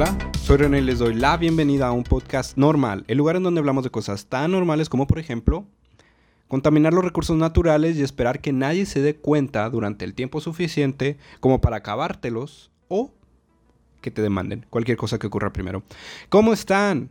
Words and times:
Hola, 0.00 0.16
soy 0.40 0.56
René 0.56 0.78
y 0.78 0.80
les 0.80 0.98
doy 0.98 1.12
la 1.12 1.36
bienvenida 1.36 1.88
a 1.88 1.92
un 1.92 2.04
podcast 2.04 2.56
normal, 2.56 3.04
el 3.06 3.18
lugar 3.18 3.36
en 3.36 3.42
donde 3.42 3.58
hablamos 3.58 3.84
de 3.84 3.90
cosas 3.90 4.24
tan 4.24 4.50
normales 4.50 4.88
como 4.88 5.06
por 5.06 5.18
ejemplo 5.18 5.66
contaminar 6.48 6.94
los 6.94 7.04
recursos 7.04 7.36
naturales 7.36 7.98
y 7.98 8.02
esperar 8.02 8.40
que 8.40 8.50
nadie 8.54 8.86
se 8.86 9.02
dé 9.02 9.16
cuenta 9.16 9.68
durante 9.68 10.06
el 10.06 10.14
tiempo 10.14 10.40
suficiente 10.40 11.18
como 11.40 11.60
para 11.60 11.76
acabártelos 11.76 12.70
o 12.88 13.12
que 14.00 14.10
te 14.10 14.22
demanden, 14.22 14.64
cualquier 14.70 14.96
cosa 14.96 15.18
que 15.18 15.26
ocurra 15.26 15.52
primero. 15.52 15.82
¿Cómo 16.30 16.54
están? 16.54 17.10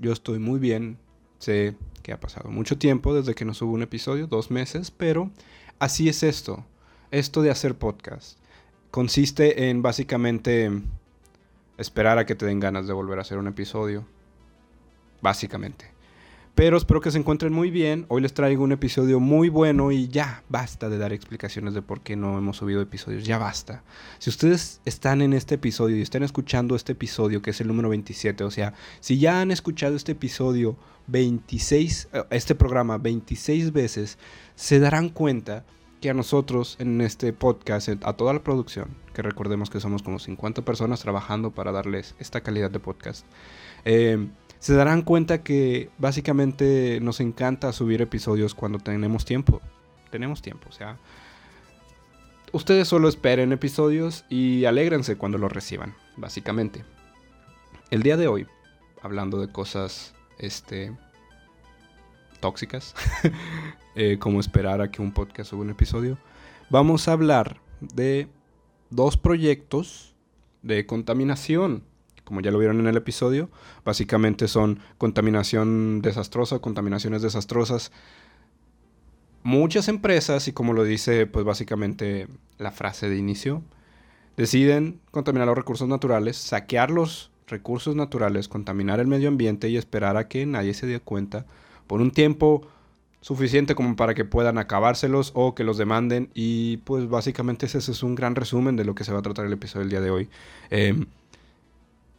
Yo 0.00 0.10
estoy 0.10 0.40
muy 0.40 0.58
bien, 0.58 0.98
sé 1.38 1.76
que 2.02 2.12
ha 2.12 2.18
pasado 2.18 2.50
mucho 2.50 2.76
tiempo 2.76 3.14
desde 3.14 3.36
que 3.36 3.44
no 3.44 3.54
subo 3.54 3.70
un 3.70 3.82
episodio, 3.82 4.26
dos 4.26 4.50
meses, 4.50 4.90
pero 4.90 5.30
así 5.78 6.08
es 6.08 6.24
esto, 6.24 6.66
esto 7.12 7.40
de 7.42 7.52
hacer 7.52 7.76
podcast. 7.76 8.36
Consiste 8.90 9.70
en 9.70 9.80
básicamente 9.80 10.72
esperar 11.78 12.18
a 12.18 12.26
que 12.26 12.34
te 12.34 12.46
den 12.46 12.60
ganas 12.60 12.86
de 12.86 12.92
volver 12.92 13.18
a 13.18 13.22
hacer 13.22 13.38
un 13.38 13.46
episodio. 13.46 14.06
Básicamente. 15.22 15.96
Pero 16.56 16.78
espero 16.78 17.02
que 17.02 17.10
se 17.10 17.18
encuentren 17.18 17.52
muy 17.52 17.70
bien. 17.70 18.06
Hoy 18.08 18.22
les 18.22 18.32
traigo 18.32 18.64
un 18.64 18.72
episodio 18.72 19.20
muy 19.20 19.50
bueno 19.50 19.92
y 19.92 20.08
ya 20.08 20.42
basta 20.48 20.88
de 20.88 20.96
dar 20.96 21.12
explicaciones 21.12 21.74
de 21.74 21.82
por 21.82 22.00
qué 22.00 22.16
no 22.16 22.38
hemos 22.38 22.56
subido 22.56 22.80
episodios. 22.80 23.26
Ya 23.26 23.36
basta. 23.36 23.82
Si 24.18 24.30
ustedes 24.30 24.80
están 24.86 25.20
en 25.20 25.34
este 25.34 25.56
episodio 25.56 25.98
y 25.98 26.00
están 26.00 26.22
escuchando 26.22 26.74
este 26.74 26.92
episodio, 26.92 27.42
que 27.42 27.50
es 27.50 27.60
el 27.60 27.66
número 27.66 27.90
27, 27.90 28.42
o 28.42 28.50
sea, 28.50 28.72
si 29.00 29.18
ya 29.18 29.42
han 29.42 29.50
escuchado 29.50 29.96
este 29.96 30.12
episodio 30.12 30.78
26, 31.08 32.08
eh, 32.14 32.24
este 32.30 32.54
programa 32.54 32.96
26 32.96 33.74
veces, 33.74 34.16
se 34.54 34.78
darán 34.78 35.10
cuenta 35.10 35.66
que 36.00 36.10
a 36.10 36.14
nosotros 36.14 36.76
en 36.78 37.00
este 37.00 37.32
podcast, 37.32 37.88
a 38.02 38.12
toda 38.14 38.32
la 38.32 38.42
producción, 38.42 38.88
que 39.14 39.22
recordemos 39.22 39.70
que 39.70 39.80
somos 39.80 40.02
como 40.02 40.18
50 40.18 40.62
personas 40.62 41.00
trabajando 41.00 41.50
para 41.50 41.72
darles 41.72 42.14
esta 42.18 42.40
calidad 42.40 42.70
de 42.70 42.80
podcast, 42.80 43.26
eh, 43.84 44.26
se 44.58 44.74
darán 44.74 45.02
cuenta 45.02 45.42
que 45.42 45.90
básicamente 45.98 46.98
nos 47.00 47.20
encanta 47.20 47.72
subir 47.72 48.02
episodios 48.02 48.54
cuando 48.54 48.78
tenemos 48.78 49.24
tiempo. 49.24 49.60
Tenemos 50.10 50.40
tiempo, 50.42 50.68
o 50.68 50.72
sea, 50.72 50.98
ustedes 52.52 52.88
solo 52.88 53.08
esperen 53.08 53.52
episodios 53.52 54.24
y 54.28 54.64
alégrense 54.64 55.16
cuando 55.16 55.38
los 55.38 55.52
reciban, 55.52 55.94
básicamente. 56.16 56.84
El 57.90 58.02
día 58.02 58.16
de 58.16 58.28
hoy, 58.28 58.46
hablando 59.02 59.40
de 59.40 59.52
cosas, 59.52 60.14
este, 60.38 60.96
tóxicas, 62.38 62.94
eh, 63.94 64.18
como 64.18 64.40
esperar 64.40 64.80
a 64.80 64.90
que 64.90 65.02
un 65.02 65.12
podcast 65.12 65.50
suba 65.50 65.62
un 65.62 65.70
episodio, 65.70 66.18
vamos 66.70 67.08
a 67.08 67.12
hablar 67.12 67.60
de 67.80 68.28
dos 68.90 69.16
proyectos 69.16 70.14
de 70.62 70.86
contaminación. 70.86 71.84
Como 72.24 72.40
ya 72.40 72.50
lo 72.50 72.58
vieron 72.58 72.80
en 72.80 72.88
el 72.88 72.96
episodio, 72.96 73.50
básicamente 73.84 74.48
son 74.48 74.80
contaminación 74.98 76.02
desastrosa, 76.02 76.58
contaminaciones 76.58 77.22
desastrosas. 77.22 77.92
Muchas 79.44 79.86
empresas, 79.86 80.48
y 80.48 80.52
como 80.52 80.72
lo 80.72 80.82
dice 80.82 81.26
pues 81.26 81.44
básicamente 81.44 82.26
la 82.58 82.72
frase 82.72 83.08
de 83.08 83.16
inicio, 83.16 83.62
deciden 84.36 85.00
contaminar 85.12 85.46
los 85.46 85.56
recursos 85.56 85.86
naturales, 85.86 86.36
saquear 86.36 86.90
los 86.90 87.30
recursos 87.46 87.94
naturales, 87.94 88.48
contaminar 88.48 88.98
el 88.98 89.06
medio 89.06 89.28
ambiente 89.28 89.68
y 89.68 89.76
esperar 89.76 90.16
a 90.16 90.26
que 90.26 90.46
nadie 90.46 90.74
se 90.74 90.86
dé 90.86 90.98
cuenta 90.98 91.46
por 91.86 92.00
un 92.00 92.10
tiempo 92.10 92.66
suficiente 93.20 93.74
como 93.74 93.96
para 93.96 94.14
que 94.14 94.24
puedan 94.24 94.56
acabárselos 94.56 95.32
o 95.34 95.54
que 95.54 95.64
los 95.64 95.78
demanden. 95.78 96.30
Y 96.32 96.78
pues 96.78 97.08
básicamente 97.08 97.66
ese 97.66 97.78
es 97.78 98.02
un 98.02 98.14
gran 98.14 98.36
resumen 98.36 98.76
de 98.76 98.84
lo 98.84 98.94
que 98.94 99.04
se 99.04 99.12
va 99.12 99.18
a 99.18 99.22
tratar 99.22 99.46
el 99.46 99.52
episodio 99.52 99.80
del 99.80 99.90
día 99.90 100.00
de 100.00 100.10
hoy. 100.10 100.28
Em, 100.70 101.06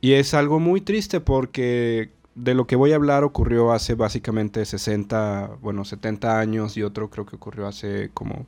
y 0.01 0.13
es 0.13 0.33
algo 0.33 0.59
muy 0.59 0.81
triste 0.81 1.21
porque 1.21 2.11
de 2.35 2.53
lo 2.53 2.67
que 2.67 2.75
voy 2.75 2.91
a 2.91 2.97
hablar 2.97 3.23
ocurrió 3.23 3.71
hace 3.71 3.95
básicamente 3.95 4.63
60, 4.65 5.57
bueno, 5.61 5.85
70 5.85 6.39
años 6.39 6.77
y 6.77 6.83
otro 6.83 7.09
creo 7.09 7.25
que 7.25 7.35
ocurrió 7.35 7.67
hace 7.67 8.11
como, 8.13 8.45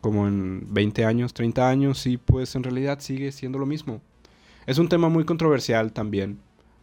como 0.00 0.26
en 0.26 0.72
20 0.72 1.04
años, 1.04 1.34
30 1.34 1.68
años 1.68 2.06
y 2.06 2.16
pues 2.16 2.54
en 2.54 2.62
realidad 2.62 3.00
sigue 3.00 3.32
siendo 3.32 3.58
lo 3.58 3.66
mismo. 3.66 4.00
Es 4.66 4.78
un 4.78 4.88
tema 4.88 5.08
muy 5.08 5.24
controversial 5.24 5.92
también 5.92 6.38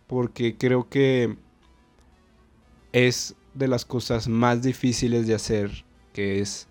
porque 0.06 0.58
creo 0.58 0.90
que 0.90 1.38
es 2.94 3.36
de 3.54 3.68
las 3.68 3.86
cosas 3.86 4.28
más 4.28 4.62
difíciles 4.62 5.28
de 5.28 5.36
hacer, 5.36 5.86
que 6.14 6.40
es 6.40 6.68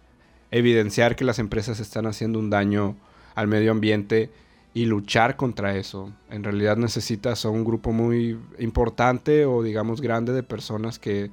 evidenciar 0.51 1.17
que 1.17 1.25
las 1.25 1.39
empresas 1.39 1.81
están 1.81 2.07
haciendo 2.07 2.39
un 2.39 2.51
daño 2.51 2.97
al 3.35 3.49
medio 3.49 3.71
ambiente 3.71 4.31
y 4.75 4.87
luchar 4.87 5.37
contra 5.37 5.77
eso. 5.77 6.13
En 6.31 6.45
realidad 6.45 6.77
necesitas 6.77 7.45
a 7.45 7.51
un 7.51 7.65
grupo 7.65 7.93
muy 7.93 8.39
importante 8.59 9.45
o 9.45 9.63
digamos 9.63 10.01
grande 10.01 10.33
de 10.33 10.43
personas 10.43 10.99
que 10.99 11.31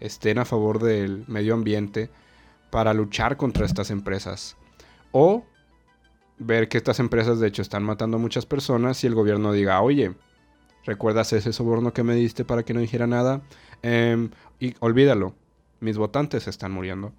estén 0.00 0.38
a 0.38 0.44
favor 0.44 0.80
del 0.82 1.24
medio 1.26 1.54
ambiente 1.54 2.10
para 2.70 2.94
luchar 2.94 3.36
contra 3.36 3.66
estas 3.66 3.90
empresas. 3.90 4.56
O 5.12 5.44
ver 6.38 6.68
que 6.68 6.78
estas 6.78 7.00
empresas 7.00 7.40
de 7.40 7.48
hecho 7.48 7.62
están 7.62 7.82
matando 7.82 8.16
a 8.16 8.20
muchas 8.20 8.46
personas 8.46 9.02
y 9.02 9.06
el 9.06 9.14
gobierno 9.14 9.52
diga, 9.52 9.80
oye, 9.80 10.14
¿recuerdas 10.84 11.32
ese 11.32 11.52
soborno 11.52 11.92
que 11.92 12.02
me 12.04 12.14
diste 12.14 12.44
para 12.44 12.62
que 12.62 12.74
no 12.74 12.80
dijera 12.80 13.06
nada? 13.06 13.42
Em, 13.82 14.30
y 14.60 14.74
olvídalo, 14.80 15.34
mis 15.80 15.96
votantes 15.96 16.48
están 16.48 16.72
muriendo. 16.72 17.12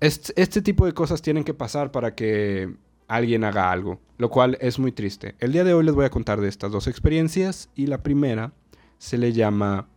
Este, 0.00 0.62
tipo 0.62 0.86
de 0.86 0.92
cosas 0.92 1.22
tienen 1.22 1.44
que 1.44 1.54
pasar 1.54 1.90
para 1.90 2.14
que 2.14 2.72
alguien 3.08 3.42
haga 3.42 3.72
algo, 3.72 4.00
lo 4.18 4.30
cual 4.30 4.56
es 4.60 4.78
muy 4.78 4.92
triste. 4.92 5.34
El 5.40 5.52
día 5.52 5.64
de 5.64 5.74
hoy 5.74 5.84
les 5.84 5.94
voy 5.94 6.04
a 6.04 6.10
contar 6.10 6.40
de 6.40 6.48
estas 6.48 6.70
dos 6.70 6.86
experiencias 6.86 7.68
y 7.74 7.86
la 7.86 8.02
primera 8.02 8.52
se 8.98 9.18
le 9.18 9.32
llama, 9.32 9.88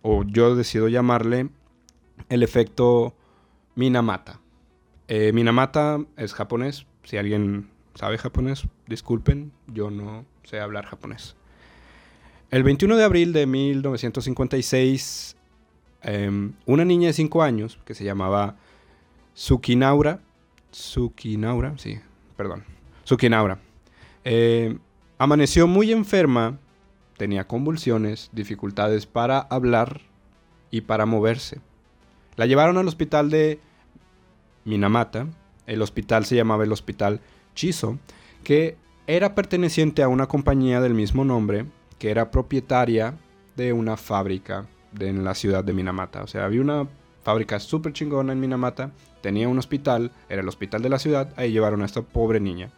o 0.00 0.24
yo 0.24 0.56
decido 0.56 0.88
llamarle, 0.88 1.50
el 2.28 2.42
efecto 2.42 3.14
Minamata. 3.74 4.40
Eh, 5.08 5.32
Minamata 5.32 5.98
es 6.16 6.32
japonés, 6.32 6.86
si 7.04 7.18
alguien 7.18 7.68
sabe 7.94 8.16
japonés, 8.16 8.66
disculpen, 8.86 9.52
yo 9.66 9.90
no 9.90 10.24
sé 10.44 10.60
hablar 10.60 10.86
japonés. 10.86 11.36
El 12.52 12.64
21 12.64 12.96
de 12.98 13.04
abril 13.04 13.32
de 13.32 13.46
1956, 13.46 15.36
em, 16.02 16.52
una 16.66 16.84
niña 16.84 17.06
de 17.06 17.14
5 17.14 17.42
años 17.42 17.78
que 17.86 17.94
se 17.94 18.04
llamaba 18.04 18.56
Tsukinaura, 19.34 20.20
Tsukinaura, 20.70 21.72
sí, 21.78 21.98
perdón, 22.36 22.64
Tsukinaura, 23.04 23.58
eh, 24.26 24.76
amaneció 25.16 25.66
muy 25.66 25.92
enferma, 25.92 26.58
tenía 27.16 27.48
convulsiones, 27.48 28.28
dificultades 28.34 29.06
para 29.06 29.38
hablar 29.38 30.02
y 30.70 30.82
para 30.82 31.06
moverse. 31.06 31.58
La 32.36 32.44
llevaron 32.44 32.76
al 32.76 32.86
hospital 32.86 33.30
de 33.30 33.60
Minamata, 34.66 35.26
el 35.66 35.80
hospital 35.80 36.26
se 36.26 36.36
llamaba 36.36 36.64
el 36.64 36.72
Hospital 36.72 37.22
Chiso, 37.54 37.98
que 38.44 38.76
era 39.06 39.34
perteneciente 39.34 40.02
a 40.02 40.08
una 40.08 40.26
compañía 40.26 40.82
del 40.82 40.92
mismo 40.92 41.24
nombre 41.24 41.64
que 42.02 42.10
era 42.10 42.32
propietaria 42.32 43.14
de 43.54 43.72
una 43.72 43.96
fábrica 43.96 44.66
en 44.98 45.22
la 45.22 45.36
ciudad 45.36 45.62
de 45.62 45.72
Minamata. 45.72 46.24
O 46.24 46.26
sea, 46.26 46.44
había 46.44 46.60
una 46.60 46.88
fábrica 47.22 47.60
súper 47.60 47.92
chingona 47.92 48.32
en 48.32 48.40
Minamata, 48.40 48.90
tenía 49.20 49.48
un 49.48 49.56
hospital, 49.56 50.10
era 50.28 50.42
el 50.42 50.48
hospital 50.48 50.82
de 50.82 50.88
la 50.88 50.98
ciudad, 50.98 51.32
ahí 51.36 51.52
llevaron 51.52 51.80
a 51.80 51.84
esta 51.84 52.02
pobre 52.02 52.40
niña. 52.40 52.72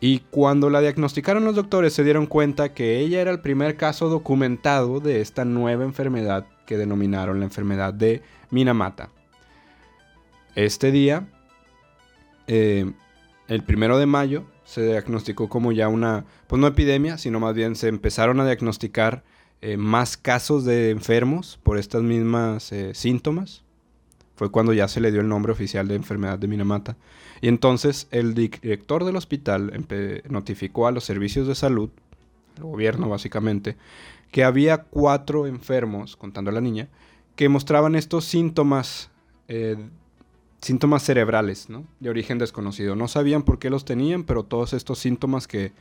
Y 0.00 0.20
cuando 0.30 0.70
la 0.70 0.80
diagnosticaron 0.80 1.44
los 1.44 1.54
doctores 1.54 1.92
se 1.92 2.02
dieron 2.02 2.24
cuenta 2.24 2.72
que 2.72 2.98
ella 2.98 3.20
era 3.20 3.30
el 3.30 3.40
primer 3.40 3.76
caso 3.76 4.08
documentado 4.08 5.00
de 5.00 5.20
esta 5.20 5.44
nueva 5.44 5.84
enfermedad 5.84 6.46
que 6.64 6.78
denominaron 6.78 7.40
la 7.40 7.44
enfermedad 7.44 7.92
de 7.92 8.22
Minamata. 8.48 9.10
Este 10.54 10.92
día, 10.92 11.28
eh, 12.46 12.90
el 13.48 13.64
primero 13.64 13.98
de 13.98 14.06
mayo, 14.06 14.44
se 14.68 14.82
diagnosticó 14.82 15.48
como 15.48 15.72
ya 15.72 15.88
una, 15.88 16.26
pues 16.46 16.60
no 16.60 16.66
epidemia, 16.66 17.16
sino 17.16 17.40
más 17.40 17.54
bien 17.54 17.74
se 17.74 17.88
empezaron 17.88 18.38
a 18.38 18.44
diagnosticar 18.44 19.24
eh, 19.62 19.78
más 19.78 20.18
casos 20.18 20.66
de 20.66 20.90
enfermos 20.90 21.58
por 21.62 21.78
estas 21.78 22.02
mismas 22.02 22.70
eh, 22.72 22.92
síntomas. 22.92 23.62
Fue 24.36 24.50
cuando 24.50 24.74
ya 24.74 24.86
se 24.86 25.00
le 25.00 25.10
dio 25.10 25.22
el 25.22 25.28
nombre 25.28 25.52
oficial 25.52 25.88
de 25.88 25.94
enfermedad 25.94 26.38
de 26.38 26.48
Minamata. 26.48 26.98
Y 27.40 27.48
entonces 27.48 28.08
el 28.10 28.34
director 28.34 29.04
del 29.04 29.16
hospital 29.16 29.86
notificó 30.28 30.86
a 30.86 30.92
los 30.92 31.02
servicios 31.02 31.48
de 31.48 31.54
salud, 31.54 31.88
al 32.58 32.64
gobierno 32.64 33.08
básicamente, 33.08 33.78
que 34.30 34.44
había 34.44 34.82
cuatro 34.82 35.46
enfermos, 35.46 36.14
contando 36.14 36.50
a 36.50 36.54
la 36.54 36.60
niña, 36.60 36.88
que 37.36 37.48
mostraban 37.48 37.94
estos 37.94 38.26
síntomas 38.26 39.10
eh, 39.48 39.78
síntomas 40.60 41.02
cerebrales, 41.02 41.68
¿no? 41.68 41.84
De 42.00 42.10
origen 42.10 42.38
desconocido. 42.38 42.96
No 42.96 43.08
sabían 43.08 43.42
por 43.42 43.58
qué 43.58 43.70
los 43.70 43.84
tenían, 43.84 44.24
pero 44.24 44.42
todos 44.42 44.72
estos 44.72 44.98
síntomas 44.98 45.46
que 45.46 45.72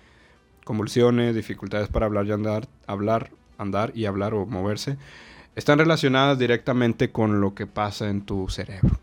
convulsiones, 0.63 1.35
dificultades 1.35 1.87
para 1.87 2.05
hablar 2.05 2.27
y 2.27 2.31
andar, 2.31 2.67
hablar, 2.85 3.31
andar 3.57 3.91
y 3.95 4.05
hablar 4.05 4.33
o 4.33 4.45
moverse, 4.45 4.97
están 5.55 5.79
relacionadas 5.79 6.37
directamente 6.37 7.11
con 7.11 7.41
lo 7.41 7.55
que 7.55 7.65
pasa 7.65 8.09
en 8.09 8.21
tu 8.21 8.47
cerebro. 8.49 8.99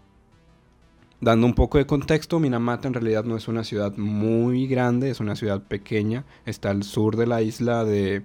Dando 1.21 1.47
un 1.47 1.55
poco 1.55 1.79
de 1.79 1.87
contexto, 1.87 2.39
Minamata 2.39 2.87
en 2.87 2.95
realidad 2.95 3.25
no 3.25 3.37
es 3.37 3.49
una 3.49 3.65
ciudad 3.65 3.97
muy 3.97 4.67
grande, 4.67 5.11
es 5.11 5.21
una 5.21 5.37
ciudad 5.37 5.63
pequeña. 5.63 6.25
Está 6.45 6.71
al 6.71 6.83
sur 6.83 7.17
de 7.17 7.27
la 7.27 7.41
isla 7.41 7.85
de 7.85 8.23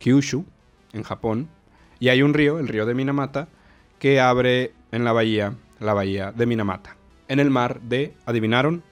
Kyushu, 0.00 0.44
en 0.92 1.02
Japón. 1.02 1.48
Y 1.98 2.10
hay 2.10 2.20
un 2.20 2.34
río, 2.34 2.58
el 2.58 2.68
río 2.68 2.84
de 2.84 2.94
Minamata, 2.94 3.48
que 3.98 4.20
abre 4.20 4.74
en 4.92 5.04
la 5.04 5.12
bahía, 5.12 5.54
la 5.80 5.94
bahía 5.94 6.32
de 6.32 6.46
Minamata. 6.46 6.96
En 7.28 7.40
el 7.40 7.50
mar 7.50 7.80
de, 7.80 8.14
adivinaron, 8.26 8.82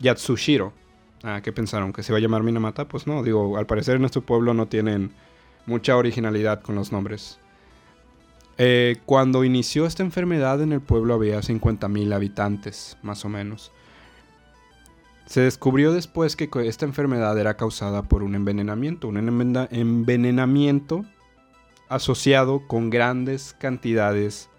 Yatsushiro. 0.00 0.72
Ah, 1.22 1.40
¿qué 1.42 1.52
pensaron? 1.52 1.92
¿Que 1.92 2.02
se 2.02 2.12
va 2.12 2.18
a 2.18 2.20
llamar 2.20 2.42
Minamata? 2.42 2.86
Pues 2.86 3.06
no, 3.06 3.22
digo, 3.22 3.56
al 3.56 3.66
parecer 3.66 3.96
en 3.96 4.02
nuestro 4.02 4.22
pueblo 4.22 4.52
no 4.52 4.66
tienen 4.66 5.12
mucha 5.66 5.96
originalidad 5.96 6.60
con 6.60 6.74
los 6.74 6.92
nombres. 6.92 7.38
Eh, 8.58 8.96
cuando 9.06 9.44
inició 9.44 9.86
esta 9.86 10.02
enfermedad 10.02 10.62
en 10.62 10.72
el 10.72 10.80
pueblo 10.80 11.14
había 11.14 11.40
50.000 11.40 12.14
habitantes, 12.14 12.96
más 13.02 13.24
o 13.24 13.28
menos. 13.28 13.72
Se 15.26 15.40
descubrió 15.40 15.92
después 15.92 16.36
que 16.36 16.50
esta 16.66 16.84
enfermedad 16.84 17.38
era 17.38 17.56
causada 17.56 18.02
por 18.02 18.22
un 18.22 18.34
envenenamiento, 18.34 19.08
un 19.08 19.16
envenenamiento 19.16 21.04
asociado 21.88 22.66
con 22.66 22.90
grandes 22.90 23.56
cantidades 23.58 24.50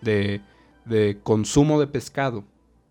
de, 0.00 0.40
de 0.84 1.18
consumo 1.22 1.80
de 1.80 1.86
pescado. 1.86 2.44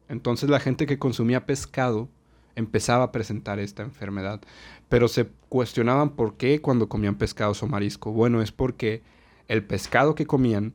Entonces 0.08 0.50
la 0.50 0.60
gente 0.60 0.86
que 0.86 1.00
consumía 1.00 1.46
pescado 1.46 2.10
empezaba 2.56 3.06
a 3.06 3.12
presentar 3.12 3.60
esta 3.60 3.84
enfermedad. 3.84 4.42
Pero 4.90 5.08
se 5.08 5.30
cuestionaban 5.50 6.12
por 6.12 6.36
qué 6.36 6.62
cuando 6.62 6.90
comían 6.90 7.16
pescados 7.16 7.64
o 7.64 7.68
marisco. 7.68 8.12
Bueno, 8.12 8.42
es 8.42 8.52
porque 8.52 9.02
el 9.48 9.64
pescado 9.64 10.16
que 10.16 10.26
comían 10.26 10.74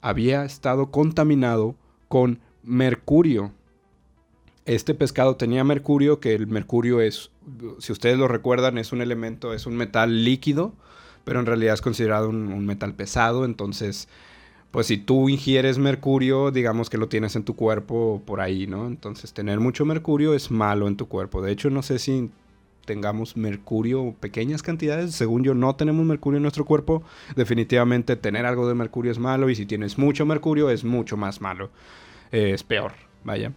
había 0.00 0.44
estado 0.44 0.90
contaminado 0.90 1.76
con 2.08 2.40
mercurio. 2.62 3.52
Este 4.64 4.94
pescado 4.94 5.36
tenía 5.36 5.64
mercurio, 5.64 6.20
que 6.20 6.34
el 6.34 6.46
mercurio 6.46 7.00
es, 7.00 7.30
si 7.78 7.92
ustedes 7.92 8.18
lo 8.18 8.28
recuerdan, 8.28 8.78
es 8.78 8.92
un 8.92 9.00
elemento, 9.00 9.54
es 9.54 9.66
un 9.66 9.76
metal 9.76 10.24
líquido, 10.24 10.74
pero 11.24 11.40
en 11.40 11.46
realidad 11.46 11.74
es 11.74 11.80
considerado 11.80 12.28
un, 12.28 12.66
metal 12.66 12.94
pesado. 12.94 13.44
Entonces, 13.44 14.08
pues 14.72 14.86
si 14.86 14.96
tú 14.96 15.28
ingieres 15.28 15.78
mercurio, 15.78 16.50
digamos 16.50 16.88
que 16.90 16.96
lo 16.96 17.08
tienes 17.08 17.36
en 17.36 17.44
tu 17.44 17.54
cuerpo 17.54 18.22
por 18.24 18.40
ahí, 18.40 18.66
¿no? 18.66 18.86
Entonces, 18.86 19.34
tener 19.34 19.60
mucho 19.60 19.84
mercurio 19.84 20.34
es 20.34 20.50
malo 20.50 20.88
en 20.88 20.96
tu 20.96 21.06
cuerpo. 21.08 21.42
De 21.42 21.52
hecho, 21.52 21.68
no 21.68 21.82
sé 21.82 21.98
si 21.98 22.30
tengamos 22.86 23.36
mercurio, 23.36 24.14
pequeñas 24.18 24.62
cantidades. 24.62 25.14
Según 25.14 25.44
yo, 25.44 25.52
no 25.52 25.76
tenemos 25.76 26.06
mercurio 26.06 26.38
en 26.38 26.42
nuestro 26.42 26.64
cuerpo. 26.64 27.02
Definitivamente 27.36 28.16
tener 28.16 28.46
algo 28.46 28.66
de 28.66 28.74
mercurio 28.74 29.12
es 29.12 29.18
malo 29.18 29.50
y 29.50 29.54
si 29.54 29.66
tienes 29.66 29.98
mucho 29.98 30.24
mercurio 30.24 30.70
es 30.70 30.84
mucho 30.84 31.18
más 31.18 31.42
malo. 31.42 31.70
Eh, 32.32 32.52
es 32.54 32.62
peor, 32.62 32.92
vaya. 33.24 33.52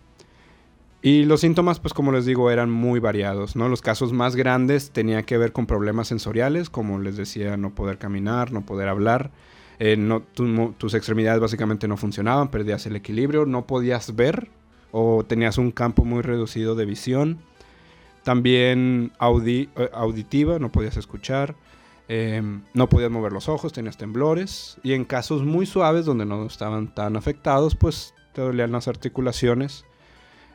Y 1.01 1.23
los 1.23 1.39
síntomas, 1.39 1.79
pues 1.79 1.93
como 1.93 2.11
les 2.11 2.25
digo, 2.25 2.51
eran 2.51 2.69
muy 2.69 2.99
variados, 2.99 3.55
¿no? 3.55 3.69
Los 3.69 3.81
casos 3.81 4.11
más 4.11 4.35
grandes 4.35 4.91
tenían 4.91 5.23
que 5.23 5.37
ver 5.37 5.53
con 5.53 5.65
problemas 5.65 6.09
sensoriales, 6.09 6.69
como 6.69 6.99
les 6.99 7.15
decía, 7.15 7.55
no 7.55 7.73
poder 7.73 7.99
caminar, 7.99 8.51
no 8.51 8.65
poder 8.65 8.89
hablar. 8.89 9.31
Eh, 9.79 9.97
no, 9.97 10.21
tus 10.21 10.93
extremidades 10.93 11.41
básicamente 11.41 11.87
no 11.87 11.97
funcionaban, 11.97 12.49
perdías 12.49 12.85
el 12.85 12.95
equilibrio, 12.95 13.45
no 13.45 13.67
podías 13.67 14.15
ver 14.15 14.49
o 14.91 15.25
tenías 15.25 15.57
un 15.57 15.71
campo 15.71 16.05
muy 16.05 16.21
reducido 16.21 16.75
de 16.75 16.85
visión. 16.85 17.39
También 18.23 19.11
eh, 19.19 19.89
auditiva, 19.93 20.59
no 20.59 20.71
podías 20.71 20.97
escuchar. 20.97 21.55
Em, 22.07 22.63
no 22.73 22.87
podías 22.87 23.11
mover 23.11 23.33
los 23.33 23.49
ojos, 23.49 23.73
tenías 23.73 23.97
temblores. 23.97 24.77
Y 24.83 24.93
en 24.93 25.05
casos 25.05 25.43
muy 25.43 25.65
suaves, 25.65 26.05
donde 26.05 26.25
no 26.25 26.45
estaban 26.45 26.93
tan 26.93 27.17
afectados, 27.17 27.75
pues 27.75 28.13
te 28.33 28.41
dolían 28.41 28.71
las 28.71 28.87
articulaciones. 28.87 29.85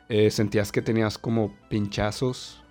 Eh, 0.09 0.31
sentías 0.31 0.71
que 0.71 0.81
tenías 0.81 1.17
como 1.17 1.55
pinchazos, 1.69 2.61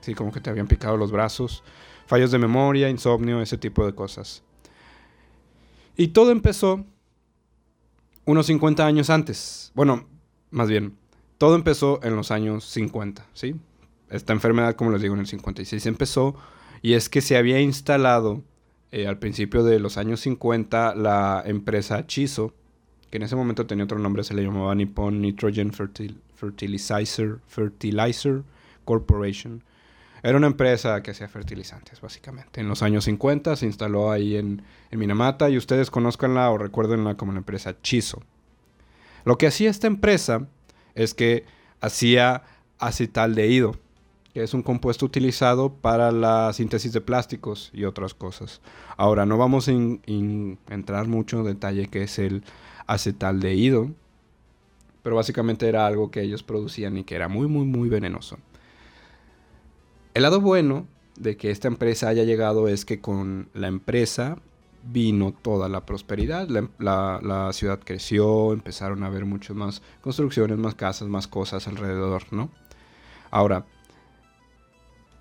sí, 0.00 0.14
como 0.14 0.32
que 0.32 0.40
te 0.40 0.48
habían 0.48 0.66
picado 0.66 0.96
los 0.96 1.12
brazos. 1.12 1.62
Fallos 2.06 2.30
de 2.30 2.38
memoria, 2.38 2.88
insomnio, 2.88 3.42
ese 3.42 3.58
tipo 3.58 3.84
de 3.84 3.94
cosas. 3.94 4.45
Y 5.96 6.08
todo 6.08 6.30
empezó 6.30 6.84
unos 8.24 8.46
50 8.46 8.84
años 8.84 9.10
antes. 9.10 9.72
Bueno, 9.74 10.06
más 10.50 10.68
bien, 10.68 10.94
todo 11.38 11.54
empezó 11.54 12.00
en 12.02 12.16
los 12.16 12.30
años 12.30 12.64
50, 12.64 13.26
¿sí? 13.34 13.56
esta 14.10 14.32
enfermedad, 14.32 14.74
como 14.74 14.90
les 14.90 15.02
digo, 15.02 15.14
en 15.14 15.20
el 15.20 15.26
56 15.26 15.86
empezó 15.86 16.36
y 16.82 16.94
es 16.94 17.08
que 17.08 17.20
se 17.20 17.36
había 17.36 17.60
instalado 17.60 18.42
eh, 18.92 19.06
al 19.06 19.18
principio 19.18 19.64
de 19.64 19.80
los 19.80 19.96
años 19.96 20.20
50 20.20 20.94
la 20.94 21.42
empresa 21.44 22.06
Chiso, 22.06 22.54
que 23.10 23.16
en 23.16 23.24
ese 23.24 23.36
momento 23.36 23.66
tenía 23.66 23.84
otro 23.84 23.98
nombre, 23.98 24.24
se 24.24 24.34
le 24.34 24.42
llamaba 24.42 24.74
Nippon 24.74 25.20
Nitrogen 25.20 25.72
Fertilizer, 25.72 27.38
Fertilizer 27.46 28.42
Corporation. 28.84 29.62
Era 30.26 30.38
una 30.38 30.48
empresa 30.48 31.04
que 31.04 31.12
hacía 31.12 31.28
fertilizantes, 31.28 32.00
básicamente. 32.00 32.60
En 32.60 32.66
los 32.66 32.82
años 32.82 33.04
50 33.04 33.54
se 33.54 33.64
instaló 33.64 34.10
ahí 34.10 34.34
en, 34.34 34.60
Minamata 34.90 35.48
y 35.50 35.56
ustedes 35.56 35.88
conozcanla 35.88 36.50
o 36.50 36.58
recuerdenla 36.58 37.16
como 37.16 37.30
la 37.30 37.38
empresa 37.38 37.80
Chiso. 37.80 38.20
Lo 39.24 39.38
que 39.38 39.46
hacía 39.46 39.70
esta 39.70 39.86
empresa 39.86 40.48
es 40.96 41.14
que 41.14 41.44
hacía 41.80 42.42
acetaldehído 42.80 43.76
que 44.34 44.42
es 44.42 44.52
un 44.52 44.64
compuesto 44.64 45.06
utilizado 45.06 45.72
para 45.72 46.10
la 46.10 46.52
síntesis 46.52 46.92
de 46.92 47.00
plásticos 47.00 47.70
y 47.72 47.84
otras 47.84 48.12
cosas. 48.12 48.60
Ahora, 48.96 49.26
no 49.26 49.38
vamos 49.38 49.68
a 49.68 49.72
entrar 49.72 51.06
mucho 51.06 51.38
en 51.38 51.44
detalle 51.44 51.86
qué 51.86 52.02
es 52.02 52.18
el 52.18 52.42
acetaldehído, 52.88 53.92
pero 55.04 55.14
básicamente 55.14 55.68
era 55.68 55.86
algo 55.86 56.10
que 56.10 56.20
ellos 56.20 56.42
producían 56.42 56.98
y 56.98 57.04
que 57.04 57.14
era 57.14 57.28
muy, 57.28 57.46
muy, 57.46 57.64
muy 57.64 57.88
venenoso. 57.88 58.38
El 60.16 60.22
lado 60.22 60.40
bueno 60.40 60.86
de 61.18 61.36
que 61.36 61.50
esta 61.50 61.68
empresa 61.68 62.08
haya 62.08 62.24
llegado 62.24 62.68
es 62.68 62.86
que 62.86 63.02
con 63.02 63.50
la 63.52 63.68
empresa 63.68 64.38
vino 64.82 65.34
toda 65.42 65.68
la 65.68 65.84
prosperidad, 65.84 66.48
la, 66.48 67.20
la 67.22 67.52
ciudad 67.52 67.80
creció, 67.84 68.54
empezaron 68.54 69.02
a 69.02 69.08
haber 69.08 69.26
muchas 69.26 69.54
más 69.54 69.82
construcciones, 70.00 70.56
más 70.56 70.74
casas, 70.74 71.06
más 71.08 71.28
cosas 71.28 71.68
alrededor, 71.68 72.22
¿no? 72.30 72.48
Ahora, 73.30 73.66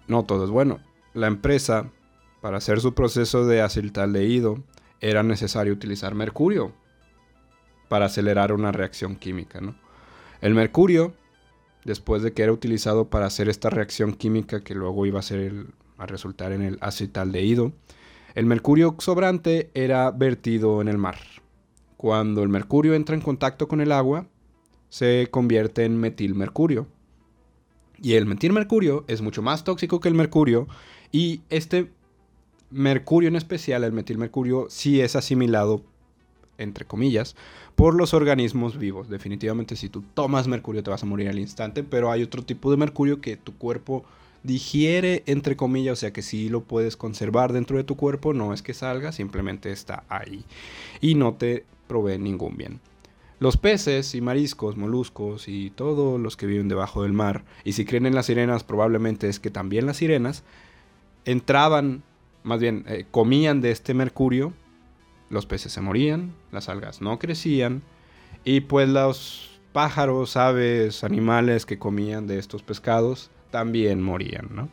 no 0.07 0.23
todo 0.23 0.45
es 0.45 0.49
bueno. 0.49 0.79
La 1.13 1.27
empresa, 1.27 1.91
para 2.39 2.59
hacer 2.59 2.79
su 2.79 2.93
proceso 2.93 3.45
de 3.45 3.61
acetaldehído, 3.61 4.63
era 5.01 5.23
necesario 5.23 5.73
utilizar 5.73 6.15
mercurio 6.15 6.71
para 7.89 8.05
acelerar 8.05 8.53
una 8.53 8.71
reacción 8.71 9.17
química. 9.17 9.59
¿no? 9.59 9.75
El 10.39 10.53
mercurio, 10.53 11.13
después 11.85 12.21
de 12.21 12.33
que 12.33 12.43
era 12.43 12.51
utilizado 12.51 13.09
para 13.09 13.27
hacer 13.27 13.47
esta 13.47 13.69
reacción 13.69 14.13
química 14.13 14.61
que 14.61 14.75
luego 14.75 15.05
iba 15.05 15.19
a, 15.19 15.23
ser 15.23 15.67
a 15.97 16.05
resultar 16.05 16.51
en 16.51 16.61
el 16.61 16.77
acetaldehído, 16.81 17.71
el 18.33 18.45
mercurio 18.45 18.95
sobrante 18.99 19.69
era 19.73 20.11
vertido 20.11 20.81
en 20.81 20.89
el 20.89 20.97
mar. 20.97 21.17
Cuando 21.95 22.43
el 22.43 22.49
mercurio 22.49 22.93
entra 22.93 23.15
en 23.15 23.21
contacto 23.21 23.69
con 23.69 23.79
el 23.79 23.93
agua, 23.93 24.27
se 24.89 25.29
convierte 25.31 25.85
en 25.85 25.97
metilmercurio. 25.97 26.87
Y 28.01 28.15
el 28.15 28.25
metilmercurio 28.25 29.05
es 29.07 29.21
mucho 29.21 29.41
más 29.41 29.63
tóxico 29.63 30.01
que 30.01 30.09
el 30.09 30.15
mercurio. 30.15 30.67
Y 31.13 31.41
este 31.49 31.91
mercurio 32.69 33.29
en 33.29 33.37
especial, 33.37 33.85
el 33.85 33.93
metilmercurio, 33.93 34.67
sí 34.69 34.99
es 34.99 35.15
asimilado, 35.15 35.83
entre 36.57 36.85
comillas, 36.85 37.35
por 37.75 37.95
los 37.95 38.13
organismos 38.13 38.77
vivos. 38.77 39.09
Definitivamente 39.09 39.75
si 39.75 39.89
tú 39.89 40.03
tomas 40.13 40.47
mercurio 40.47 40.83
te 40.83 40.89
vas 40.89 41.03
a 41.03 41.07
morir 41.07 41.29
al 41.29 41.39
instante, 41.39 41.83
pero 41.83 42.11
hay 42.11 42.23
otro 42.23 42.43
tipo 42.43 42.71
de 42.71 42.77
mercurio 42.77 43.21
que 43.21 43.37
tu 43.37 43.57
cuerpo 43.57 44.05
digiere, 44.43 45.23
entre 45.25 45.55
comillas, 45.55 45.93
o 45.93 45.95
sea 46.01 46.13
que 46.13 46.21
sí 46.21 46.49
lo 46.49 46.61
puedes 46.61 46.97
conservar 46.97 47.51
dentro 47.51 47.77
de 47.77 47.83
tu 47.83 47.95
cuerpo, 47.95 48.33
no 48.33 48.53
es 48.53 48.61
que 48.61 48.73
salga, 48.73 49.11
simplemente 49.11 49.71
está 49.71 50.03
ahí 50.07 50.45
y 51.01 51.15
no 51.15 51.33
te 51.33 51.65
provee 51.87 52.19
ningún 52.19 52.55
bien. 52.55 52.79
Los 53.39 53.57
peces 53.57 54.15
y 54.15 54.21
mariscos, 54.21 54.77
moluscos 54.77 55.47
y 55.47 55.71
todos 55.71 56.19
los 56.19 56.37
que 56.37 56.45
viven 56.45 56.69
debajo 56.69 57.03
del 57.03 57.11
mar, 57.11 57.43
y 57.63 57.73
si 57.73 57.83
creen 57.83 58.05
en 58.05 58.15
las 58.15 58.27
sirenas, 58.27 58.63
probablemente 58.63 59.27
es 59.27 59.39
que 59.39 59.49
también 59.49 59.85
las 59.85 59.97
sirenas 59.97 60.43
entraban, 61.25 62.03
más 62.43 62.59
bien, 62.59 62.85
eh, 62.87 63.05
comían 63.11 63.61
de 63.61 63.71
este 63.71 63.93
mercurio, 63.93 64.53
los 65.29 65.45
peces 65.45 65.71
se 65.71 65.81
morían, 65.81 66.33
las 66.51 66.69
algas 66.69 67.01
no 67.01 67.19
crecían, 67.19 67.81
y 68.43 68.61
pues 68.61 68.89
los 68.89 69.59
pájaros, 69.73 70.37
aves, 70.37 71.03
animales 71.03 71.65
que 71.65 71.77
comían 71.77 72.27
de 72.27 72.39
estos 72.39 72.63
pescados 72.63 73.29
también 73.51 74.01
morían, 74.01 74.49
¿no? 74.51 74.69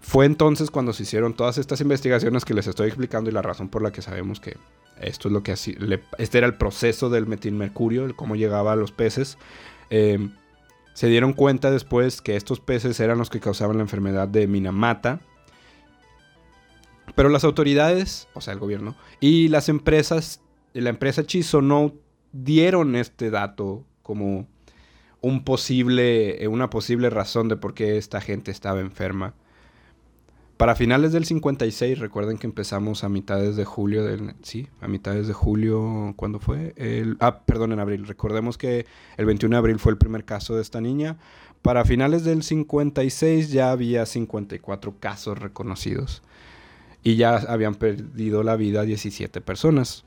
Fue 0.00 0.24
entonces 0.24 0.70
cuando 0.70 0.92
se 0.92 1.02
hicieron 1.02 1.34
todas 1.34 1.58
estas 1.58 1.80
investigaciones 1.80 2.44
que 2.44 2.54
les 2.54 2.66
estoy 2.66 2.88
explicando 2.88 3.28
y 3.28 3.32
la 3.32 3.42
razón 3.42 3.68
por 3.68 3.82
la 3.82 3.92
que 3.92 4.00
sabemos 4.00 4.40
que 4.40 4.56
esto 5.00 5.28
es 5.28 5.32
lo 5.32 5.42
que 5.42 5.52
así, 5.52 5.76
este 6.16 6.38
era 6.38 6.46
el 6.46 6.54
proceso 6.54 7.10
del 7.10 7.26
metilmercurio, 7.26 8.04
el 8.04 8.14
cómo 8.14 8.36
llegaba 8.36 8.72
a 8.72 8.76
los 8.76 8.90
peces. 8.90 9.36
Em, 9.90 10.32
se 10.94 11.08
dieron 11.08 11.32
cuenta 11.32 11.70
después 11.70 12.22
que 12.22 12.36
estos 12.36 12.58
peces 12.58 12.98
eran 13.00 13.18
los 13.18 13.30
que 13.30 13.40
causaban 13.40 13.76
la 13.76 13.82
enfermedad 13.82 14.28
de 14.28 14.46
Minamata. 14.46 15.20
Pero 17.14 17.28
las 17.28 17.44
autoridades, 17.44 18.28
o 18.34 18.40
sea, 18.40 18.54
el 18.54 18.60
gobierno, 18.60 18.96
y 19.20 19.48
las 19.48 19.68
empresas, 19.68 20.40
la 20.72 20.90
empresa 20.90 21.24
Chiso 21.24 21.62
no 21.62 21.94
dieron 22.32 22.96
este 22.96 23.30
dato 23.30 23.84
como 24.02 24.46
un 25.20 25.44
posible, 25.44 26.42
eh, 26.42 26.48
una 26.48 26.70
posible 26.70 27.10
razón 27.10 27.48
de 27.48 27.56
por 27.56 27.74
qué 27.74 27.96
esta 27.98 28.20
gente 28.20 28.50
estaba 28.50 28.80
enferma. 28.80 29.34
Para 30.56 30.74
finales 30.74 31.12
del 31.12 31.24
56, 31.24 32.00
recuerden 32.00 32.36
que 32.36 32.48
empezamos 32.48 33.04
a 33.04 33.08
mitades 33.08 33.54
de 33.54 33.64
julio 33.64 34.04
del... 34.04 34.34
Sí, 34.42 34.66
a 34.80 34.88
mitades 34.88 35.28
de 35.28 35.32
julio, 35.32 36.14
¿cuándo 36.16 36.40
fue? 36.40 36.74
El, 36.76 37.16
ah, 37.20 37.42
perdón, 37.44 37.72
en 37.72 37.78
abril. 37.78 38.08
Recordemos 38.08 38.58
que 38.58 38.84
el 39.16 39.26
21 39.26 39.54
de 39.54 39.58
abril 39.58 39.78
fue 39.78 39.92
el 39.92 39.98
primer 39.98 40.24
caso 40.24 40.56
de 40.56 40.62
esta 40.62 40.80
niña. 40.80 41.16
Para 41.62 41.84
finales 41.84 42.24
del 42.24 42.42
56 42.42 43.52
ya 43.52 43.70
había 43.70 44.04
54 44.04 44.98
casos 44.98 45.38
reconocidos. 45.38 46.22
Y 47.02 47.16
ya 47.16 47.36
habían 47.36 47.74
perdido 47.74 48.42
la 48.42 48.56
vida 48.56 48.82
17 48.82 49.40
personas. 49.40 50.04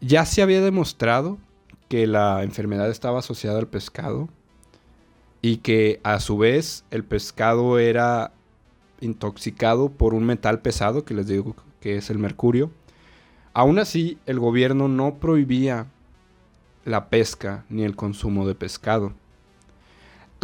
Ya 0.00 0.24
se 0.24 0.42
había 0.42 0.60
demostrado 0.60 1.38
que 1.88 2.06
la 2.06 2.42
enfermedad 2.42 2.90
estaba 2.90 3.20
asociada 3.20 3.58
al 3.58 3.68
pescado 3.68 4.28
y 5.42 5.58
que 5.58 6.00
a 6.02 6.20
su 6.20 6.38
vez 6.38 6.84
el 6.90 7.04
pescado 7.04 7.78
era 7.78 8.32
intoxicado 9.00 9.90
por 9.90 10.14
un 10.14 10.24
metal 10.24 10.60
pesado, 10.60 11.04
que 11.04 11.14
les 11.14 11.26
digo 11.26 11.54
que 11.80 11.96
es 11.96 12.10
el 12.10 12.18
mercurio. 12.18 12.70
Aún 13.52 13.78
así, 13.78 14.18
el 14.26 14.40
gobierno 14.40 14.88
no 14.88 15.16
prohibía 15.16 15.86
la 16.84 17.08
pesca 17.08 17.64
ni 17.68 17.84
el 17.84 17.96
consumo 17.96 18.46
de 18.46 18.54
pescado. 18.54 19.12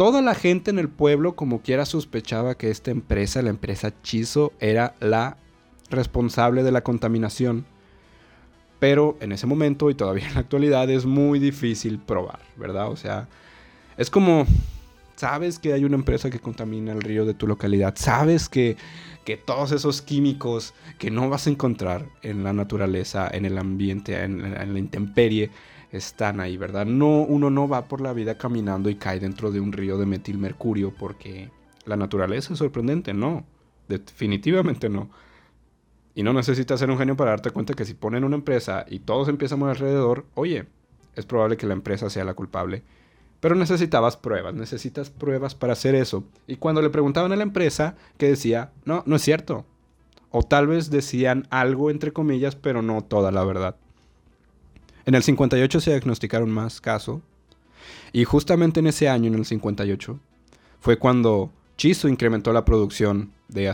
Toda 0.01 0.23
la 0.23 0.33
gente 0.33 0.71
en 0.71 0.79
el 0.79 0.89
pueblo, 0.89 1.35
como 1.35 1.61
quiera, 1.61 1.85
sospechaba 1.85 2.55
que 2.55 2.71
esta 2.71 2.89
empresa, 2.89 3.43
la 3.43 3.51
empresa 3.51 3.93
Chizo, 4.01 4.51
era 4.59 4.95
la 4.99 5.37
responsable 5.91 6.63
de 6.63 6.71
la 6.71 6.81
contaminación. 6.81 7.67
Pero 8.79 9.15
en 9.21 9.31
ese 9.31 9.45
momento 9.45 9.91
y 9.91 9.93
todavía 9.93 10.27
en 10.27 10.33
la 10.33 10.39
actualidad 10.39 10.89
es 10.89 11.05
muy 11.05 11.37
difícil 11.37 11.99
probar, 11.99 12.39
¿verdad? 12.57 12.89
O 12.89 12.95
sea, 12.95 13.27
es 13.95 14.09
como 14.09 14.47
Sabes 15.21 15.59
que 15.59 15.71
hay 15.71 15.85
una 15.85 15.97
empresa 15.97 16.31
que 16.31 16.39
contamina 16.39 16.93
el 16.93 17.01
río 17.01 17.25
de 17.25 17.35
tu 17.35 17.45
localidad. 17.45 17.93
Sabes 17.95 18.49
que, 18.49 18.75
todos 19.45 19.71
esos 19.71 20.01
químicos 20.01 20.73
que 20.97 21.11
no 21.11 21.29
vas 21.29 21.45
a 21.45 21.51
encontrar 21.51 22.07
en 22.23 22.43
la 22.43 22.53
naturaleza, 22.53 23.29
en 23.31 23.45
el 23.45 23.59
ambiente, 23.59 24.19
en, 24.19 24.51
la 24.73 24.79
intemperie, 24.79 25.51
están 25.91 26.39
ahí, 26.39 26.57
¿verdad? 26.57 26.85
No, 26.85 27.21
uno 27.21 27.49
no 27.49 27.67
va 27.67 27.85
por 27.85 28.01
la 28.01 28.13
vida 28.13 28.37
caminando 28.37 28.89
y 28.89 28.95
cae 28.95 29.19
dentro 29.19 29.51
de 29.51 29.59
un 29.59 29.73
río 29.73 29.97
de 29.97 30.05
metilmercurio 30.05 30.93
porque 30.97 31.49
la 31.85 31.97
naturaleza 31.97 32.53
es 32.53 32.59
sorprendente, 32.59 33.13
no. 33.13 33.45
Definitivamente 33.87 34.89
no. 34.89 35.09
Y 36.15 36.23
no 36.23 36.33
necesitas 36.33 36.79
ser 36.79 36.89
un 36.89 36.97
genio 36.97 37.15
para 37.15 37.31
darte 37.31 37.51
cuenta 37.51 37.73
que 37.73 37.85
si 37.85 37.93
ponen 37.93 38.23
una 38.23 38.35
empresa 38.35 38.85
y 38.89 38.99
todos 38.99 39.27
empiezan 39.27 39.57
a 39.57 39.59
mover 39.59 39.75
alrededor, 39.77 40.25
oye, 40.33 40.65
es 41.15 41.25
probable 41.25 41.57
que 41.57 41.67
la 41.67 41.73
empresa 41.73 42.09
sea 42.09 42.23
la 42.23 42.33
culpable 42.33 42.83
pero 43.41 43.55
necesitabas 43.55 44.15
pruebas, 44.15 44.53
necesitas 44.53 45.09
pruebas 45.09 45.55
para 45.55 45.73
hacer 45.73 45.95
eso. 45.95 46.23
Y 46.47 46.55
cuando 46.55 46.81
le 46.81 46.91
preguntaban 46.91 47.33
a 47.33 47.35
la 47.35 47.43
empresa, 47.43 47.95
que 48.17 48.29
decía, 48.29 48.71
no, 48.85 49.03
no 49.07 49.15
es 49.15 49.23
cierto. 49.23 49.65
O 50.29 50.43
tal 50.43 50.67
vez 50.67 50.91
decían 50.91 51.47
algo 51.49 51.89
entre 51.89 52.13
comillas, 52.13 52.55
pero 52.55 52.83
no 52.83 53.03
toda 53.03 53.31
la 53.31 53.43
verdad. 53.43 53.75
En 55.05 55.15
el 55.15 55.23
58 55.23 55.79
se 55.79 55.91
diagnosticaron 55.91 56.49
más 56.49 56.81
casos. 56.81 57.21
Y 58.13 58.23
justamente 58.23 58.79
en 58.79 58.87
ese 58.87 59.09
año, 59.09 59.27
en 59.27 59.35
el 59.35 59.45
58, 59.45 60.19
fue 60.79 60.97
cuando 60.97 61.51
Chiso 61.77 62.07
incrementó 62.07 62.53
la 62.53 62.65
producción 62.65 63.31
de 63.47 63.69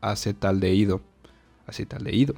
acetaldehído. 0.00 1.00
Acetaldehído. 1.66 2.34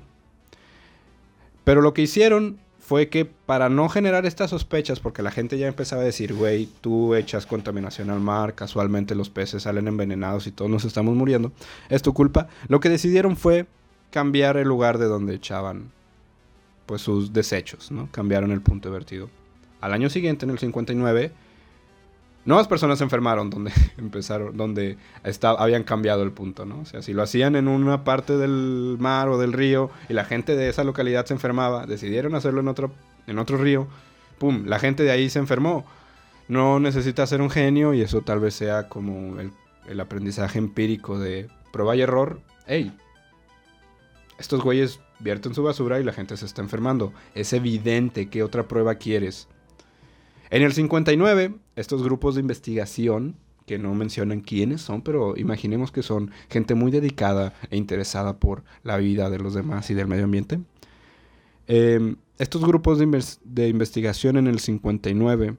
Pero 1.64 1.80
lo 1.80 1.94
que 1.94 2.02
hicieron 2.02 2.58
fue 2.78 3.08
que 3.08 3.24
para 3.24 3.70
no 3.70 3.88
generar 3.88 4.26
estas 4.26 4.50
sospechas, 4.50 5.00
porque 5.00 5.22
la 5.22 5.30
gente 5.30 5.56
ya 5.56 5.66
empezaba 5.66 6.02
a 6.02 6.04
decir, 6.04 6.34
güey, 6.34 6.68
tú 6.82 7.14
echas 7.14 7.46
contaminación 7.46 8.10
al 8.10 8.20
mar, 8.20 8.54
casualmente 8.54 9.14
los 9.14 9.30
peces 9.30 9.62
salen 9.62 9.88
envenenados 9.88 10.46
y 10.46 10.50
todos 10.50 10.70
nos 10.70 10.84
estamos 10.84 11.14
muriendo, 11.16 11.52
es 11.88 12.02
tu 12.02 12.12
culpa, 12.12 12.48
lo 12.68 12.80
que 12.80 12.90
decidieron 12.90 13.36
fue 13.36 13.66
cambiar 14.10 14.58
el 14.58 14.68
lugar 14.68 14.98
de 14.98 15.06
donde 15.06 15.34
echaban 15.34 15.92
pues 16.86 17.02
sus 17.02 17.32
desechos, 17.32 17.90
¿no? 17.90 18.08
Cambiaron 18.10 18.50
el 18.52 18.60
punto 18.60 18.88
de 18.88 18.94
vertido. 18.94 19.30
Al 19.80 19.92
año 19.92 20.08
siguiente, 20.10 20.44
en 20.44 20.50
el 20.50 20.58
59, 20.58 21.32
nuevas 22.44 22.68
personas 22.68 22.98
se 22.98 23.04
enfermaron 23.04 23.50
donde 23.50 23.72
empezaron, 23.98 24.56
donde 24.56 24.98
habían 25.42 25.84
cambiado 25.84 26.22
el 26.22 26.32
punto, 26.32 26.64
¿no? 26.64 26.80
O 26.80 26.84
sea, 26.84 27.02
si 27.02 27.12
lo 27.12 27.22
hacían 27.22 27.56
en 27.56 27.68
una 27.68 28.04
parte 28.04 28.36
del 28.36 28.96
mar 28.98 29.28
o 29.28 29.38
del 29.38 29.52
río 29.52 29.90
y 30.08 30.14
la 30.14 30.24
gente 30.24 30.56
de 30.56 30.68
esa 30.68 30.84
localidad 30.84 31.26
se 31.26 31.34
enfermaba, 31.34 31.86
decidieron 31.86 32.34
hacerlo 32.34 32.60
en 32.60 32.68
otro, 32.68 32.92
en 33.26 33.38
otro 33.38 33.56
río, 33.58 33.88
¡pum! 34.38 34.64
La 34.66 34.78
gente 34.78 35.02
de 35.02 35.10
ahí 35.10 35.30
se 35.30 35.38
enfermó. 35.38 35.84
No 36.46 36.78
necesita 36.78 37.26
ser 37.26 37.40
un 37.40 37.48
genio 37.48 37.94
y 37.94 38.02
eso 38.02 38.20
tal 38.20 38.40
vez 38.40 38.54
sea 38.54 38.88
como 38.88 39.40
el, 39.40 39.50
el 39.88 40.00
aprendizaje 40.00 40.58
empírico 40.58 41.18
de 41.18 41.48
prueba 41.72 41.96
y 41.96 42.02
error. 42.02 42.40
¡Ey! 42.66 42.94
Estos 44.38 44.62
güeyes 44.62 45.00
vierten 45.20 45.54
su 45.54 45.62
basura 45.62 46.00
y 46.00 46.04
la 46.04 46.12
gente 46.12 46.36
se 46.36 46.46
está 46.46 46.62
enfermando. 46.62 47.12
Es 47.34 47.52
evidente 47.52 48.28
que 48.28 48.42
otra 48.42 48.68
prueba 48.68 48.96
quieres. 48.96 49.48
En 50.50 50.62
el 50.62 50.72
59, 50.72 51.54
estos 51.76 52.02
grupos 52.02 52.34
de 52.34 52.40
investigación, 52.40 53.36
que 53.66 53.78
no 53.78 53.94
mencionan 53.94 54.40
quiénes 54.40 54.82
son, 54.82 55.02
pero 55.02 55.36
imaginemos 55.36 55.90
que 55.90 56.02
son 56.02 56.30
gente 56.50 56.74
muy 56.74 56.90
dedicada 56.90 57.54
e 57.70 57.76
interesada 57.76 58.38
por 58.38 58.62
la 58.82 58.98
vida 58.98 59.30
de 59.30 59.38
los 59.38 59.54
demás 59.54 59.90
y 59.90 59.94
del 59.94 60.06
medio 60.06 60.24
ambiente. 60.24 60.60
Em, 61.66 62.16
estos 62.38 62.64
grupos 62.64 62.98
de, 62.98 63.68
investigación 63.68 64.36
en 64.36 64.46
el 64.46 64.58
59 64.58 65.56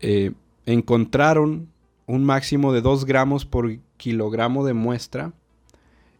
eh, 0.00 0.32
encontraron 0.66 1.68
un 2.06 2.24
máximo 2.24 2.72
de 2.72 2.80
2 2.80 3.06
gramos 3.06 3.44
por 3.44 3.76
kilogramo 3.96 4.64
de 4.64 4.74
muestra 4.74 5.32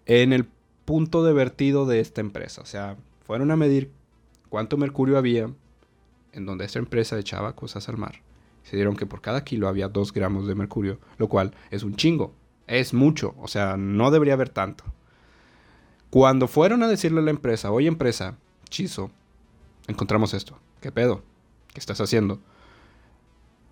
en 0.07 0.33
el 0.33 0.47
punto 0.90 1.23
de 1.23 1.32
vertido 1.32 1.87
de 1.87 2.00
esta 2.00 2.20
empresa. 2.20 2.62
O 2.62 2.66
sea, 2.66 2.97
fueron 3.25 3.52
a 3.52 3.56
medir 3.56 3.92
cuánto 4.49 4.76
mercurio 4.76 5.18
había 5.18 5.49
en 6.32 6.47
donde 6.47 6.64
esta 6.64 6.80
empresa 6.80 7.16
echaba 7.16 7.54
cosas 7.54 7.88
al 7.88 7.97
mar, 7.97 8.23
se 8.64 8.75
dieron 8.75 8.97
que 8.97 9.06
por 9.06 9.20
cada 9.20 9.44
kilo 9.44 9.68
había 9.68 9.87
2 9.87 10.12
gramos 10.12 10.49
de 10.49 10.56
mercurio, 10.56 10.99
lo 11.16 11.28
cual 11.28 11.54
es 11.70 11.85
un 11.85 11.94
chingo, 11.94 12.35
es 12.66 12.92
mucho, 12.92 13.37
o 13.38 13.47
sea, 13.47 13.76
no 13.76 14.11
debería 14.11 14.35
haber 14.35 14.49
tanto. 14.49 14.82
Cuando 16.11 16.49
fueron 16.49 16.82
a 16.82 16.88
decirle 16.88 17.20
a 17.20 17.23
la 17.23 17.30
empresa, 17.30 17.70
oye 17.70 17.87
empresa, 17.87 18.37
chizo, 18.68 19.12
encontramos 19.87 20.35
esto, 20.35 20.59
¿qué 20.80 20.90
pedo? 20.90 21.23
¿Qué 21.73 21.78
estás 21.78 22.00
haciendo? 22.00 22.40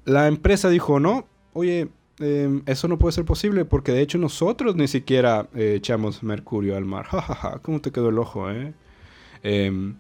La 0.05 0.29
empresa 0.29 0.69
dijo, 0.69 1.01
no, 1.01 1.27
oye, 1.53 1.89
em, 2.21 2.63
eso 2.67 2.89
no 2.89 2.99
puede 2.99 3.13
ser 3.13 3.25
posible 3.25 3.65
porque 3.65 3.93
de 3.93 4.03
hecho 4.03 4.19
nosotros 4.19 4.77
ni 4.77 4.89
siquiera 4.89 5.49
eh, 5.55 5.75
echamos 5.77 6.23
mercurio 6.23 6.77
al 6.77 6.85
mar. 6.85 7.07
Jajaja, 7.11 7.61
¿cómo 7.61 7.81
te 7.81 7.91
quedó 7.91 8.09
el 8.11 8.19
ojo, 8.19 8.51
eh? 8.51 8.75
eh 9.43 9.95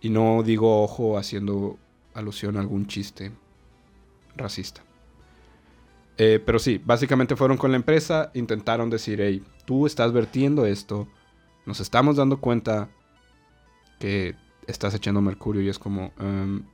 y 0.00 0.10
no 0.10 0.42
digo 0.42 0.82
ojo 0.82 1.18
haciendo 1.18 1.78
alusión 2.14 2.56
a 2.56 2.60
algún 2.60 2.86
chiste 2.86 3.32
racista. 4.36 4.82
Eh, 6.18 6.40
pero 6.44 6.58
sí, 6.58 6.80
básicamente 6.82 7.36
fueron 7.36 7.56
con 7.56 7.70
la 7.70 7.76
empresa, 7.76 8.30
intentaron 8.34 8.88
decir, 8.88 9.20
hey, 9.20 9.42
tú 9.64 9.86
estás 9.86 10.12
vertiendo 10.12 10.64
esto, 10.64 11.08
nos 11.66 11.80
estamos 11.80 12.16
dando 12.16 12.40
cuenta 12.40 12.88
que 13.98 14.34
estás 14.66 14.94
echando 14.94 15.20
mercurio 15.20 15.62
y 15.62 15.68
es 15.68 15.78
como, 15.78 16.12
em, 16.18 16.64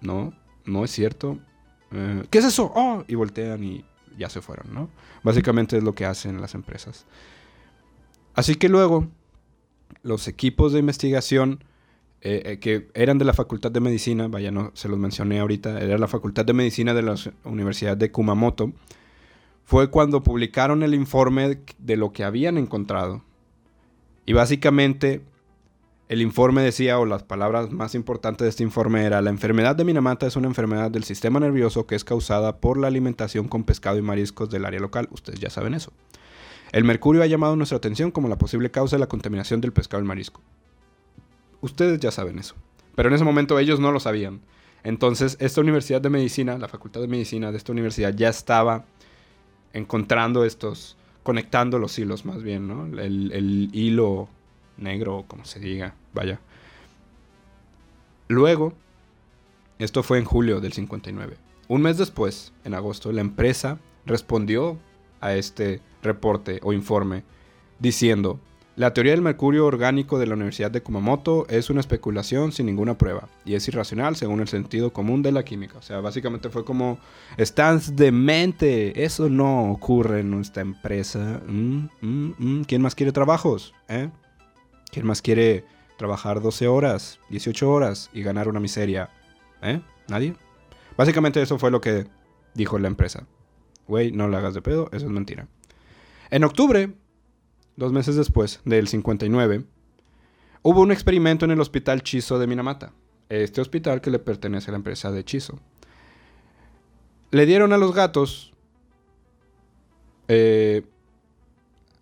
no, 0.00 0.32
no 0.64 0.84
es 0.84 0.90
cierto. 0.90 1.38
Eh, 1.92 2.24
¿Qué 2.30 2.38
es 2.38 2.44
eso? 2.44 2.72
Oh, 2.74 3.04
y 3.06 3.14
voltean 3.14 3.62
y 3.62 3.84
ya 4.18 4.28
se 4.28 4.42
fueron, 4.42 4.74
¿no? 4.74 4.90
Básicamente 5.22 5.78
es 5.78 5.84
lo 5.84 5.94
que 5.94 6.04
hacen 6.04 6.40
las 6.40 6.54
empresas. 6.54 7.06
Así 8.34 8.56
que 8.56 8.68
luego, 8.68 9.08
los 10.02 10.28
equipos 10.28 10.72
de 10.72 10.80
investigación 10.80 11.64
eh, 12.20 12.42
eh, 12.44 12.58
que 12.58 12.88
eran 12.94 13.18
de 13.18 13.24
la 13.24 13.32
Facultad 13.32 13.70
de 13.70 13.78
Medicina, 13.78 14.26
vaya, 14.26 14.50
no 14.50 14.72
se 14.74 14.88
los 14.88 14.98
mencioné 14.98 15.38
ahorita, 15.38 15.80
era 15.80 15.98
la 15.98 16.08
Facultad 16.08 16.44
de 16.44 16.52
Medicina 16.52 16.92
de 16.92 17.02
la 17.02 17.14
Universidad 17.44 17.96
de 17.96 18.10
Kumamoto, 18.10 18.72
fue 19.64 19.88
cuando 19.88 20.22
publicaron 20.22 20.82
el 20.82 20.94
informe 20.94 21.60
de 21.78 21.96
lo 21.96 22.12
que 22.12 22.24
habían 22.24 22.58
encontrado. 22.58 23.22
Y 24.26 24.32
básicamente 24.32 25.22
el 26.08 26.22
informe 26.22 26.62
decía, 26.62 26.98
o 26.98 27.04
las 27.04 27.22
palabras 27.22 27.70
más 27.70 27.94
importantes 27.94 28.44
de 28.44 28.48
este 28.50 28.62
informe 28.62 29.04
era, 29.04 29.20
la 29.20 29.30
enfermedad 29.30 29.76
de 29.76 29.84
Minamata 29.84 30.26
es 30.26 30.36
una 30.36 30.48
enfermedad 30.48 30.90
del 30.90 31.04
sistema 31.04 31.38
nervioso 31.38 31.86
que 31.86 31.94
es 31.94 32.04
causada 32.04 32.56
por 32.60 32.78
la 32.78 32.86
alimentación 32.86 33.46
con 33.46 33.64
pescado 33.64 33.98
y 33.98 34.02
mariscos 34.02 34.48
del 34.48 34.64
área 34.64 34.80
local. 34.80 35.08
Ustedes 35.10 35.38
ya 35.38 35.50
saben 35.50 35.74
eso. 35.74 35.92
El 36.72 36.84
mercurio 36.84 37.22
ha 37.22 37.26
llamado 37.26 37.56
nuestra 37.56 37.76
atención 37.76 38.10
como 38.10 38.28
la 38.28 38.38
posible 38.38 38.70
causa 38.70 38.96
de 38.96 39.00
la 39.00 39.06
contaminación 39.06 39.60
del 39.60 39.72
pescado 39.72 40.02
y 40.02 40.06
marisco. 40.06 40.40
Ustedes 41.60 42.00
ya 42.00 42.10
saben 42.10 42.38
eso. 42.38 42.54
Pero 42.94 43.08
en 43.08 43.14
ese 43.14 43.24
momento 43.24 43.58
ellos 43.58 43.80
no 43.80 43.92
lo 43.92 44.00
sabían. 44.00 44.40
Entonces, 44.84 45.36
esta 45.40 45.60
universidad 45.60 46.00
de 46.00 46.10
medicina, 46.10 46.56
la 46.56 46.68
facultad 46.68 47.00
de 47.00 47.08
medicina 47.08 47.50
de 47.50 47.58
esta 47.58 47.72
universidad, 47.72 48.14
ya 48.14 48.28
estaba 48.28 48.84
encontrando 49.72 50.44
estos, 50.44 50.96
conectando 51.22 51.78
los 51.78 51.98
hilos 51.98 52.24
más 52.24 52.42
bien, 52.42 52.68
¿no? 52.68 52.86
El, 52.98 53.70
hilo 53.72 54.28
negro, 54.78 55.24
como 55.26 55.44
se 55.44 55.60
diga, 55.60 55.94
vaya. 56.12 56.40
Luego, 58.28 58.74
esto 59.78 60.02
fue 60.02 60.18
en 60.18 60.24
julio 60.24 60.60
del 60.60 60.72
59. 60.72 61.36
Un 61.68 61.82
mes 61.82 61.98
después, 61.98 62.52
en 62.64 62.74
agosto, 62.74 63.12
la 63.12 63.20
empresa 63.20 63.78
respondió 64.06 64.78
a 65.20 65.34
este 65.34 65.80
reporte 66.02 66.60
o 66.62 66.72
informe 66.72 67.24
diciendo, 67.78 68.40
la 68.78 68.94
teoría 68.94 69.10
del 69.10 69.22
mercurio 69.22 69.66
orgánico 69.66 70.20
de 70.20 70.26
la 70.28 70.34
Universidad 70.34 70.70
de 70.70 70.82
Kumamoto 70.82 71.48
es 71.48 71.68
una 71.68 71.80
especulación 71.80 72.52
sin 72.52 72.66
ninguna 72.66 72.96
prueba 72.96 73.28
y 73.44 73.54
es 73.54 73.66
irracional 73.66 74.14
según 74.14 74.38
el 74.38 74.46
sentido 74.46 74.92
común 74.92 75.20
de 75.20 75.32
la 75.32 75.44
química. 75.44 75.78
O 75.78 75.82
sea, 75.82 75.98
básicamente 75.98 76.48
fue 76.48 76.64
como, 76.64 76.98
estás 77.36 77.96
demente, 77.96 79.04
eso 79.04 79.28
no 79.28 79.72
ocurre 79.72 80.20
en 80.20 80.30
nuestra 80.30 80.62
empresa. 80.62 81.40
Mm, 81.48 81.88
mm, 82.00 82.34
mm. 82.38 82.64
¿Quién 82.68 82.80
más 82.80 82.94
quiere 82.94 83.10
trabajos? 83.10 83.74
Eh? 83.88 84.10
¿Quién 84.90 85.06
más 85.06 85.22
quiere 85.22 85.64
trabajar 85.96 86.40
12 86.40 86.68
horas, 86.68 87.20
18 87.30 87.70
horas 87.70 88.10
y 88.12 88.22
ganar 88.22 88.48
una 88.48 88.60
miseria? 88.60 89.10
¿Eh? 89.62 89.80
¿Nadie? 90.08 90.34
Básicamente 90.96 91.42
eso 91.42 91.58
fue 91.58 91.70
lo 91.70 91.80
que 91.80 92.06
dijo 92.54 92.78
la 92.78 92.88
empresa. 92.88 93.26
Güey, 93.86 94.12
no 94.12 94.28
le 94.28 94.36
hagas 94.36 94.54
de 94.54 94.62
pedo, 94.62 94.88
eso 94.92 95.06
es 95.06 95.12
mentira. 95.12 95.48
En 96.30 96.44
octubre 96.44 96.92
dos 97.78 97.92
meses 97.92 98.16
después, 98.16 98.60
del 98.64 98.88
59, 98.88 99.64
hubo 100.62 100.80
un 100.80 100.90
experimento 100.90 101.44
en 101.44 101.52
el 101.52 101.60
Hospital 101.60 102.02
Chiso 102.02 102.40
de 102.40 102.48
Minamata, 102.48 102.92
este 103.28 103.60
hospital 103.60 104.00
que 104.00 104.10
le 104.10 104.18
pertenece 104.18 104.70
a 104.70 104.72
la 104.72 104.78
empresa 104.78 105.12
de 105.12 105.24
Chiso. 105.24 105.60
Le 107.30 107.46
dieron 107.46 107.72
a 107.72 107.78
los 107.78 107.94
gatos 107.94 108.52
eh, 110.26 110.82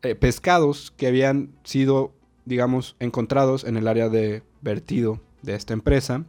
eh, 0.03 0.15
pescados 0.15 0.95
que 0.97 1.09
habían 1.09 1.55
sido, 1.63 2.15
digamos, 2.47 2.97
encontrados 3.01 3.65
en 3.65 3.77
el 3.77 3.87
área 3.87 4.09
de 4.09 4.43
vertido 4.63 5.21
de 5.43 5.55
esta 5.55 5.75
empresa. 5.75 6.25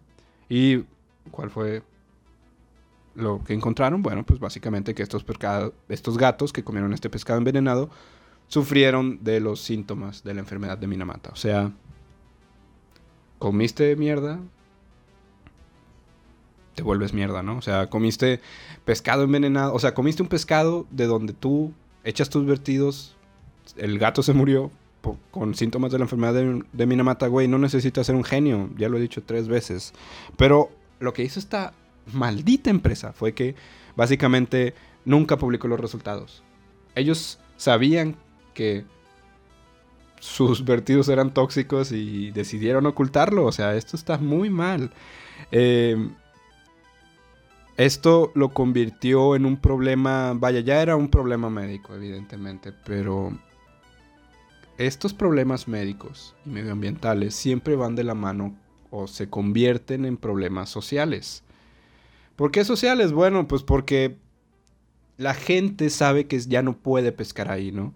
¿Y 0.50 0.84
cuál 1.32 1.50
fue 1.50 1.84
lo 3.16 3.44
que 3.44 3.54
encontraron? 3.54 4.02
Bueno, 4.02 4.26
pues 4.26 4.40
básicamente 4.40 4.94
que 4.94 5.04
estos, 5.04 5.26
estos 5.88 6.18
gatos 6.18 6.52
que 6.52 6.64
comieron 6.64 6.94
este 6.94 7.10
pescado 7.10 7.38
envenenado 7.38 7.90
sufrieron 8.48 9.24
de 9.24 9.40
los 9.40 9.62
síntomas 9.62 10.24
de 10.24 10.34
la 10.34 10.42
enfermedad 10.42 10.78
de 10.78 10.88
Minamata. 10.88 11.30
O 11.32 11.36
sea, 11.36 11.72
comiste 13.40 13.96
mierda, 13.96 14.40
te 16.76 16.84
vuelves 16.84 17.14
mierda, 17.14 17.44
¿no? 17.44 17.58
O 17.58 17.62
sea, 17.62 17.90
comiste 17.90 18.40
pescado 18.86 19.24
envenenado, 19.24 19.74
o 19.74 19.80
sea, 19.80 19.94
comiste 19.94 20.24
un 20.24 20.30
pescado 20.30 20.88
de 20.92 21.08
donde 21.08 21.34
tú 21.34 21.74
echas 22.04 22.30
tus 22.30 22.46
vertidos, 22.46 23.18
el 23.76 24.00
gato 24.00 24.24
se 24.24 24.34
murió 24.34 24.72
con 25.32 25.56
síntomas 25.56 25.92
de 25.92 26.00
la 26.00 26.06
enfermedad 26.06 26.34
de, 26.34 26.86
Minamata, 26.86 27.28
güey, 27.28 27.48
no 27.48 27.58
necesitas 27.58 28.08
ser 28.08 28.16
un 28.16 28.24
genio, 28.24 28.70
ya 28.78 28.90
lo 28.90 28.98
he 28.98 29.02
dicho 29.02 29.24
tres 29.24 29.48
veces. 29.48 29.94
Pero 30.36 30.70
lo 31.00 31.14
que 31.14 31.24
hizo 31.24 31.40
esta 31.40 31.74
maldita 32.14 32.70
empresa 32.70 33.14
fue 33.14 33.34
que 33.34 33.56
básicamente 33.96 34.74
nunca 35.06 35.38
publicó 35.38 35.68
los 35.68 35.80
resultados. 35.80 36.44
Ellos 36.96 37.40
sabían 37.58 38.16
que 38.54 38.86
sus 40.20 40.66
vertidos 40.66 41.10
eran 41.10 41.34
tóxicos 41.34 41.92
y 41.92 42.32
decidieron 42.32 42.86
ocultarlo. 42.86 43.46
O 43.46 43.52
sea, 43.52 43.76
esto 43.76 43.96
está 43.96 44.18
muy 44.18 44.50
mal. 44.50 44.92
Em, 45.52 46.12
esto 47.78 48.32
lo 48.34 48.50
convirtió 48.50 49.36
en 49.36 49.46
un 49.46 49.58
problema, 49.58 50.34
vaya, 50.36 50.62
ya 50.62 50.82
era 50.82 50.96
un 50.96 51.10
problema 51.10 51.50
médico, 51.50 51.94
evidentemente, 51.94 52.74
pero 52.84 53.38
estos 54.78 55.14
problemas 55.14 55.68
médicos 55.68 56.36
y 56.46 56.50
medioambientales 56.50 57.36
siempre 57.36 57.76
van 57.76 57.96
de 57.96 58.04
la 58.04 58.14
mano 58.14 58.56
o 58.92 59.08
se 59.08 59.30
convierten 59.30 60.06
en 60.06 60.18
problemas 60.18 60.70
sociales. 60.70 61.44
¿Por 62.36 62.52
qué 62.52 62.64
sociales? 62.64 63.12
Bueno, 63.12 63.48
pues 63.48 63.64
porque 63.64 64.18
la 65.18 65.34
gente 65.34 65.90
sabe 65.90 66.28
que 66.28 66.40
ya 66.40 66.62
no 66.62 66.78
puede 66.78 67.12
pescar 67.12 67.52
ahí, 67.52 67.72
¿no? 67.72 67.94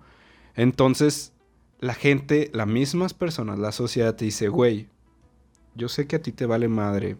Entonces, 0.55 1.33
la 1.79 1.93
gente, 1.93 2.49
las 2.53 2.67
mismas 2.67 3.13
personas, 3.13 3.59
la 3.59 3.71
sociedad 3.71 4.15
te 4.15 4.25
dice, 4.25 4.47
güey, 4.47 4.87
yo 5.75 5.87
sé 5.87 6.07
que 6.07 6.17
a 6.17 6.21
ti 6.21 6.31
te 6.31 6.45
vale 6.45 6.67
madre 6.67 7.17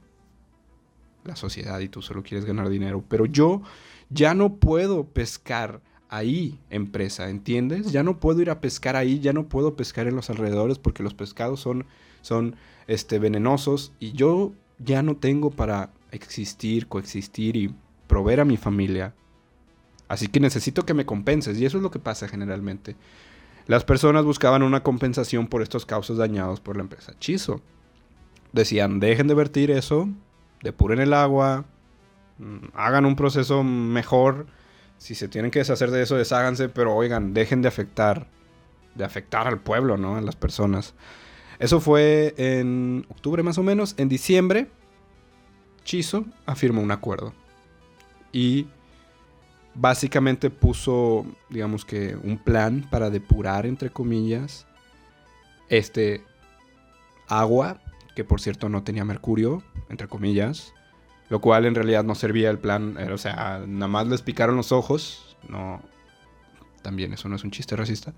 la 1.24 1.36
sociedad 1.36 1.80
y 1.80 1.88
tú 1.88 2.02
solo 2.02 2.24
quieres 2.24 2.46
ganar 2.46 2.70
dinero, 2.70 3.04
pero 3.08 3.26
yo 3.26 3.62
ya 4.10 4.34
no 4.34 4.56
puedo 4.56 5.06
pescar 5.06 5.82
ahí, 6.12 6.60
empresa, 6.70 7.30
¿entiendes? 7.30 7.92
Ya 7.92 8.04
no 8.04 8.20
puedo 8.20 8.40
ir 8.42 8.52
a 8.52 8.62
pescar 8.62 8.96
ahí, 8.96 9.20
ya 9.20 9.34
no 9.34 9.50
puedo 9.50 9.76
pescar 9.76 10.08
en 10.08 10.16
los 10.16 10.30
alrededores 10.30 10.78
porque 10.78 11.02
los 11.02 11.16
pescados 11.16 11.60
son, 11.60 11.86
son 12.22 12.56
este, 12.86 13.18
venenosos 13.18 13.94
y 14.00 14.12
yo 14.12 14.54
ya 14.78 15.02
no 15.02 15.18
tengo 15.18 15.50
para 15.50 15.92
existir, 16.12 16.88
coexistir 16.88 17.56
y 17.56 17.74
proveer 18.08 18.42
a 18.42 18.46
mi 18.46 18.58
familia 18.58 19.16
Así 20.12 20.28
que 20.28 20.42
necesito 20.42 20.86
que 20.86 20.94
me 20.94 21.06
compenses. 21.06 21.58
Y 21.58 21.66
eso 21.66 21.78
es 21.78 21.84
lo 21.84 21.90
que 21.90 21.98
pasa 21.98 22.28
generalmente. 22.28 22.98
Las 23.66 23.86
personas 23.86 24.26
buscaban 24.26 24.62
una 24.62 24.84
compensación 24.84 25.48
por 25.48 25.62
estos 25.62 25.86
causos 25.86 26.18
dañados 26.18 26.60
por 26.60 26.76
la 26.76 26.84
empresa 26.84 27.14
Chizo. 27.18 27.62
Decían, 28.52 29.00
dejen 29.00 29.28
de 29.28 29.36
vertir 29.36 29.72
eso, 29.72 30.10
depuren 30.62 31.00
el 31.00 31.14
agua, 31.14 31.64
mm, 32.40 32.58
hagan 32.74 33.06
un 33.06 33.16
proceso 33.16 33.64
mejor. 33.64 34.48
Si 35.02 35.16
se 35.16 35.28
tienen 35.28 35.50
que 35.50 35.58
deshacer 35.58 35.90
de 35.90 36.04
eso, 36.04 36.16
desháganse, 36.16 36.70
pero 36.70 36.96
oigan, 36.96 37.34
dejen 37.34 37.64
de 37.64 37.68
afectar, 37.68 38.28
de 38.94 39.04
afectar 39.04 39.48
al 39.48 39.60
pueblo, 39.60 39.98
¿no? 39.98 40.16
A 40.16 40.22
las 40.22 40.36
personas. 40.36 40.94
Eso 41.58 41.80
fue 41.80 42.36
en 42.38 43.08
octubre 43.10 43.42
más 43.42 43.58
o 43.58 43.64
menos. 43.64 43.96
En 43.98 44.10
diciembre, 44.10 44.68
Chizo 45.84 46.26
afirmó 46.46 46.84
un 46.84 46.92
acuerdo. 46.92 47.34
Y 48.32 48.68
básicamente 49.74 50.52
puso, 50.52 51.26
digamos 51.50 51.84
que, 51.84 52.16
un 52.22 52.38
plan 52.38 52.88
para 52.92 53.10
depurar, 53.10 53.66
entre 53.66 53.90
comillas, 53.90 54.68
este 55.70 56.24
agua, 57.28 57.82
que 58.16 58.24
por 58.24 58.40
cierto 58.40 58.70
no 58.70 58.84
tenía 58.84 59.04
mercurio, 59.04 59.64
entre 59.90 60.08
comillas, 60.08 60.76
lo 61.32 61.42
cual 61.42 61.66
en 61.66 61.74
realidad 61.74 62.04
no 62.04 62.14
servía 62.14 62.52
el 62.52 62.60
plan, 62.60 62.98
o 63.12 63.18
sea, 63.18 63.64
nada 63.66 63.88
más 63.88 64.08
les 64.08 64.22
picaron 64.22 64.56
los 64.58 64.72
ojos, 64.72 65.36
no, 65.50 65.82
también 66.84 67.14
eso 67.14 67.30
no 67.30 67.38
es 67.38 67.44
un 67.44 67.52
chiste 67.52 67.76
racista, 67.76 68.14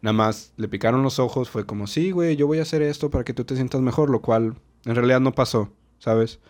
nada 0.00 0.14
más 0.14 0.52
le 0.56 0.66
picaron 0.66 1.02
los 1.02 1.18
ojos, 1.18 1.50
fue 1.50 1.66
como, 1.66 1.86
sí, 1.86 2.10
güey, 2.10 2.34
yo 2.34 2.46
voy 2.46 2.58
a 2.58 2.62
hacer 2.62 2.82
esto 2.82 3.10
para 3.10 3.24
que 3.24 3.34
tú 3.34 3.44
te 3.44 3.54
sientas 3.54 3.80
mejor, 3.82 4.10
lo 4.10 4.22
cual 4.22 4.56
en 4.86 4.94
realidad 4.94 5.20
no 5.20 5.32
pasó, 5.32 5.70
¿sabes? 5.98 6.40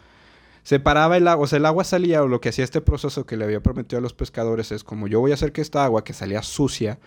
separaba 0.66 1.16
el 1.16 1.28
agua, 1.28 1.44
o 1.44 1.46
sea, 1.46 1.58
el 1.58 1.66
agua 1.66 1.84
salía, 1.84 2.24
o 2.24 2.26
lo 2.26 2.40
que 2.40 2.48
hacía 2.48 2.64
este 2.64 2.80
proceso 2.80 3.24
que 3.24 3.36
le 3.36 3.44
había 3.44 3.60
prometido 3.60 3.98
a 3.98 4.02
los 4.02 4.14
pescadores 4.14 4.72
es 4.72 4.82
como 4.82 5.06
yo 5.06 5.20
voy 5.20 5.30
a 5.30 5.34
hacer 5.34 5.52
que 5.52 5.60
esta 5.60 5.84
agua 5.84 6.02
que 6.02 6.12
salía 6.12 6.42
sucia 6.42 6.98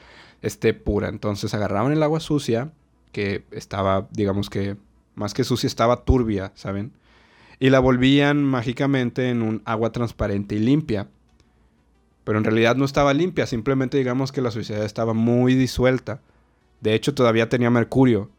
esté 0.42 0.74
pura. 0.74 1.10
Entonces 1.10 1.54
agarraban 1.54 1.92
el 1.92 2.02
agua 2.02 2.22
sucia, 2.22 2.72
que 3.12 3.44
estaba, 3.52 4.08
digamos 4.12 4.50
que, 4.50 4.78
más 5.16 5.34
que 5.34 5.44
sucia, 5.44 5.68
estaba 5.68 6.06
turbia, 6.06 6.54
¿saben? 6.56 6.94
Y 7.60 7.70
la 7.70 7.80
volvían 7.80 8.44
mágicamente 8.44 9.30
en 9.30 9.42
un 9.42 9.62
agua 9.66 9.92
transparente 9.92 10.56
y 10.56 10.60
limpia. 10.60 11.10
Pero 12.24 12.38
en 12.38 12.44
realidad 12.46 12.76
no 12.76 12.86
estaba 12.86 13.14
limpia, 13.14 13.48
simplemente 13.48 13.98
digamos 13.98 14.32
que 14.32 14.42
la 14.42 14.52
suciedad 14.52 14.86
estaba 14.86 15.14
muy 15.14 15.56
disuelta. 15.56 16.22
De 16.80 16.94
hecho, 16.94 17.14
todavía 17.14 17.50
tenía 17.50 17.70
mercurio. 17.70 18.30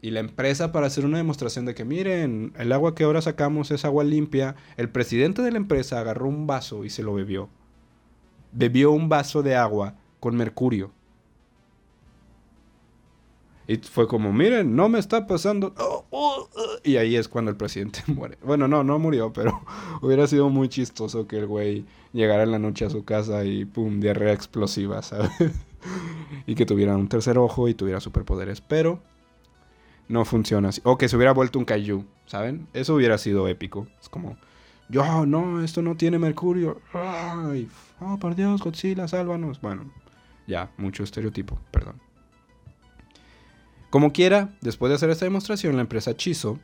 Y 0.00 0.10
la 0.10 0.20
empresa 0.20 0.72
para 0.72 0.86
hacer 0.86 1.04
una 1.04 1.18
demostración 1.18 1.64
de 1.64 1.74
que 1.74 1.84
miren, 1.84 2.52
el 2.58 2.72
agua 2.72 2.94
que 2.94 3.04
ahora 3.04 3.22
sacamos 3.22 3.70
es 3.70 3.84
agua 3.84 4.04
limpia, 4.04 4.54
el 4.76 4.88
presidente 4.88 5.42
de 5.42 5.50
la 5.50 5.56
empresa 5.56 5.98
agarró 5.98 6.28
un 6.28 6.46
vaso 6.46 6.84
y 6.84 6.90
se 6.90 7.02
lo 7.02 7.14
bebió. 7.14 7.48
Bebió 8.52 8.92
un 8.92 9.08
vaso 9.08 9.42
de 9.42 9.56
agua 9.56 9.96
con 10.20 10.36
mercurio. 10.36 10.92
Y 13.68 13.76
fue 13.78 14.06
como, 14.06 14.32
miren, 14.32 14.76
no 14.76 14.88
me 14.88 14.98
está 14.98 15.26
pasando. 15.26 15.74
Oh, 15.78 16.04
oh". 16.10 16.48
Y 16.84 16.96
ahí 16.96 17.16
es 17.16 17.28
cuando 17.28 17.50
el 17.50 17.56
presidente 17.56 18.02
muere. 18.06 18.38
Bueno, 18.42 18.68
no, 18.68 18.84
no 18.84 18.98
murió, 18.98 19.32
pero 19.32 19.62
hubiera 20.02 20.26
sido 20.26 20.48
muy 20.50 20.68
chistoso 20.68 21.26
que 21.26 21.38
el 21.38 21.46
güey 21.46 21.84
llegara 22.12 22.44
en 22.44 22.52
la 22.52 22.58
noche 22.58 22.84
a 22.84 22.90
su 22.90 23.04
casa 23.04 23.44
y 23.44 23.64
pum, 23.64 24.00
diarrea 24.00 24.32
explosiva, 24.32 25.02
¿sabes? 25.02 25.30
y 26.46 26.54
que 26.54 26.66
tuviera 26.66 26.96
un 26.96 27.08
tercer 27.08 27.38
ojo 27.38 27.68
y 27.68 27.74
tuviera 27.74 28.00
superpoderes. 28.00 28.60
Pero 28.60 29.00
no 30.08 30.24
funciona 30.24 30.68
así. 30.68 30.80
O 30.84 30.96
que 30.96 31.08
se 31.08 31.16
hubiera 31.16 31.32
vuelto 31.32 31.58
un 31.58 31.64
kaiju, 31.64 32.04
¿saben? 32.26 32.68
Eso 32.72 32.94
hubiera 32.94 33.18
sido 33.18 33.48
épico. 33.48 33.88
Es 34.00 34.08
como, 34.08 34.36
yo, 34.88 35.26
no, 35.26 35.62
esto 35.62 35.82
no 35.82 35.96
tiene 35.96 36.18
mercurio. 36.18 36.80
Ay, 36.92 37.68
oh, 38.00 38.16
por 38.18 38.36
Dios, 38.36 38.62
Godzilla, 38.62 39.08
sálvanos. 39.08 39.60
Bueno, 39.60 39.90
ya, 40.46 40.70
mucho 40.76 41.02
estereotipo, 41.02 41.58
perdón. 41.72 42.05
Como 43.96 44.12
quiera, 44.12 44.50
después 44.60 44.90
de 44.90 44.96
hacer 44.96 45.08
esta 45.08 45.24
demostración, 45.24 45.74
la 45.76 45.80
empresa 45.80 46.14
Chizo 46.14 46.58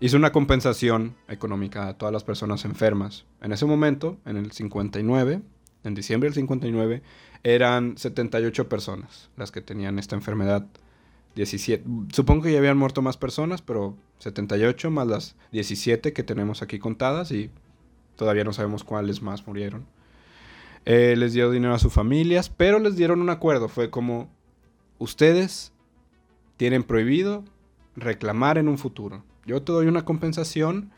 hizo 0.00 0.16
una 0.16 0.32
compensación 0.32 1.14
económica 1.28 1.86
a 1.86 1.96
todas 1.96 2.12
las 2.12 2.24
personas 2.24 2.64
enfermas. 2.64 3.26
En 3.40 3.52
ese 3.52 3.64
momento, 3.64 4.18
en 4.26 4.36
el 4.36 4.50
59, 4.50 5.40
en 5.84 5.94
diciembre 5.94 6.26
del 6.26 6.34
59, 6.34 7.00
eran 7.44 7.96
78 7.96 8.68
personas 8.68 9.30
las 9.36 9.52
que 9.52 9.60
tenían 9.60 10.00
esta 10.00 10.16
enfermedad 10.16 10.66
17. 11.36 11.84
Supongo 12.12 12.42
que 12.42 12.52
ya 12.52 12.58
habían 12.58 12.76
muerto 12.76 13.02
más 13.02 13.16
personas, 13.16 13.62
pero 13.62 13.96
78 14.18 14.90
más 14.90 15.06
las 15.06 15.36
17 15.52 16.12
que 16.12 16.24
tenemos 16.24 16.60
aquí 16.60 16.80
contadas 16.80 17.30
y 17.30 17.50
todavía 18.16 18.42
no 18.42 18.52
sabemos 18.52 18.82
cuáles 18.82 19.22
más 19.22 19.46
murieron. 19.46 19.86
Eh, 20.86 21.14
les 21.16 21.34
dio 21.34 21.52
dinero 21.52 21.72
a 21.72 21.78
sus 21.78 21.92
familias, 21.92 22.48
pero 22.48 22.80
les 22.80 22.96
dieron 22.96 23.20
un 23.20 23.30
acuerdo. 23.30 23.68
Fue 23.68 23.90
como, 23.90 24.28
ustedes 24.98 25.72
tienen 26.62 26.84
prohibido 26.84 27.42
reclamar 27.96 28.56
en 28.56 28.68
un 28.68 28.78
futuro. 28.78 29.24
Yo 29.44 29.62
te 29.62 29.72
doy 29.72 29.88
una 29.88 30.04
compensación 30.04 30.92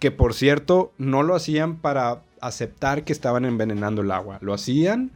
que, 0.00 0.10
por 0.10 0.34
cierto, 0.34 0.92
no 0.98 1.22
lo 1.22 1.36
hacían 1.36 1.76
para 1.76 2.24
aceptar 2.40 3.04
que 3.04 3.12
estaban 3.12 3.44
envenenando 3.44 4.02
el 4.02 4.10
agua. 4.10 4.38
Lo 4.40 4.52
hacían 4.52 5.12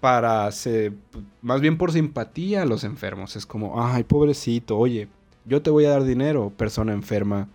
para, 0.00 0.50
se, 0.50 0.94
más 1.42 1.60
bien 1.60 1.78
por 1.78 1.92
simpatía 1.92 2.62
a 2.62 2.66
los 2.66 2.82
enfermos. 2.82 3.36
Es 3.36 3.46
como, 3.46 3.80
ay, 3.86 4.02
pobrecito, 4.02 4.76
oye, 4.76 5.06
yo 5.44 5.62
te 5.62 5.70
voy 5.70 5.84
a 5.84 5.90
dar 5.90 6.02
dinero, 6.02 6.50
persona 6.50 6.92
enferma, 6.92 7.46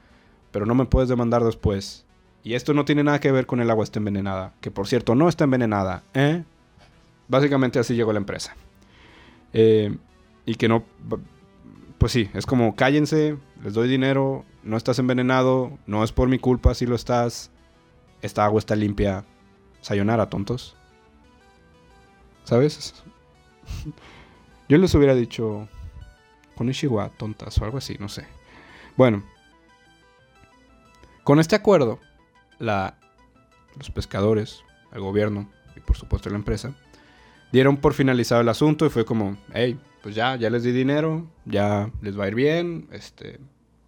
pero 0.52 0.66
no 0.66 0.76
me 0.76 0.86
puedes 0.86 1.10
demandar 1.10 1.44
después. 1.44 2.06
Y 2.42 2.54
esto 2.54 2.74
no 2.74 2.86
tiene 2.86 3.04
nada 3.04 3.20
que 3.20 3.34
ver 3.34 3.48
con 3.48 3.60
el 3.60 3.70
agua 3.70 3.84
está 3.84 4.00
envenenada, 4.00 4.54
que 4.62 4.72
por 4.72 4.88
cierto 4.88 5.14
no 5.14 5.28
está 5.28 5.44
envenenada, 5.44 6.04
¿eh? 6.14 6.46
Básicamente 7.28 7.80
así 7.80 7.96
llegó 7.96 8.14
la 8.14 8.20
empresa. 8.20 8.56
Eh, 9.52 9.98
y 10.48 10.56
que 10.56 10.70
no, 10.70 10.86
pues 11.98 12.14
sí, 12.14 12.30
es 12.34 12.46
como 12.46 12.76
cállense, 12.76 13.38
les 13.62 13.74
doy 13.74 13.90
dinero, 13.90 14.46
no 14.64 14.78
estás 14.78 14.98
envenenado, 14.98 15.78
no 15.86 16.06
es 16.06 16.14
por 16.14 16.30
mi 16.30 16.40
culpa 16.40 16.74
si 16.74 16.86
lo 16.86 16.96
estás, 16.96 17.52
esta 18.22 18.46
agua 18.46 18.60
está 18.60 18.76
limpia, 18.76 19.26
sayonara, 19.82 20.30
tontos. 20.30 20.76
¿Sabes? 22.46 23.04
Yo 24.70 24.78
les 24.78 24.96
hubiera 24.96 25.14
dicho 25.16 25.68
con 26.56 26.70
Ishiwa, 26.70 27.10
tontas 27.18 27.58
o 27.58 27.66
algo 27.66 27.78
así, 27.78 27.98
no 28.00 28.08
sé. 28.08 28.26
Bueno, 28.96 29.24
con 31.26 31.42
este 31.42 31.58
acuerdo, 31.58 32.00
la, 32.58 32.98
los 33.78 33.92
pescadores, 33.92 34.64
el 34.94 35.02
gobierno 35.02 35.50
y 35.76 35.82
por 35.82 35.98
supuesto 35.98 36.30
la 36.30 36.38
empresa, 36.38 36.74
dieron 37.52 37.76
por 37.76 37.94
finalizado 37.94 38.40
el 38.40 38.48
asunto 38.48 38.86
y 38.86 38.90
fue 38.90 39.04
como, 39.04 39.36
hey, 39.54 39.78
pues 40.02 40.16
ya, 40.16 40.36
ya 40.36 40.50
les 40.50 40.64
di 40.64 40.72
dinero, 40.72 41.28
ya 41.46 41.92
les 42.02 42.18
va 42.18 42.26
a 42.26 42.28
ir 42.28 42.36
bien, 42.36 42.88
este, 42.92 43.40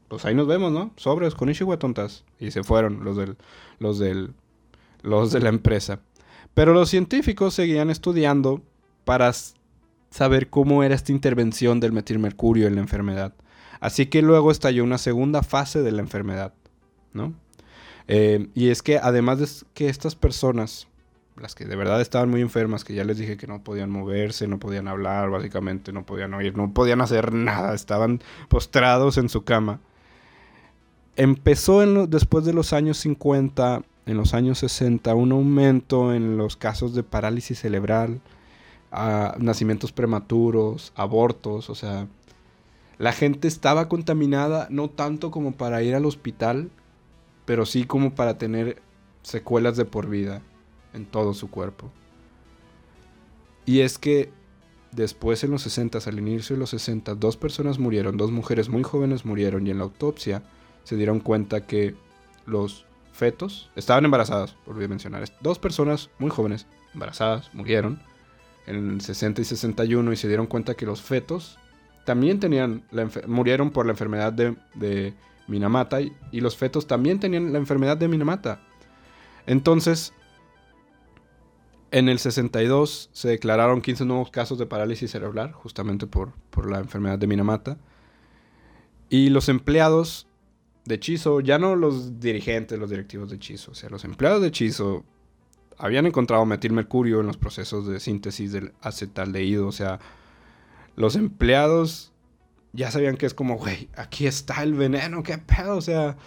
pues 0.09 0.25
ahí 0.25 0.35
nos 0.35 0.47
vemos, 0.47 0.71
¿no? 0.71 0.91
Sobres 0.97 1.35
con 1.35 1.49
Ishiwa 1.49 1.77
tontas. 1.79 2.25
Y 2.39 2.51
se 2.51 2.63
fueron 2.63 3.03
los 3.03 3.15
del, 3.15 3.37
los 3.79 3.99
del, 3.99 4.33
los 5.01 5.31
de 5.31 5.39
la 5.39 5.49
empresa. 5.49 6.01
Pero 6.53 6.73
los 6.73 6.89
científicos 6.89 7.53
seguían 7.53 7.89
estudiando 7.89 8.61
para 9.05 9.31
saber 10.09 10.49
cómo 10.49 10.83
era 10.83 10.95
esta 10.95 11.11
intervención 11.11 11.79
del 11.79 11.93
metilmercurio 11.93 12.67
en 12.67 12.75
la 12.75 12.81
enfermedad. 12.81 13.33
Así 13.79 14.07
que 14.07 14.21
luego 14.21 14.51
estalló 14.51 14.83
una 14.83 14.97
segunda 14.97 15.41
fase 15.41 15.83
de 15.83 15.91
la 15.91 16.01
enfermedad, 16.01 16.53
¿no? 17.13 17.33
Eh, 18.07 18.49
y 18.55 18.69
es 18.69 18.81
que 18.81 18.97
además 18.97 19.39
de 19.39 19.47
que 19.73 19.87
estas 19.87 20.15
personas, 20.15 20.87
las 21.41 21.55
que 21.55 21.65
de 21.65 21.75
verdad 21.75 22.01
estaban 22.01 22.29
muy 22.29 22.41
enfermas, 22.41 22.83
que 22.83 22.93
ya 22.93 23.03
les 23.03 23.17
dije 23.17 23.37
que 23.37 23.47
no 23.47 23.63
podían 23.63 23.89
moverse, 23.89 24.47
no 24.47 24.59
podían 24.59 24.87
hablar, 24.87 25.29
básicamente 25.29 25.91
no 25.91 26.05
podían 26.05 26.33
oír, 26.33 26.55
no 26.57 26.73
podían 26.73 27.01
hacer 27.01 27.33
nada, 27.33 27.73
estaban 27.73 28.21
postrados 28.47 29.17
en 29.17 29.29
su 29.29 29.43
cama. 29.43 29.79
Empezó 31.15 31.83
en 31.83 32.09
después 32.09 32.45
de 32.45 32.53
los 32.53 32.73
años 32.73 32.97
50, 32.97 33.83
en 34.05 34.17
los 34.17 34.33
años 34.33 34.59
60, 34.59 35.13
un 35.15 35.31
aumento 35.31 36.13
en 36.13 36.37
los 36.37 36.55
casos 36.55 36.93
de 36.93 37.03
parálisis 37.03 37.59
cerebral, 37.59 38.21
nacimientos 39.37 39.91
prematuros, 39.91 40.93
abortos, 40.95 41.69
o 41.69 41.75
sea, 41.75 42.07
la 42.97 43.13
gente 43.13 43.47
estaba 43.47 43.87
contaminada 43.87 44.67
no 44.69 44.89
tanto 44.89 45.31
como 45.31 45.53
para 45.53 45.83
ir 45.83 45.95
al 45.95 46.05
hospital, 46.05 46.69
pero 47.45 47.65
sí 47.65 47.85
como 47.85 48.13
para 48.13 48.37
tener 48.37 48.81
secuelas 49.21 49.77
de 49.77 49.85
por 49.85 50.07
vida 50.07 50.41
en 50.93 51.05
todo 51.05 51.33
su 51.33 51.49
cuerpo. 51.49 51.91
Y 53.65 53.81
es 53.81 53.97
que 53.97 54.31
después 54.91 55.43
en 55.43 55.51
los 55.51 55.61
60, 55.63 55.99
al 56.05 56.19
inicio 56.19 56.55
de 56.55 56.59
los 56.59 56.71
60, 56.71 57.15
dos 57.15 57.37
personas 57.37 57.79
murieron, 57.79 58.17
dos 58.17 58.31
mujeres 58.31 58.69
muy 58.69 58.83
jóvenes 58.83 59.25
murieron 59.25 59.67
y 59.67 59.71
en 59.71 59.77
la 59.77 59.83
autopsia 59.83 60.43
se 60.83 60.95
dieron 60.95 61.19
cuenta 61.19 61.67
que 61.67 61.95
los 62.45 62.85
fetos 63.11 63.69
estaban 63.75 64.05
embarazadas, 64.05 64.55
a 64.67 64.73
mencionar, 64.73 65.23
dos 65.41 65.59
personas 65.59 66.09
muy 66.17 66.29
jóvenes 66.29 66.65
embarazadas 66.93 67.53
murieron 67.53 68.01
en 68.65 68.93
el 68.93 69.01
60 69.01 69.41
y 69.41 69.45
61 69.45 70.13
y 70.13 70.15
se 70.15 70.27
dieron 70.27 70.47
cuenta 70.47 70.73
que 70.73 70.85
los 70.85 71.01
fetos 71.01 71.59
también 72.05 72.39
tenían 72.39 72.83
murieron 73.27 73.71
por 73.71 73.85
la 73.85 73.91
enfermedad 73.91 74.33
de 74.33 75.13
Minamata 75.49 75.99
y, 76.01 76.13
los 76.31 76.55
fetos 76.55 76.87
también 76.87 77.19
tenían 77.19 77.51
la 77.51 77.57
enfermedad 77.57 77.97
de 77.97 78.07
Minamata. 78.07 78.61
Entonces, 79.47 80.13
en 81.91 82.09
el 82.09 82.19
62 82.19 83.09
se 83.11 83.29
declararon 83.29 83.81
15 83.81 84.05
nuevos 84.05 84.31
casos 84.31 84.57
de 84.57 84.65
parálisis 84.65 85.11
cerebral, 85.11 85.53
justamente 85.53 86.07
por, 86.07 86.33
por 86.49 86.69
la 86.69 86.79
enfermedad 86.79 87.17
de 87.17 87.27
Minamata. 87.27 87.77
Y 89.09 89.29
los 89.29 89.49
empleados 89.49 90.27
de 90.85 90.99
Chizo, 90.99 91.39
ya 91.39 91.59
no 91.59 91.75
los 91.75 92.19
dirigentes, 92.19 92.79
los 92.79 92.89
directivos 92.89 93.29
de 93.29 93.39
Chizo, 93.39 93.71
o 93.71 93.75
sea, 93.75 93.89
los 93.89 94.03
empleados 94.05 94.41
de 94.41 94.51
Chizo 94.51 95.03
habían 95.77 96.05
encontrado 96.05 96.45
metilmercurio 96.45 97.21
en 97.21 97.27
los 97.27 97.37
procesos 97.37 97.87
de 97.87 97.99
síntesis 97.99 98.51
del 98.51 98.73
acetaldehído, 98.81 99.67
o 99.67 99.71
sea, 99.71 99.99
los 100.95 101.15
empleados 101.15 102.11
ya 102.73 102.91
sabían 102.91 103.17
que 103.17 103.25
es 103.25 103.33
como, 103.33 103.57
güey, 103.57 103.89
aquí 103.95 104.27
está 104.27 104.61
el 104.63 104.73
veneno, 104.73 105.23
qué 105.23 105.37
pedo, 105.37 105.77
o 105.77 105.81
sea, 105.81 106.17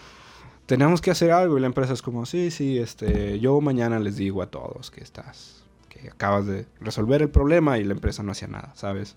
tenemos 0.72 1.02
que 1.02 1.11
hacer 1.11 1.32
algo. 1.32 1.58
Y 1.58 1.61
la 1.61 1.66
empresa 1.66 1.92
es 1.92 2.00
como, 2.00 2.24
sí, 2.24 2.50
sí, 2.50 2.78
este, 2.78 3.38
yo 3.40 3.61
mañana 3.61 4.00
les 4.00 4.16
digo 4.16 4.40
a 4.40 4.50
todos 4.50 4.90
que 4.90 5.04
estás, 5.04 5.64
que 5.90 6.08
acabas 6.08 6.46
de 6.46 6.64
resolver 6.80 7.20
el 7.20 7.28
problema 7.28 7.78
y 7.78 7.85
la 7.85 7.92
empresa 7.92 8.22
no 8.22 8.32
hacía 8.32 8.48
nada, 8.48 8.72
¿sabes? 8.74 9.16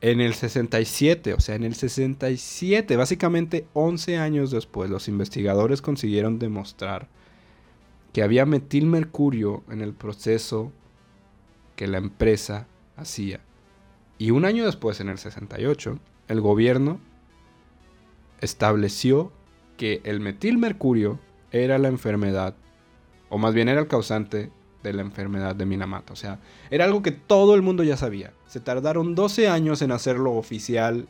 En 0.00 0.20
el 0.20 0.34
67, 0.34 1.34
o 1.34 1.38
sea, 1.38 1.54
en 1.54 1.62
el 1.62 1.76
67, 1.76 2.96
básicamente 2.96 3.68
11 3.74 4.18
años 4.18 4.50
después, 4.50 4.90
los 4.90 5.06
investigadores 5.06 5.80
consiguieron 5.80 6.40
demostrar 6.40 7.06
que 8.12 8.24
había 8.24 8.44
metilmercurio 8.44 9.62
en 9.70 9.80
el 9.80 9.92
proceso 9.92 10.72
que 11.76 11.86
la 11.86 11.98
empresa 11.98 12.66
hacía. 12.96 13.38
Y 14.18 14.32
un 14.32 14.44
año 14.44 14.66
después, 14.66 14.98
en 14.98 15.08
el 15.08 15.18
68, 15.18 16.00
el 16.26 16.40
gobierno 16.40 16.98
estableció 18.40 19.30
que 19.82 20.00
el 20.04 20.20
metilmercurio 20.20 21.18
era 21.50 21.76
la 21.76 21.88
enfermedad, 21.88 22.54
o 23.30 23.36
más 23.36 23.52
bien 23.52 23.68
era 23.68 23.80
el 23.80 23.88
causante 23.88 24.52
de 24.84 24.92
la 24.92 25.02
enfermedad 25.02 25.56
de 25.56 25.66
Minamata. 25.66 26.12
O 26.12 26.16
sea, 26.16 26.38
era 26.70 26.84
algo 26.84 27.02
que 27.02 27.10
todo 27.10 27.56
el 27.56 27.62
mundo 27.62 27.82
ya 27.82 27.96
sabía. 27.96 28.32
Se 28.46 28.60
tardaron 28.60 29.16
12 29.16 29.48
años 29.48 29.82
en 29.82 29.90
hacerlo 29.90 30.34
oficial, 30.34 31.08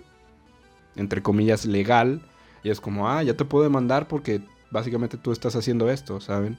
entre 0.96 1.20
comillas, 1.20 1.66
legal. 1.66 2.22
Y 2.64 2.70
es 2.70 2.80
como, 2.80 3.10
ah, 3.10 3.22
ya 3.22 3.36
te 3.36 3.44
puedo 3.44 3.62
demandar 3.62 4.08
porque 4.08 4.40
básicamente 4.70 5.18
tú 5.18 5.32
estás 5.32 5.54
haciendo 5.54 5.90
esto, 5.90 6.22
¿saben? 6.22 6.56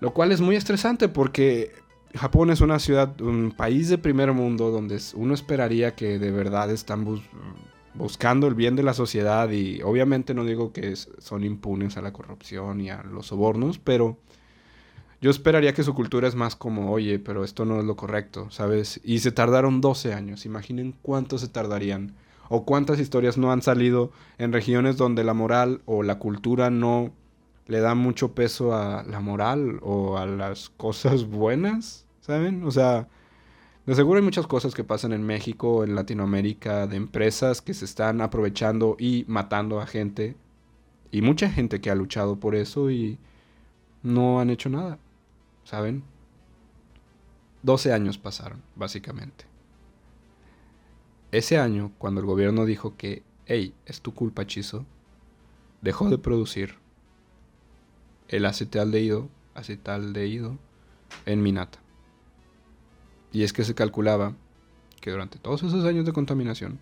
Lo 0.00 0.14
cual 0.14 0.32
es 0.32 0.40
muy 0.40 0.56
estresante 0.56 1.10
porque 1.10 1.72
Japón 2.14 2.48
es 2.48 2.62
una 2.62 2.78
ciudad, 2.78 3.20
un 3.20 3.52
país 3.54 3.90
de 3.90 3.98
primer 3.98 4.32
mundo 4.32 4.70
donde 4.70 4.98
uno 5.12 5.34
esperaría 5.34 5.94
que 5.94 6.18
de 6.18 6.30
verdad 6.30 6.70
están 6.70 7.04
buscando 7.94 8.46
el 8.46 8.54
bien 8.54 8.76
de 8.76 8.82
la 8.82 8.94
sociedad 8.94 9.50
y 9.50 9.82
obviamente 9.82 10.34
no 10.34 10.44
digo 10.44 10.72
que 10.72 10.96
son 10.96 11.44
impunes 11.44 11.96
a 11.96 12.02
la 12.02 12.12
corrupción 12.12 12.80
y 12.80 12.90
a 12.90 13.02
los 13.02 13.26
sobornos, 13.26 13.78
pero 13.78 14.18
yo 15.20 15.30
esperaría 15.30 15.74
que 15.74 15.84
su 15.84 15.94
cultura 15.94 16.26
es 16.26 16.34
más 16.34 16.56
como, 16.56 16.90
oye, 16.90 17.18
pero 17.18 17.44
esto 17.44 17.64
no 17.64 17.78
es 17.78 17.84
lo 17.84 17.94
correcto, 17.94 18.50
¿sabes? 18.50 19.00
Y 19.04 19.20
se 19.20 19.30
tardaron 19.30 19.80
12 19.80 20.14
años, 20.14 20.46
imaginen 20.46 20.94
cuánto 21.02 21.38
se 21.38 21.48
tardarían 21.48 22.14
o 22.48 22.64
cuántas 22.64 22.98
historias 22.98 23.38
no 23.38 23.52
han 23.52 23.62
salido 23.62 24.10
en 24.38 24.52
regiones 24.52 24.96
donde 24.96 25.24
la 25.24 25.32
moral 25.32 25.80
o 25.86 26.02
la 26.02 26.18
cultura 26.18 26.70
no 26.70 27.12
le 27.66 27.80
da 27.80 27.94
mucho 27.94 28.34
peso 28.34 28.74
a 28.74 29.04
la 29.04 29.20
moral 29.20 29.78
o 29.82 30.18
a 30.18 30.26
las 30.26 30.70
cosas 30.70 31.24
buenas, 31.24 32.04
¿saben? 32.20 32.64
O 32.64 32.70
sea, 32.70 33.08
de 33.86 33.94
seguro 33.94 34.18
hay 34.18 34.24
muchas 34.24 34.46
cosas 34.46 34.74
que 34.74 34.84
pasan 34.84 35.12
en 35.12 35.24
México, 35.24 35.82
en 35.82 35.94
Latinoamérica, 35.94 36.86
de 36.86 36.96
empresas 36.96 37.60
que 37.60 37.74
se 37.74 37.84
están 37.84 38.20
aprovechando 38.20 38.96
y 38.98 39.24
matando 39.26 39.80
a 39.80 39.86
gente. 39.86 40.36
Y 41.10 41.22
mucha 41.22 41.50
gente 41.50 41.80
que 41.80 41.90
ha 41.90 41.94
luchado 41.94 42.38
por 42.38 42.54
eso 42.54 42.90
y 42.90 43.18
no 44.02 44.40
han 44.40 44.50
hecho 44.50 44.68
nada, 44.68 44.98
¿saben? 45.64 46.04
12 47.62 47.92
años 47.92 48.18
pasaron, 48.18 48.62
básicamente. 48.76 49.46
Ese 51.32 51.58
año, 51.58 51.92
cuando 51.98 52.20
el 52.20 52.26
gobierno 52.26 52.64
dijo 52.64 52.96
que, 52.96 53.22
hey, 53.46 53.74
es 53.86 54.00
tu 54.00 54.14
culpa, 54.14 54.46
Chizo, 54.46 54.84
dejó 55.80 56.08
de 56.08 56.18
producir 56.18 56.76
el 58.28 58.46
acetaldehído, 58.46 59.28
acetaldehído 59.54 60.56
en 61.26 61.42
Minata. 61.42 61.81
Y 63.32 63.44
es 63.44 63.52
que 63.52 63.64
se 63.64 63.74
calculaba 63.74 64.34
que 65.00 65.10
durante 65.10 65.38
todos 65.38 65.62
esos 65.62 65.84
años 65.84 66.06
de 66.06 66.12
contaminación 66.12 66.78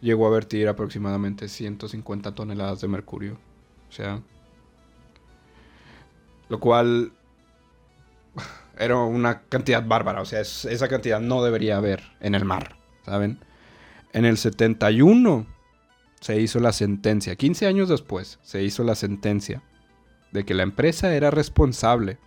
llegó 0.00 0.26
a 0.26 0.30
vertir 0.30 0.68
aproximadamente 0.68 1.48
150 1.48 2.34
toneladas 2.34 2.80
de 2.80 2.88
mercurio. 2.88 3.38
O 3.88 3.92
sea, 3.92 4.20
lo 6.48 6.60
cual 6.60 7.12
era 8.78 8.96
una 8.98 9.42
cantidad 9.42 9.84
bárbara. 9.86 10.20
O 10.20 10.24
sea, 10.24 10.40
esa 10.40 10.88
cantidad 10.88 11.20
no 11.20 11.42
debería 11.42 11.76
haber 11.76 12.02
en 12.20 12.34
el 12.34 12.44
mar, 12.44 12.76
¿saben? 13.04 13.38
En 14.12 14.24
el 14.24 14.36
71 14.36 15.46
se 16.20 16.40
hizo 16.40 16.60
la 16.60 16.72
sentencia, 16.72 17.36
15 17.36 17.66
años 17.66 17.88
después 17.88 18.38
se 18.42 18.62
hizo 18.62 18.82
la 18.84 18.94
sentencia 18.94 19.62
de 20.32 20.44
que 20.44 20.54
la 20.54 20.62
empresa 20.62 21.14
era 21.14 21.30
responsable. 21.30 22.18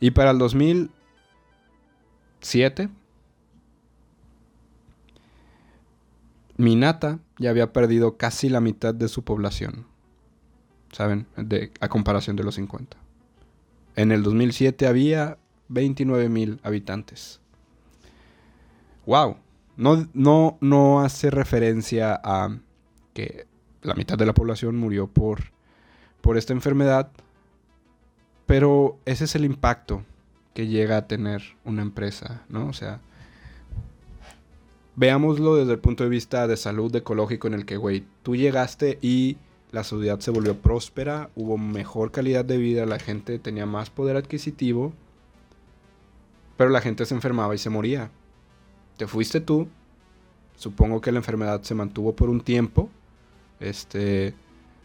Y 0.00 0.12
para 0.12 0.30
el 0.30 0.38
2007, 2.40 2.88
Minata 6.56 7.20
ya 7.38 7.50
había 7.50 7.72
perdido 7.72 8.16
casi 8.16 8.48
la 8.48 8.60
mitad 8.60 8.94
de 8.94 9.08
su 9.08 9.22
población. 9.22 9.86
¿Saben? 10.92 11.26
De, 11.36 11.70
a 11.80 11.88
comparación 11.88 12.36
de 12.36 12.44
los 12.44 12.56
50. 12.56 12.96
En 13.96 14.10
el 14.10 14.22
2007 14.22 14.86
había 14.86 15.38
29 15.68 16.28
mil 16.28 16.60
habitantes. 16.62 17.40
¡Wow! 19.06 19.36
No, 19.76 20.08
no, 20.12 20.58
no 20.60 21.00
hace 21.00 21.30
referencia 21.30 22.20
a 22.22 22.58
que 23.14 23.46
la 23.82 23.94
mitad 23.94 24.18
de 24.18 24.26
la 24.26 24.34
población 24.34 24.76
murió 24.76 25.06
por, 25.06 25.52
por 26.20 26.36
esta 26.36 26.52
enfermedad, 26.52 27.10
pero 28.46 28.98
ese 29.04 29.24
es 29.24 29.34
el 29.36 29.44
impacto 29.44 30.04
que 30.58 30.66
llega 30.66 30.96
a 30.96 31.06
tener 31.06 31.40
una 31.64 31.82
empresa, 31.82 32.42
¿no? 32.48 32.66
O 32.66 32.72
sea, 32.72 33.00
veámoslo 34.96 35.54
desde 35.54 35.70
el 35.70 35.78
punto 35.78 36.02
de 36.02 36.10
vista 36.10 36.48
de 36.48 36.56
salud 36.56 36.92
ecológico 36.96 37.46
en 37.46 37.54
el 37.54 37.64
que, 37.64 37.76
güey, 37.76 38.04
tú 38.24 38.34
llegaste 38.34 38.98
y 39.00 39.36
la 39.70 39.84
sociedad 39.84 40.18
se 40.18 40.32
volvió 40.32 40.60
próspera, 40.60 41.30
hubo 41.36 41.58
mejor 41.58 42.10
calidad 42.10 42.44
de 42.44 42.56
vida, 42.56 42.86
la 42.86 42.98
gente 42.98 43.38
tenía 43.38 43.66
más 43.66 43.90
poder 43.90 44.16
adquisitivo, 44.16 44.92
pero 46.56 46.70
la 46.70 46.80
gente 46.80 47.06
se 47.06 47.14
enfermaba 47.14 47.54
y 47.54 47.58
se 47.58 47.70
moría. 47.70 48.10
Te 48.96 49.06
fuiste 49.06 49.40
tú, 49.40 49.68
supongo 50.56 51.00
que 51.00 51.12
la 51.12 51.18
enfermedad 51.18 51.62
se 51.62 51.76
mantuvo 51.76 52.16
por 52.16 52.30
un 52.30 52.40
tiempo, 52.40 52.90
este, 53.60 54.34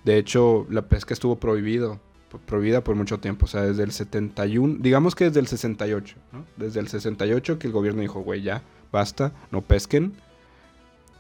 de 0.06 0.18
hecho, 0.20 0.68
la 0.70 0.84
pesca 0.84 1.16
estuvo 1.16 1.38
prohibido, 1.38 2.00
prohibida 2.46 2.84
por 2.84 2.96
mucho 2.96 3.20
tiempo, 3.20 3.46
o 3.46 3.48
sea, 3.48 3.62
desde 3.62 3.84
el 3.84 3.92
71, 3.92 4.78
digamos 4.80 5.16
que 5.16 5.26
desde 5.26 5.40
el 5.40 5.48
68, 5.48 6.16
¿no? 6.32 6.46
Desde 6.58 6.80
el 6.80 6.88
68 6.88 7.60
que 7.60 7.68
el 7.68 7.74
gobierno 7.74 8.02
dijo, 8.02 8.22
güey, 8.22 8.42
ya, 8.42 8.64
basta, 8.92 9.34
no 9.52 9.62
pesquen. 9.62 10.14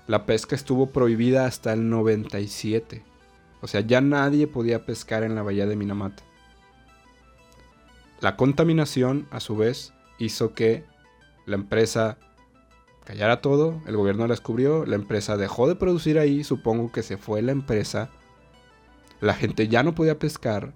La 0.07 0.25
pesca 0.25 0.55
estuvo 0.55 0.87
prohibida 0.87 1.45
hasta 1.45 1.73
el 1.73 1.89
97. 1.89 3.03
O 3.61 3.67
sea, 3.67 3.81
ya 3.81 4.01
nadie 4.01 4.47
podía 4.47 4.85
pescar 4.85 5.23
en 5.23 5.35
la 5.35 5.43
bahía 5.43 5.65
de 5.65 5.75
Minamata. 5.75 6.23
La 8.19 8.35
contaminación, 8.35 9.27
a 9.31 9.39
su 9.39 9.55
vez, 9.55 9.93
hizo 10.17 10.53
que 10.53 10.83
la 11.45 11.55
empresa 11.55 12.17
callara 13.05 13.41
todo, 13.41 13.81
el 13.85 13.97
gobierno 13.97 14.23
la 14.23 14.33
descubrió, 14.33 14.85
la 14.85 14.95
empresa 14.95 15.37
dejó 15.37 15.67
de 15.67 15.75
producir 15.75 16.19
ahí, 16.19 16.43
supongo 16.43 16.91
que 16.91 17.03
se 17.03 17.17
fue 17.17 17.41
la 17.41 17.51
empresa, 17.51 18.09
la 19.19 19.33
gente 19.33 19.67
ya 19.67 19.83
no 19.83 19.95
podía 19.95 20.19
pescar, 20.19 20.73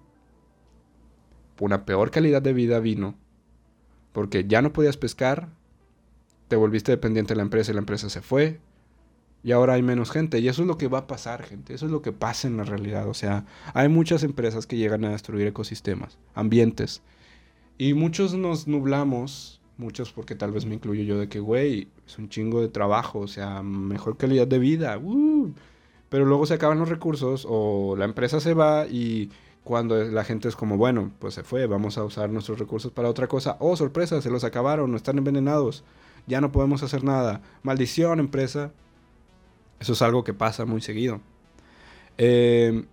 una 1.66 1.86
peor 1.86 2.12
calidad 2.12 2.42
de 2.42 2.54
vida 2.54 2.80
vino, 2.80 3.16
porque 4.14 4.46
ya 4.48 4.62
no 4.62 4.74
podías 4.74 4.98
pescar, 4.98 5.50
te 6.48 6.56
volviste 6.56 6.92
dependiente 6.92 7.34
de 7.34 7.38
la 7.38 7.44
empresa 7.44 7.72
y 7.72 7.74
la 7.74 7.80
empresa 7.80 8.10
se 8.10 8.22
fue, 8.22 8.60
y 9.44 9.52
ahora 9.52 9.74
hay 9.74 9.82
menos 9.82 10.12
gente. 10.12 10.40
Y 10.40 10.48
eso 10.48 10.62
es 10.64 10.68
lo 10.68 10.78
que 10.78 10.88
va 10.88 11.00
a 11.00 11.08
pasar, 11.08 11.44
gente. 11.44 11.74
Eso 11.74 11.86
es 11.86 11.92
lo 11.92 12.02
que 12.02 12.12
pasa 12.12 12.48
en 12.48 12.58
la 12.58 12.64
realidad. 12.64 13.08
O 13.08 13.14
sea, 13.14 13.46
hay 13.74 13.88
muchas 13.88 14.24
empresas 14.24 14.68
que 14.68 14.78
llegan 14.78 15.06
a 15.06 15.12
destruir 15.12 15.48
ecosistemas, 15.48 16.18
ambientes. 16.34 17.02
Y 17.78 17.94
muchos 17.94 18.34
nos 18.34 18.68
nublamos, 18.68 19.62
muchos 19.78 20.12
porque 20.12 20.36
tal 20.36 20.52
vez 20.52 20.66
me 20.66 20.76
incluyo 20.76 21.04
yo, 21.04 21.20
de 21.20 21.30
que, 21.30 21.40
güey, 21.40 21.88
es 22.06 22.18
un 22.18 22.30
chingo 22.30 22.62
de 22.62 22.68
trabajo, 22.68 23.20
o 23.20 23.28
sea, 23.28 23.62
mejor 23.64 24.18
calidad 24.18 24.48
de 24.48 24.60
vida. 24.60 24.98
Uh. 24.98 25.54
Pero 26.10 26.26
luego 26.26 26.46
se 26.46 26.56
acaban 26.56 26.80
los 26.80 26.90
recursos 26.90 27.46
o 27.48 27.96
la 27.96 28.06
empresa 28.06 28.40
se 28.40 28.54
va 28.54 28.88
y 28.88 29.30
cuando 29.68 30.02
la 30.02 30.24
gente 30.24 30.48
es 30.48 30.56
como, 30.56 30.78
bueno, 30.78 31.12
pues 31.20 31.34
se 31.34 31.44
fue, 31.44 31.68
vamos 31.68 31.98
a 31.98 32.06
usar 32.06 32.30
nuestros 32.30 32.58
recursos 32.58 32.90
para 32.90 33.10
otra 33.10 33.28
cosa. 33.28 33.58
Oh, 33.60 33.76
sorpresa, 33.76 34.22
se 34.22 34.30
los 34.30 34.46
acabaron, 34.46 34.90
no 34.90 34.96
están 34.96 35.18
envenenados, 35.18 35.84
ya 36.26 36.40
no 36.40 36.54
podemos 36.54 36.84
hacer 36.84 37.04
nada. 37.04 37.42
Maldición, 37.64 38.22
empresa. 38.22 38.72
Eso 39.82 39.92
es 39.92 40.02
algo 40.02 40.24
que 40.24 40.34
pasa 40.34 40.64
muy 40.64 40.80
seguido. 40.80 41.20
Eh, 42.18 42.86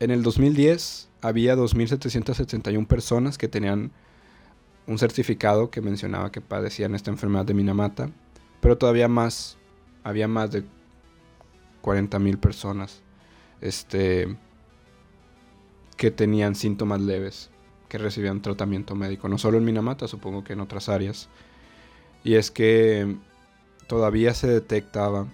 en 0.00 0.10
el 0.10 0.24
2010 0.24 1.10
había 1.22 1.54
2.771 1.54 2.88
personas 2.88 3.38
que 3.38 3.46
tenían 3.46 3.92
un 4.88 4.98
certificado 4.98 5.70
que 5.70 5.80
mencionaba 5.80 6.32
que 6.32 6.40
padecían 6.40 6.96
esta 6.96 7.12
enfermedad 7.12 7.44
de 7.44 7.54
Minamata, 7.54 8.10
pero 8.60 8.76
todavía 8.76 9.06
más, 9.06 9.58
había 10.02 10.26
más 10.26 10.50
de 10.50 10.64
40.000 11.84 12.36
personas 12.40 13.00
este, 13.60 14.36
que 15.96 16.10
tenían 16.10 16.54
síntomas 16.54 17.00
leves, 17.00 17.50
que 17.88 17.98
recibían 17.98 18.42
tratamiento 18.42 18.94
médico, 18.94 19.28
no 19.28 19.38
solo 19.38 19.58
en 19.58 19.64
Minamata, 19.64 20.08
supongo 20.08 20.44
que 20.44 20.54
en 20.54 20.60
otras 20.60 20.88
áreas. 20.88 21.28
Y 22.24 22.34
es 22.34 22.50
que 22.50 23.16
todavía 23.86 24.34
se 24.34 24.48
detectaba 24.48 25.26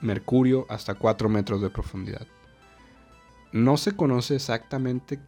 mercurio 0.00 0.66
hasta 0.68 0.94
4 0.94 1.28
metros 1.28 1.60
de 1.60 1.70
profundidad. 1.70 2.26
No 3.52 3.76
se 3.76 3.96
conoce 3.96 4.34
exactamente 4.34 5.18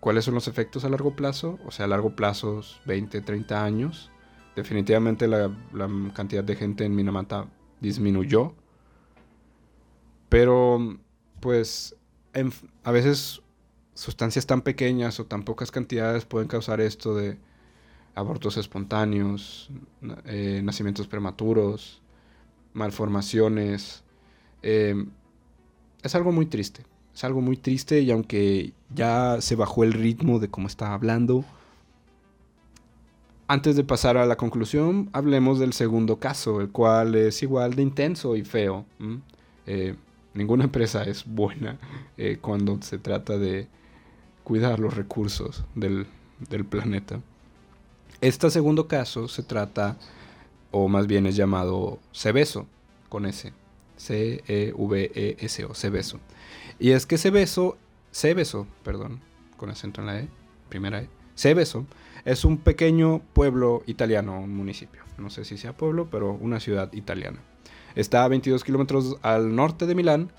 cuáles 0.00 0.24
son 0.24 0.34
los 0.34 0.48
efectos 0.48 0.84
a 0.84 0.88
largo 0.88 1.14
plazo, 1.14 1.58
o 1.64 1.70
sea, 1.70 1.84
a 1.84 1.88
largo 1.88 2.16
plazo 2.16 2.62
20, 2.86 3.20
30 3.20 3.64
años. 3.64 4.10
Definitivamente 4.56 5.28
la, 5.28 5.50
cantidad 6.14 6.42
de 6.42 6.56
gente 6.56 6.84
en 6.84 6.94
Minamata 6.94 7.46
disminuyó. 7.80 8.54
Pero, 10.28 10.98
pues, 11.40 11.96
a 12.84 12.90
veces 12.90 13.42
sustancias 13.94 14.46
tan 14.46 14.62
pequeñas 14.62 15.20
o 15.20 15.26
tan 15.26 15.42
pocas 15.42 15.70
cantidades 15.70 16.24
pueden 16.24 16.48
causar 16.48 16.80
esto 16.80 17.14
de 17.14 17.38
abortos 18.14 18.56
espontáneos, 18.56 19.70
eh, 20.26 20.60
nacimientos 20.64 21.06
prematuros, 21.06 22.00
malformaciones. 22.72 24.02
Eh, 24.62 25.06
es 26.02 26.14
algo 26.14 26.32
muy 26.32 26.46
triste. 26.46 26.84
Es 27.14 27.24
algo 27.24 27.40
muy 27.40 27.56
triste 27.56 28.00
y 28.00 28.10
aunque 28.10 28.72
ya 28.94 29.40
se 29.40 29.56
bajó 29.56 29.84
el 29.84 29.92
ritmo 29.92 30.38
de 30.38 30.48
cómo 30.48 30.68
estaba 30.68 30.94
hablando, 30.94 31.44
antes 33.48 33.74
de 33.74 33.82
pasar 33.82 34.16
a 34.16 34.26
la 34.26 34.36
conclusión, 34.36 35.10
hablemos 35.12 35.58
del 35.58 35.72
segundo 35.72 36.20
caso, 36.20 36.60
el 36.60 36.70
cual 36.70 37.16
es 37.16 37.42
igual 37.42 37.74
de 37.74 37.82
intenso 37.82 38.36
y 38.36 38.44
feo. 38.44 38.86
Ninguna 40.34 40.64
empresa 40.64 41.04
es 41.04 41.24
buena 41.26 41.78
eh, 42.16 42.38
cuando 42.40 42.80
se 42.82 42.98
trata 42.98 43.38
de 43.38 43.68
cuidar 44.44 44.78
los 44.78 44.94
recursos 44.96 45.64
del, 45.74 46.06
planeta. 46.68 47.20
Este 48.20 48.50
segundo 48.50 48.88
caso 48.88 49.28
se 49.28 49.42
trata 49.42 49.96
o 50.70 50.88
más 50.88 51.06
bien 51.06 51.26
es 51.26 51.36
llamado 51.36 51.98
Cebeso, 52.12 52.66
con 53.08 53.26
S. 53.26 53.52
C-E-V-E-S-O, 53.96 55.74
Cebeso. 55.74 56.20
Y 56.78 56.92
es 56.92 57.04
que 57.04 57.18
Cebeso, 57.18 57.76
Cebeso, 58.12 58.66
perdón, 58.82 59.20
con 59.58 59.68
acento 59.68 60.00
en 60.00 60.06
la 60.06 60.20
E, 60.20 60.28
primera 60.70 61.02
E, 61.02 61.08
Cebeso 61.36 61.86
es 62.24 62.44
un 62.44 62.58
pequeño 62.58 63.20
pueblo 63.32 63.82
italiano, 63.86 64.40
un 64.40 64.54
municipio. 64.54 65.02
No 65.18 65.30
sé 65.30 65.44
si 65.44 65.58
sea 65.58 65.76
pueblo, 65.76 66.08
pero 66.10 66.32
una 66.32 66.60
ciudad 66.60 66.92
italiana. 66.92 67.40
Está 67.94 68.24
a 68.24 68.28
22 68.28 68.64
kilómetros 68.64 69.16
al 69.22 69.54
norte 69.54 69.86
de 69.86 69.94
Milán 69.94 70.30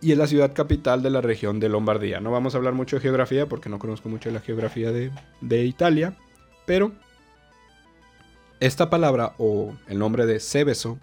y 0.00 0.12
es 0.12 0.18
la 0.18 0.26
ciudad 0.26 0.54
capital 0.54 1.02
de 1.02 1.10
la 1.10 1.20
región 1.20 1.60
de 1.60 1.68
Lombardía. 1.68 2.20
No 2.20 2.30
vamos 2.30 2.54
a 2.54 2.58
hablar 2.58 2.74
mucho 2.74 2.96
de 2.96 3.02
geografía 3.02 3.46
porque 3.46 3.68
no 3.68 3.78
conozco 3.78 4.08
mucho 4.08 4.30
de 4.30 4.34
la 4.34 4.40
geografía 4.40 4.90
de, 4.92 5.64
Italia, 5.64 6.16
pero 6.66 6.92
esta 8.60 8.90
palabra 8.90 9.34
o 9.38 9.74
el 9.88 9.98
nombre 9.98 10.26
de 10.26 10.40
Seveso 10.40 10.98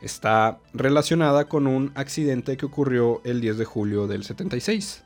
está 0.00 0.58
relacionada 0.72 1.48
con 1.48 1.66
un 1.66 1.92
accidente 1.94 2.56
que 2.56 2.66
ocurrió 2.66 3.20
el 3.24 3.40
10 3.40 3.58
de 3.58 3.64
julio 3.64 4.06
del 4.06 4.24
76. 4.24 5.02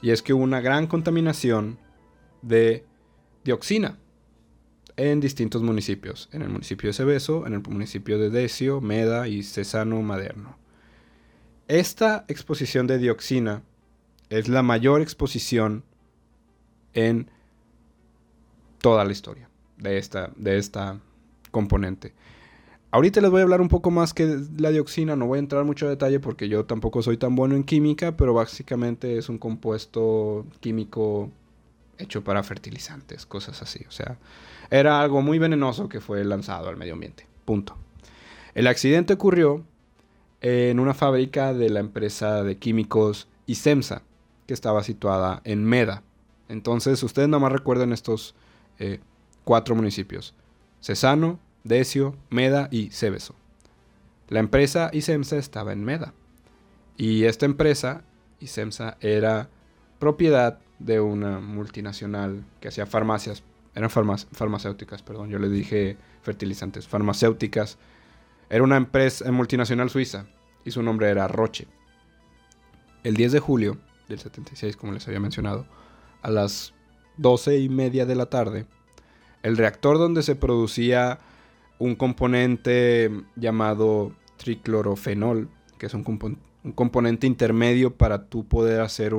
Y 0.00 0.10
es 0.10 0.22
que 0.22 0.32
hubo 0.32 0.44
una 0.44 0.60
gran 0.60 0.86
contaminación 0.86 1.78
de 2.42 2.84
dioxina 3.44 3.98
en 4.98 5.20
distintos 5.20 5.62
municipios. 5.62 6.28
En 6.32 6.42
el 6.42 6.50
municipio 6.50 6.88
de 6.88 6.92
Seveso, 6.92 7.46
en 7.46 7.54
el 7.54 7.62
municipio 7.62 8.18
de 8.18 8.30
Decio, 8.30 8.80
Meda 8.80 9.28
y 9.28 9.44
Cesano 9.44 10.02
Maderno. 10.02 10.58
Esta 11.68 12.24
exposición 12.28 12.86
de 12.88 12.98
dioxina 12.98 13.62
es 14.28 14.48
la 14.48 14.62
mayor 14.62 15.00
exposición 15.00 15.84
en 16.94 17.30
toda 18.80 19.04
la 19.04 19.12
historia 19.12 19.48
de 19.76 19.98
esta, 19.98 20.32
de 20.36 20.58
esta 20.58 20.98
componente. 21.52 22.12
Ahorita 22.90 23.20
les 23.20 23.30
voy 23.30 23.40
a 23.40 23.44
hablar 23.44 23.60
un 23.60 23.68
poco 23.68 23.92
más 23.92 24.12
que 24.14 24.40
la 24.56 24.70
dioxina, 24.70 25.14
no 25.14 25.26
voy 25.26 25.36
a 25.36 25.40
entrar 25.40 25.64
mucho 25.64 25.88
detalle 25.88 26.18
porque 26.18 26.48
yo 26.48 26.64
tampoco 26.64 27.02
soy 27.02 27.18
tan 27.18 27.36
bueno 27.36 27.54
en 27.54 27.62
química, 27.62 28.16
pero 28.16 28.34
básicamente 28.34 29.16
es 29.16 29.28
un 29.28 29.38
compuesto 29.38 30.44
químico 30.58 31.30
hecho 31.98 32.24
para 32.24 32.42
fertilizantes, 32.42 33.26
cosas 33.26 33.62
así. 33.62 33.84
O 33.86 33.92
sea, 33.92 34.18
era 34.70 35.00
algo 35.00 35.22
muy 35.22 35.38
venenoso 35.38 35.88
que 35.88 36.00
fue 36.00 36.24
lanzado 36.24 36.68
al 36.68 36.76
medio 36.76 36.94
ambiente. 36.94 37.26
Punto. 37.44 37.76
El 38.54 38.66
accidente 38.66 39.14
ocurrió 39.14 39.64
en 40.40 40.80
una 40.80 40.94
fábrica 40.94 41.52
de 41.54 41.70
la 41.70 41.80
empresa 41.80 42.42
de 42.42 42.58
químicos 42.58 43.28
ISEMSA, 43.46 44.02
que 44.46 44.54
estaba 44.54 44.82
situada 44.82 45.40
en 45.44 45.64
Meda. 45.64 46.02
Entonces, 46.48 47.02
ustedes 47.02 47.28
nada 47.28 47.40
más 47.40 47.52
recuerden 47.52 47.92
estos 47.92 48.34
eh, 48.78 49.00
cuatro 49.44 49.74
municipios. 49.74 50.34
Cesano, 50.80 51.38
Decio, 51.64 52.16
Meda 52.30 52.68
y 52.70 52.90
Cebeso. 52.90 53.34
La 54.28 54.40
empresa 54.40 54.90
ISEMSA 54.92 55.36
estaba 55.36 55.72
en 55.72 55.84
Meda. 55.84 56.14
Y 56.96 57.24
esta 57.24 57.46
empresa, 57.46 58.02
ISEMSA, 58.40 58.96
era 59.00 59.48
propiedad 59.98 60.58
de 60.78 61.00
una 61.00 61.40
multinacional 61.40 62.44
que 62.60 62.68
hacía 62.68 62.86
farmacias, 62.86 63.42
eran 63.74 63.90
farmacéuticas, 63.90 65.02
perdón, 65.02 65.30
yo 65.30 65.38
le 65.38 65.48
dije 65.48 65.96
fertilizantes, 66.22 66.88
farmacéuticas. 66.88 67.78
Era 68.50 68.62
una 68.62 68.76
empresa 68.76 69.30
multinacional 69.30 69.90
suiza 69.90 70.26
y 70.64 70.70
su 70.70 70.82
nombre 70.82 71.08
era 71.08 71.28
Roche. 71.28 71.66
El 73.04 73.14
10 73.14 73.32
de 73.32 73.40
julio 73.40 73.78
del 74.08 74.18
76, 74.18 74.76
como 74.76 74.92
les 74.92 75.06
había 75.06 75.20
mencionado, 75.20 75.66
a 76.22 76.30
las 76.30 76.74
12 77.18 77.58
y 77.58 77.68
media 77.68 78.06
de 78.06 78.14
la 78.14 78.26
tarde, 78.26 78.66
el 79.42 79.56
reactor 79.56 79.98
donde 79.98 80.22
se 80.22 80.34
producía 80.34 81.20
un 81.78 81.94
componente 81.94 83.10
llamado 83.36 84.12
triclorofenol, 84.36 85.48
que 85.78 85.86
es 85.86 85.94
un, 85.94 86.04
componente 86.74 87.26
intermedio 87.26 87.94
para 87.94 88.26
tú 88.26 88.46
poder 88.46 88.80
hacer 88.80 89.14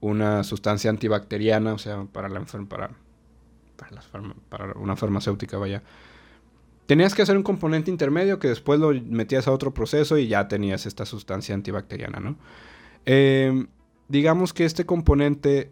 una 0.00 0.44
sustancia 0.44 0.90
antibacteriana, 0.90 1.74
o 1.74 1.78
sea, 1.78 2.04
para, 2.04 2.28
la, 2.28 2.40
para, 2.68 2.90
para 4.48 4.72
una 4.74 4.96
farmacéutica, 4.96 5.58
vaya. 5.58 5.82
Tenías 6.86 7.14
que 7.14 7.22
hacer 7.22 7.36
un 7.36 7.42
componente 7.42 7.90
intermedio 7.90 8.38
que 8.38 8.48
después 8.48 8.78
lo 8.78 8.92
metías 8.92 9.48
a 9.48 9.52
otro 9.52 9.72
proceso 9.72 10.18
y 10.18 10.28
ya 10.28 10.48
tenías 10.48 10.84
esta 10.84 11.06
sustancia 11.06 11.54
antibacteriana, 11.54 12.20
¿no? 12.20 12.36
Em, 13.06 13.68
digamos 14.08 14.52
que 14.52 14.64
este 14.64 14.84
componente 14.84 15.70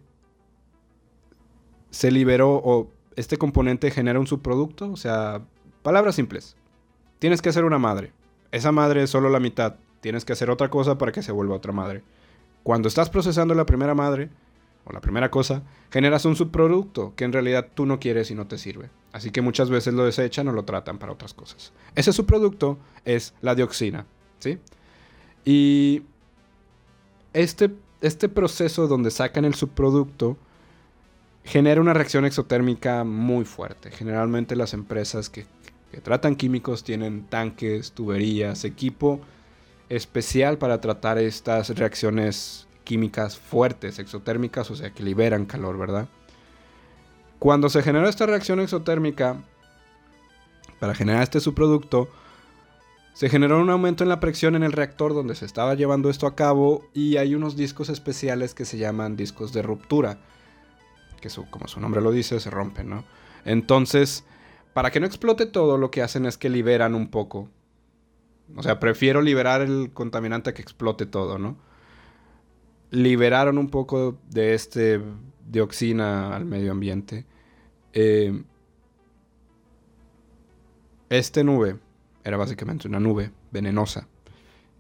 se 1.91 2.11
liberó 2.11 2.61
o 2.65 2.91
este 3.17 3.37
componente 3.37 3.91
genera 3.91 4.19
un 4.19 4.27
subproducto, 4.27 4.91
o 4.91 4.97
sea, 4.97 5.43
palabras 5.83 6.15
simples. 6.15 6.57
Tienes 7.19 7.43
que 7.43 7.51
hacer 7.51 7.65
una 7.65 7.79
madre. 7.79 8.13
Esa 8.51 8.73
madre 8.73 9.03
es 9.03 9.11
solo 9.11 9.29
la 9.29 9.41
mitad. 9.41 9.77
Tienes 10.01 10.25
que 10.25 10.33
hacer 10.33 10.51
otra 10.51 10.71
cosa 10.71 10.97
para 10.97 11.13
que 11.13 11.23
se 11.23 11.33
vuelva 11.33 11.57
otra 11.57 11.73
madre. 11.73 12.03
Cuando 12.63 12.89
estás 12.89 13.11
procesando 13.11 13.55
la 13.55 13.67
primera 13.67 13.95
madre, 13.95 14.31
o 14.85 14.93
la 14.93 15.01
primera 15.01 15.31
cosa, 15.31 15.63
generas 15.91 16.25
un 16.25 16.37
subproducto 16.37 17.15
que 17.15 17.25
en 17.25 17.33
realidad 17.33 17.69
tú 17.75 17.87
no 17.87 18.01
quieres 18.01 18.31
y 18.31 18.35
no 18.35 18.47
te 18.47 18.59
sirve. 18.59 18.91
Así 19.13 19.31
que 19.31 19.43
muchas 19.43 19.71
veces 19.71 19.95
lo 19.95 20.05
desechan 20.05 20.49
o 20.49 20.53
lo 20.53 20.65
tratan 20.65 20.99
para 20.99 21.13
otras 21.13 21.35
cosas. 21.35 21.73
Ese 21.95 22.13
subproducto 22.13 22.79
es 23.05 23.35
la 23.43 23.55
dioxina, 23.55 24.07
¿sí? 24.39 24.59
Y 25.45 26.03
este, 27.33 27.71
este 28.01 28.29
proceso 28.29 28.89
donde 28.89 29.11
sacan 29.11 29.45
el 29.45 29.55
subproducto 29.55 30.37
genera 31.45 31.81
una 31.81 31.93
reacción 31.93 32.25
exotérmica 32.25 33.05
muy 33.05 33.45
fuerte. 33.45 33.91
Generalmente 33.91 34.57
las 34.57 34.75
empresas 34.75 35.29
que, 35.29 35.47
que 35.91 36.01
tratan 36.01 36.37
químicos 36.37 36.85
tienen 36.85 37.25
tanques, 37.27 37.93
tuberías, 37.93 38.65
equipo 38.65 39.21
especial 39.89 40.57
para 40.57 40.81
tratar 40.81 41.19
estas 41.19 41.69
reacciones 41.71 42.67
químicas 42.85 43.39
fuertes, 43.39 43.99
exotérmicas, 43.99 44.71
o 44.71 44.77
sea, 44.77 44.91
que 44.91 45.03
liberan 45.03 45.47
calor, 45.47 45.79
¿verdad? 45.79 46.09
Cuando 47.39 47.69
se 47.69 47.83
generó 47.83 48.09
esta 48.09 48.27
reacción 48.27 48.61
exotérmica, 48.61 49.37
para 50.79 50.95
generar 50.95 51.23
este 51.23 51.41
subproducto, 51.41 52.09
se 53.15 53.29
generó 53.29 53.61
un 53.61 53.71
aumento 53.71 54.03
en 54.05 54.09
la 54.09 54.21
presión 54.21 54.57
en 54.57 54.63
el 54.63 54.73
reactor 54.73 55.15
donde 55.15 55.35
se 55.35 55.45
estaba 55.45 55.75
llevando 55.75 56.09
esto 56.11 56.27
a 56.27 56.35
cabo 56.35 56.89
y 56.95 57.19
hay 57.19 57.35
unos 57.35 57.57
discos 57.57 57.89
especiales 57.89 58.55
que 58.55 58.65
se 58.65 58.79
llaman 58.79 59.17
discos 59.17 59.53
de 59.53 59.63
ruptura, 59.63 60.19
que 61.21 61.29
como 61.51 61.69
su 61.69 61.79
nombre 61.79 62.01
lo 62.01 62.11
dice, 62.11 62.41
se 62.41 62.51
rompen, 62.51 62.89
¿no? 62.89 63.05
Entonces, 63.45 64.25
para 64.73 64.91
que 64.91 65.01
no 65.01 65.07
explote 65.07 65.47
todo, 65.47 65.79
lo 65.79 65.91
que 65.91 66.03
hacen 66.03 66.27
es 66.27 66.39
que 66.39 66.49
liberan 66.49 66.95
un 66.95 67.09
poco. 67.09 67.49
O 68.57 68.63
sea, 68.63 68.81
prefiero 68.81 69.23
liberar 69.23 69.61
el 69.61 69.91
contaminante 69.93 70.55
que 70.55 70.63
explote 70.63 71.07
todo, 71.07 71.39
¿no? 71.39 71.57
Liberaron 72.93 73.59
un 73.59 73.69
poco 73.69 74.19
de 74.29 74.55
este 74.55 75.01
dioxina 75.49 76.37
al 76.37 76.45
medio 76.45 76.71
ambiente. 76.71 77.25
Eh, 77.93 78.45
este 81.09 81.43
nube 81.43 81.79
era 82.23 82.37
básicamente 82.37 82.87
una 82.87 83.01
nube 83.01 83.33
venenosa 83.51 84.07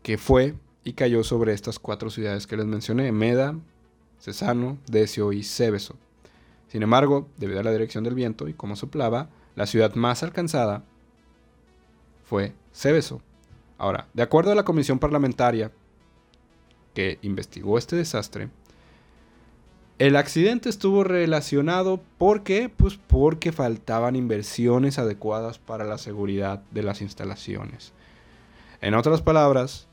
que 0.02 0.18
fue 0.18 0.54
y 0.84 0.92
cayó 0.92 1.24
sobre 1.24 1.54
estas 1.54 1.78
cuatro 1.78 2.10
ciudades 2.10 2.46
que 2.46 2.56
les 2.56 2.66
mencioné, 2.66 3.12
Meda, 3.12 3.58
Cesano, 4.20 4.78
Decio 4.86 5.32
y 5.32 5.42
Cebeso. 5.42 5.96
Sin 6.68 6.82
embargo, 6.82 7.28
debido 7.38 7.60
a 7.60 7.64
la 7.64 7.72
dirección 7.72 8.04
del 8.04 8.14
viento 8.14 8.46
y 8.46 8.54
cómo 8.54 8.76
soplaba, 8.76 9.30
la 9.54 9.66
ciudad 9.66 9.94
más 9.94 10.22
alcanzada 10.22 10.84
fue 12.24 12.52
Cebeso. 12.72 13.22
Ahora, 13.78 14.08
de 14.12 14.22
acuerdo 14.22 14.52
a 14.52 14.54
la 14.54 14.64
comisión 14.64 14.98
parlamentaria 14.98 15.70
que 16.94 17.18
investigó 17.22 17.78
este 17.78 17.96
desastre, 17.96 18.50
el 19.98 20.16
accidente 20.16 20.68
estuvo 20.68 21.04
relacionado 21.04 22.00
¿por 22.18 22.42
qué? 22.42 22.68
Pues 22.68 22.96
porque 22.96 23.52
faltaban 23.52 24.16
inversiones 24.16 24.98
adecuadas 24.98 25.58
para 25.58 25.84
la 25.84 25.98
seguridad 25.98 26.62
de 26.70 26.82
las 26.82 27.02
instalaciones. 27.02 27.92
En 28.80 28.94
otras 28.94 29.22
palabras, 29.22 29.86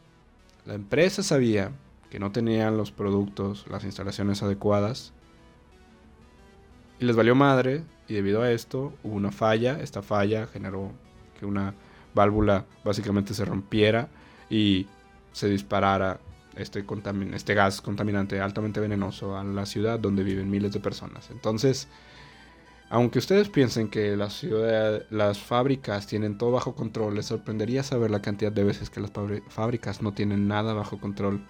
la 0.66 0.74
empresa 0.74 1.22
sabía 1.22 1.72
que 2.10 2.20
no 2.20 2.32
tenían 2.32 2.76
los 2.76 2.92
productos, 2.92 3.66
las 3.70 3.84
instalaciones 3.84 4.42
adecuadas 4.42 5.14
y 7.00 7.06
les 7.06 7.16
valió 7.16 7.36
madre 7.36 7.84
y 8.08 8.16
debido 8.16 8.42
a 8.42 8.52
esto 8.52 8.94
hubo 9.04 9.16
una 9.16 9.32
falla, 9.32 9.80
esta 9.80 10.02
falla 10.02 10.48
generó 10.48 10.92
que 11.40 11.46
una 11.46 11.76
válvula 12.14 12.66
básicamente 12.84 13.34
se 13.34 13.46
rompiera 13.46 14.10
y 14.50 14.88
se 15.32 15.48
disparara 15.48 16.20
este, 16.60 16.86
este 17.34 17.54
gas 17.54 17.82
contaminante 17.82 18.40
altamente 18.40 18.80
venenoso 18.80 19.38
a 19.38 19.44
la 19.44 19.66
ciudad 19.66 20.00
donde 20.00 20.24
viven 20.24 20.50
miles 20.50 20.74
de 20.74 20.80
personas. 20.80 21.30
Entonces, 21.32 21.88
aunque 22.90 23.20
ustedes 23.20 23.50
piensen 23.50 23.90
que 23.90 24.18
la 24.18 24.30
ciudad, 24.30 25.06
las 25.12 25.40
fábricas 25.40 26.08
tienen 26.08 26.38
todo 26.38 26.52
bajo 26.52 26.76
control, 26.76 27.16
les 27.16 27.28
sorprendería 27.28 27.84
saber 27.84 28.10
la 28.10 28.22
cantidad 28.22 28.52
de 28.52 28.64
veces 28.64 28.90
que 28.90 29.00
las 29.00 29.12
fábricas 29.50 30.02
no 30.02 30.14
tienen 30.14 30.48
nada 30.48 30.74
bajo 30.74 31.00
control 31.00 31.46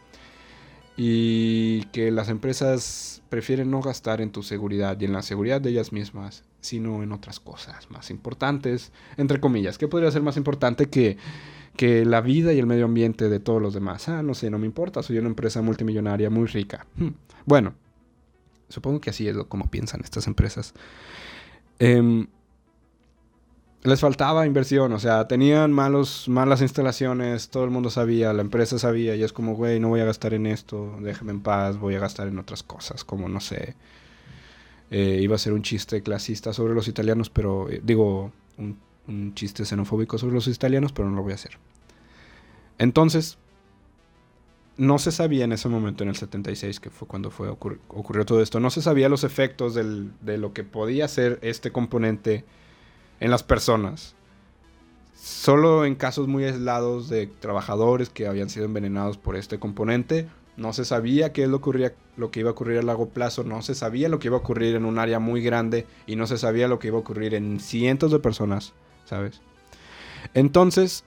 y 0.98 1.84
que 1.93 2.12
las 2.12 2.28
empresas 2.28 3.22
prefieren 3.30 3.72
no 3.72 3.82
gastar 3.82 4.19
en 4.19 4.32
tu 4.32 4.43
seguridad 4.43 5.00
y 5.00 5.06
en 5.06 5.13
la 5.13 5.22
seguridad 5.22 5.62
de 5.62 5.69
ellas 5.69 5.93
mismas, 5.93 6.43
sino 6.60 7.04
en 7.04 7.13
otras 7.13 7.39
cosas 7.39 7.89
más 7.89 8.10
importantes, 8.10 8.91
entre 9.15 9.39
comillas. 9.39 9.78
¿Qué 9.78 9.88
podría 9.88 10.12
ser 10.12 10.24
más 10.24 10.36
importante 10.36 10.89
que 10.89 11.15
que 11.80 12.04
la 12.04 12.20
vida 12.20 12.52
y 12.52 12.60
el 12.60 12.65
medio 12.65 12.84
ambiente 12.84 13.30
de 13.30 13.39
todos 13.39 13.62
los 13.62 13.74
demás. 13.74 14.10
Ah, 14.10 14.22
no 14.22 14.34
sé, 14.34 14.50
no 14.50 14.60
me 14.60 14.65
importa, 14.65 15.02
soy 15.02 15.18
una 15.18 15.30
empresa 15.30 15.62
multimillonaria 15.62 16.30
muy 16.30 16.46
rica. 16.46 16.86
Hmm. 16.98 17.12
Bueno, 17.46 17.74
supongo 18.68 19.00
que 19.00 19.12
así 19.12 19.30
es 19.30 19.38
como 19.48 19.72
piensan 19.72 20.02
estas 20.04 20.28
empresas. 20.28 20.74
Em, 21.80 22.27
les 23.84 24.02
faltaba 24.02 24.46
inversión, 24.46 24.92
o 24.92 25.00
sea, 25.00 25.25
tenían 25.30 25.71
malos, 25.71 26.27
malas 26.27 26.62
instalaciones, 26.62 27.48
todo 27.48 27.63
el 27.63 27.69
mundo 27.69 27.90
sabía, 27.90 28.34
la 28.34 28.42
empresa 28.42 28.77
sabía, 28.77 29.15
y 29.15 29.23
es 29.23 29.32
como, 29.32 29.56
güey, 29.56 29.80
no 29.80 29.88
voy 29.88 30.02
a 30.02 30.06
gastar 30.06 30.34
en 30.34 30.48
esto, 30.48 30.98
déjame 31.00 31.32
en 31.32 31.40
paz, 31.40 31.77
voy 31.77 31.96
a 31.96 32.00
gastar 32.00 32.27
en 32.27 32.40
otras 32.40 32.62
cosas, 32.62 33.06
como, 33.06 33.30
no 33.30 33.40
sé, 33.40 33.77
eh, 34.92 35.19
iba 35.21 35.38
a 35.38 35.40
ser 35.40 35.54
un 35.54 35.62
chiste 35.62 36.04
clasista 36.04 36.52
sobre 36.52 36.73
los 36.73 36.90
italianos, 36.90 37.30
pero, 37.30 37.69
eh, 37.69 37.80
digo, 37.82 38.34
un 38.58 38.90
un 39.10 39.34
chiste 39.34 39.65
xenofóbico 39.65 40.17
sobre 40.17 40.36
los 40.36 40.48
italianos, 40.48 40.94
pero 40.94 41.10
no 41.10 41.15
lo 41.15 41.23
voy 41.23 41.34
a 41.34 41.36
hacer. 41.36 41.58
Entonces, 42.80 43.38
no 44.77 44.98
se 44.98 45.12
sabía 45.12 45.44
en 45.44 45.52
ese 45.52 45.69
momento, 45.69 46.04
en 46.04 46.10
el 46.10 46.15
76, 46.15 46.80
que 46.80 46.90
fue 46.90 47.08
cuando 47.08 47.30
fue 47.30 47.50
ocurrió 47.50 48.25
todo 48.25 48.42
esto, 48.42 48.60
no 48.60 48.71
se 48.71 48.82
sabía 48.82 49.10
los 49.10 49.23
efectos 49.23 49.75
de 49.75 50.38
lo 50.38 50.54
que 50.54 50.63
podía 50.63 51.08
ser 51.08 51.38
este 51.42 51.71
componente 51.71 52.46
en 53.19 53.30
las 53.30 53.44
personas. 53.44 54.15
Solo 55.13 55.84
en 55.84 55.96
casos 55.96 56.30
muy 56.30 56.46
aislados 56.46 57.10
de 57.10 57.27
trabajadores 57.27 58.10
que 58.10 58.25
habían 58.25 58.50
sido 58.50 58.65
envenenados 58.65 59.17
por 59.17 59.36
este 59.36 59.60
componente, 59.60 60.30
no 60.56 60.71
se 60.71 60.86
sabía 60.86 61.34
qué 61.34 61.44
es 61.44 61.50
lo, 61.50 61.62
lo 62.15 62.32
que 62.32 62.40
iba 62.40 62.50
a 62.50 62.54
ocurrir 62.54 62.80
a 62.80 62.84
largo 62.84 63.10
plazo, 63.10 63.44
no 63.44 63.62
se 63.62 63.75
sabía 63.75 64.08
lo 64.08 64.19
que 64.19 64.30
iba 64.30 64.38
a 64.38 64.40
ocurrir 64.40 64.75
en 64.75 64.86
un 64.86 64.98
área 64.98 65.19
muy 65.19 65.42
grande 65.42 65.86
y 66.08 66.15
no 66.15 66.25
se 66.25 66.38
sabía 66.38 66.69
lo 66.69 66.80
que 66.80 66.88
iba 66.88 66.98
a 66.98 67.02
ocurrir 67.02 67.34
en 67.34 67.60
cientos 67.60 68.12
de 68.12 68.19
personas 68.19 68.73
¿sabes? 69.10 69.42
Entonces, 70.34 71.04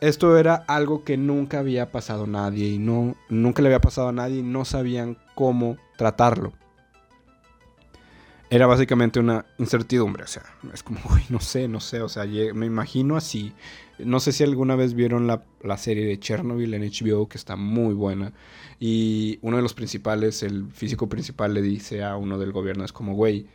esto 0.00 0.38
era 0.38 0.54
algo 0.54 1.04
que 1.04 1.16
nunca 1.16 1.58
había 1.58 1.90
pasado 1.90 2.24
a 2.24 2.28
nadie 2.28 2.68
y 2.68 2.78
no, 2.78 3.16
nunca 3.28 3.62
le 3.62 3.68
había 3.68 3.80
pasado 3.80 4.08
a 4.08 4.12
nadie 4.12 4.38
y 4.38 4.42
no 4.42 4.64
sabían 4.64 5.16
cómo 5.34 5.76
tratarlo. 5.96 6.52
Era 8.48 8.66
básicamente 8.66 9.18
una 9.18 9.44
incertidumbre, 9.58 10.22
o 10.22 10.26
sea, 10.28 10.44
es 10.72 10.82
como, 10.82 11.00
uy, 11.10 11.22
no 11.30 11.40
sé, 11.40 11.66
no 11.66 11.80
sé, 11.80 12.00
o 12.00 12.08
sea, 12.08 12.24
me 12.24 12.66
imagino 12.66 13.16
así. 13.16 13.52
No 13.98 14.20
sé 14.20 14.32
si 14.32 14.44
alguna 14.44 14.76
vez 14.76 14.94
vieron 14.94 15.26
la, 15.26 15.42
la 15.62 15.78
serie 15.78 16.04
de 16.06 16.20
Chernobyl 16.20 16.74
en 16.74 16.82
HBO, 16.82 17.28
que 17.28 17.38
está 17.38 17.56
muy 17.56 17.94
buena. 17.94 18.32
Y 18.78 19.38
uno 19.42 19.56
de 19.56 19.62
los 19.62 19.74
principales, 19.74 20.42
el 20.42 20.70
físico 20.70 21.08
principal, 21.08 21.54
le 21.54 21.62
dice 21.62 22.04
a 22.04 22.16
uno 22.16 22.38
del 22.38 22.52
gobierno, 22.52 22.84
es 22.84 22.92
como, 22.92 23.14
güey, 23.14 23.46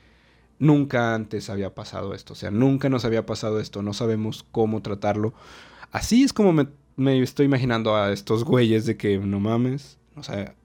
nunca 0.59 1.15
antes 1.15 1.49
había 1.49 1.73
pasado 1.73 2.13
esto, 2.13 2.33
o 2.33 2.35
sea, 2.35 2.51
nunca 2.51 2.87
nos 2.87 3.03
había 3.03 3.25
pasado 3.25 3.59
esto, 3.59 3.81
no 3.81 3.93
sabemos 3.93 4.45
cómo 4.51 4.81
tratarlo. 4.81 5.33
Así 5.91 6.23
es 6.23 6.31
como 6.31 6.53
me, 6.95 7.21
estoy 7.21 7.45
imaginando 7.45 7.95
a 7.95 8.13
estos 8.13 8.45
güeyes 8.45 8.85
de 8.85 8.95
que 8.95 9.17
no 9.17 9.39
mames, 9.39 9.97
o 10.15 10.23
sea, 10.23 10.55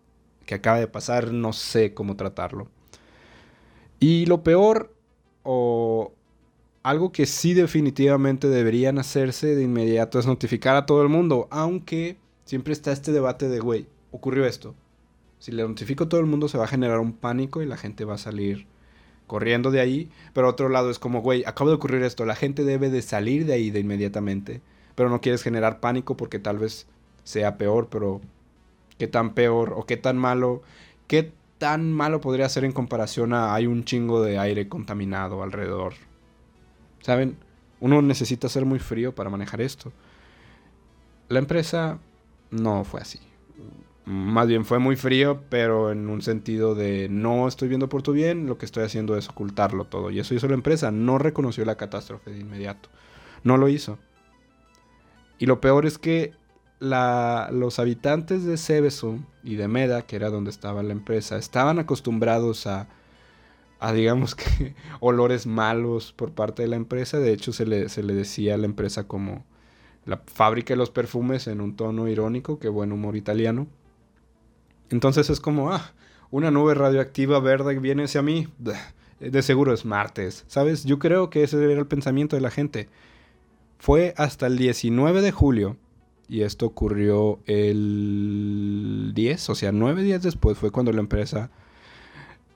que 0.44 0.54
acaba 0.54 0.78
de 0.78 0.86
pasar, 0.86 1.32
no 1.32 1.52
sé 1.52 1.94
cómo 1.94 2.16
tratarlo. 2.16 2.68
Y 3.98 4.26
lo 4.26 4.44
peor, 4.44 4.94
o 5.42 6.12
algo 6.84 7.10
que 7.10 7.26
sí 7.26 7.54
definitivamente 7.54 8.48
deberían 8.48 8.98
hacerse 8.98 9.56
de 9.56 9.64
inmediato 9.64 10.20
es 10.20 10.26
notificar 10.26 10.76
a 10.76 10.86
todo 10.86 11.02
el 11.02 11.08
mundo, 11.08 11.48
aunque 11.50 12.16
siempre 12.44 12.72
está 12.72 12.92
este 12.92 13.10
debate 13.10 13.48
de, 13.48 13.58
güey, 13.58 13.88
ocurrió 14.12 14.46
esto. 14.46 14.76
Si 15.40 15.50
le 15.50 15.66
notifico 15.66 16.04
a 16.04 16.08
todo 16.08 16.20
el 16.20 16.26
mundo 16.26 16.48
se 16.48 16.58
va 16.58 16.64
a 16.64 16.68
generar 16.68 17.00
un 17.00 17.12
pánico 17.12 17.62
y 17.62 17.66
la 17.66 17.76
gente 17.76 18.04
va 18.04 18.14
a 18.14 18.18
salir 18.18 18.66
corriendo 19.26 19.72
de 19.72 19.80
ahí. 19.80 20.10
Pero 20.32 20.48
otro 20.48 20.68
lado 20.68 20.90
es 20.90 21.00
como, 21.00 21.20
güey, 21.22 21.44
acaba 21.44 21.70
de 21.70 21.76
ocurrir 21.76 22.02
esto, 22.04 22.24
la 22.24 22.36
gente 22.36 22.62
debe 22.62 22.90
de 22.90 23.02
salir 23.02 23.46
de 23.46 23.54
ahí 23.54 23.70
de 23.70 23.80
inmediatamente 23.80 24.62
pero 24.96 25.08
no 25.08 25.20
quieres 25.20 25.44
generar 25.44 25.78
pánico 25.78 26.16
porque 26.16 26.40
tal 26.40 26.58
vez 26.58 26.88
sea 27.22 27.56
peor, 27.58 27.86
pero 27.88 28.20
qué 28.98 29.06
tan 29.06 29.34
peor 29.34 29.74
o 29.76 29.86
qué 29.86 29.96
tan 29.96 30.16
malo, 30.16 30.62
qué 31.06 31.32
tan 31.58 31.92
malo 31.92 32.20
podría 32.20 32.48
ser 32.48 32.64
en 32.64 32.72
comparación 32.72 33.32
a 33.32 33.54
hay 33.54 33.66
un 33.66 33.84
chingo 33.84 34.22
de 34.22 34.38
aire 34.38 34.68
contaminado 34.68 35.42
alrededor. 35.42 35.94
¿Saben? 37.00 37.36
Uno 37.78 38.02
necesita 38.02 38.48
ser 38.48 38.64
muy 38.64 38.78
frío 38.78 39.14
para 39.14 39.30
manejar 39.30 39.60
esto. 39.60 39.92
La 41.28 41.38
empresa 41.38 41.98
no 42.50 42.84
fue 42.84 43.00
así. 43.00 43.20
Más 44.06 44.46
bien 44.46 44.64
fue 44.64 44.78
muy 44.78 44.96
frío, 44.96 45.42
pero 45.50 45.90
en 45.90 46.08
un 46.08 46.22
sentido 46.22 46.74
de 46.74 47.08
no 47.10 47.48
estoy 47.48 47.68
viendo 47.68 47.88
por 47.88 48.02
tu 48.02 48.12
bien, 48.12 48.46
lo 48.46 48.56
que 48.56 48.64
estoy 48.64 48.84
haciendo 48.84 49.16
es 49.16 49.28
ocultarlo 49.28 49.84
todo. 49.84 50.10
Y 50.10 50.20
eso 50.20 50.34
hizo 50.34 50.46
la 50.46 50.54
empresa. 50.54 50.90
No 50.92 51.18
reconoció 51.18 51.64
la 51.64 51.76
catástrofe 51.76 52.30
de 52.30 52.38
inmediato. 52.38 52.88
No 53.42 53.56
lo 53.56 53.68
hizo. 53.68 53.98
Y 55.38 55.46
lo 55.46 55.60
peor 55.60 55.86
es 55.86 55.98
que 55.98 56.32
los 56.78 57.78
habitantes 57.78 58.44
de 58.44 58.56
Seveso 58.56 59.18
y 59.42 59.56
de 59.56 59.68
Meda, 59.68 60.02
que 60.02 60.16
era 60.16 60.30
donde 60.30 60.50
estaba 60.50 60.82
la 60.82 60.92
empresa, 60.92 61.36
estaban 61.36 61.78
acostumbrados 61.78 62.66
a, 62.66 62.88
digamos 63.94 64.34
que, 64.34 64.74
olores 65.00 65.46
malos 65.46 66.12
por 66.12 66.32
parte 66.32 66.62
de 66.62 66.68
la 66.68 66.76
empresa. 66.76 67.18
De 67.18 67.32
hecho, 67.32 67.52
se 67.52 67.66
le, 67.66 67.88
se 67.88 68.02
le 68.02 68.14
decía 68.14 68.54
a 68.54 68.58
la 68.58 68.66
empresa 68.66 69.04
como 69.04 69.44
la 70.04 70.22
fábrica 70.26 70.74
de 70.74 70.78
los 70.78 70.90
perfumes 70.90 71.46
en 71.48 71.60
un 71.60 71.76
tono 71.76 72.08
irónico, 72.08 72.58
que 72.58 72.68
buen 72.68 72.92
humor 72.92 73.16
italiano. 73.16 73.66
Entonces 74.90 75.30
es 75.30 75.40
como, 75.40 75.72
ah, 75.72 75.92
una 76.30 76.50
nube 76.50 76.74
radioactiva 76.74 77.40
verde 77.40 77.78
viene 77.78 78.04
hacia 78.04 78.22
mí. 78.22 78.48
De 79.18 79.42
seguro 79.42 79.72
es 79.72 79.84
martes, 79.84 80.44
¿sabes? 80.46 80.84
Yo 80.84 80.98
creo 80.98 81.30
que 81.30 81.42
ese 81.42 81.62
era 81.62 81.80
el 81.80 81.86
pensamiento 81.86 82.36
de 82.36 82.42
la 82.42 82.50
gente. 82.50 82.88
Fue 83.78 84.14
hasta 84.16 84.46
el 84.46 84.56
19 84.56 85.22
de 85.22 85.32
julio, 85.32 85.76
y 86.28 86.42
esto 86.42 86.66
ocurrió 86.66 87.38
el 87.46 89.12
10, 89.14 89.50
o 89.50 89.54
sea, 89.54 89.72
nueve 89.72 90.02
días 90.02 90.22
después 90.22 90.58
fue 90.58 90.70
cuando 90.70 90.92
la 90.92 91.00
empresa 91.00 91.50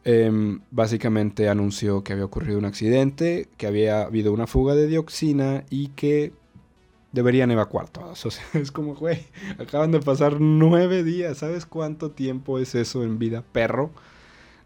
em, 0.05 0.61
básicamente 0.71 1.49
anunció 1.49 2.03
que 2.03 2.13
había 2.13 2.25
ocurrido 2.25 2.59
un 2.59 2.65
accidente, 2.65 3.49
que 3.57 3.67
había 3.67 4.03
habido 4.03 4.33
una 4.33 4.47
fuga 4.47 4.75
de 4.75 4.87
dioxina 4.87 5.65
y 5.71 5.89
que 5.89 6.33
deberían 7.13 7.51
evacuar 7.51 7.89
todos. 7.89 8.25
O 8.27 8.31
sea, 8.31 8.45
es 8.55 8.73
como, 8.73 8.95
güey, 8.95 9.27
acaban 9.59 9.93
de 9.93 10.01
pasar 10.01 10.41
nueve 10.41 11.05
días. 11.05 11.39
¿Sabes 11.39 11.67
cuánto 11.67 12.11
tiempo 12.11 12.59
es 12.59 12.75
eso 12.75 13.03
en 13.05 13.19
vida, 13.19 13.45
perro? 13.53 13.91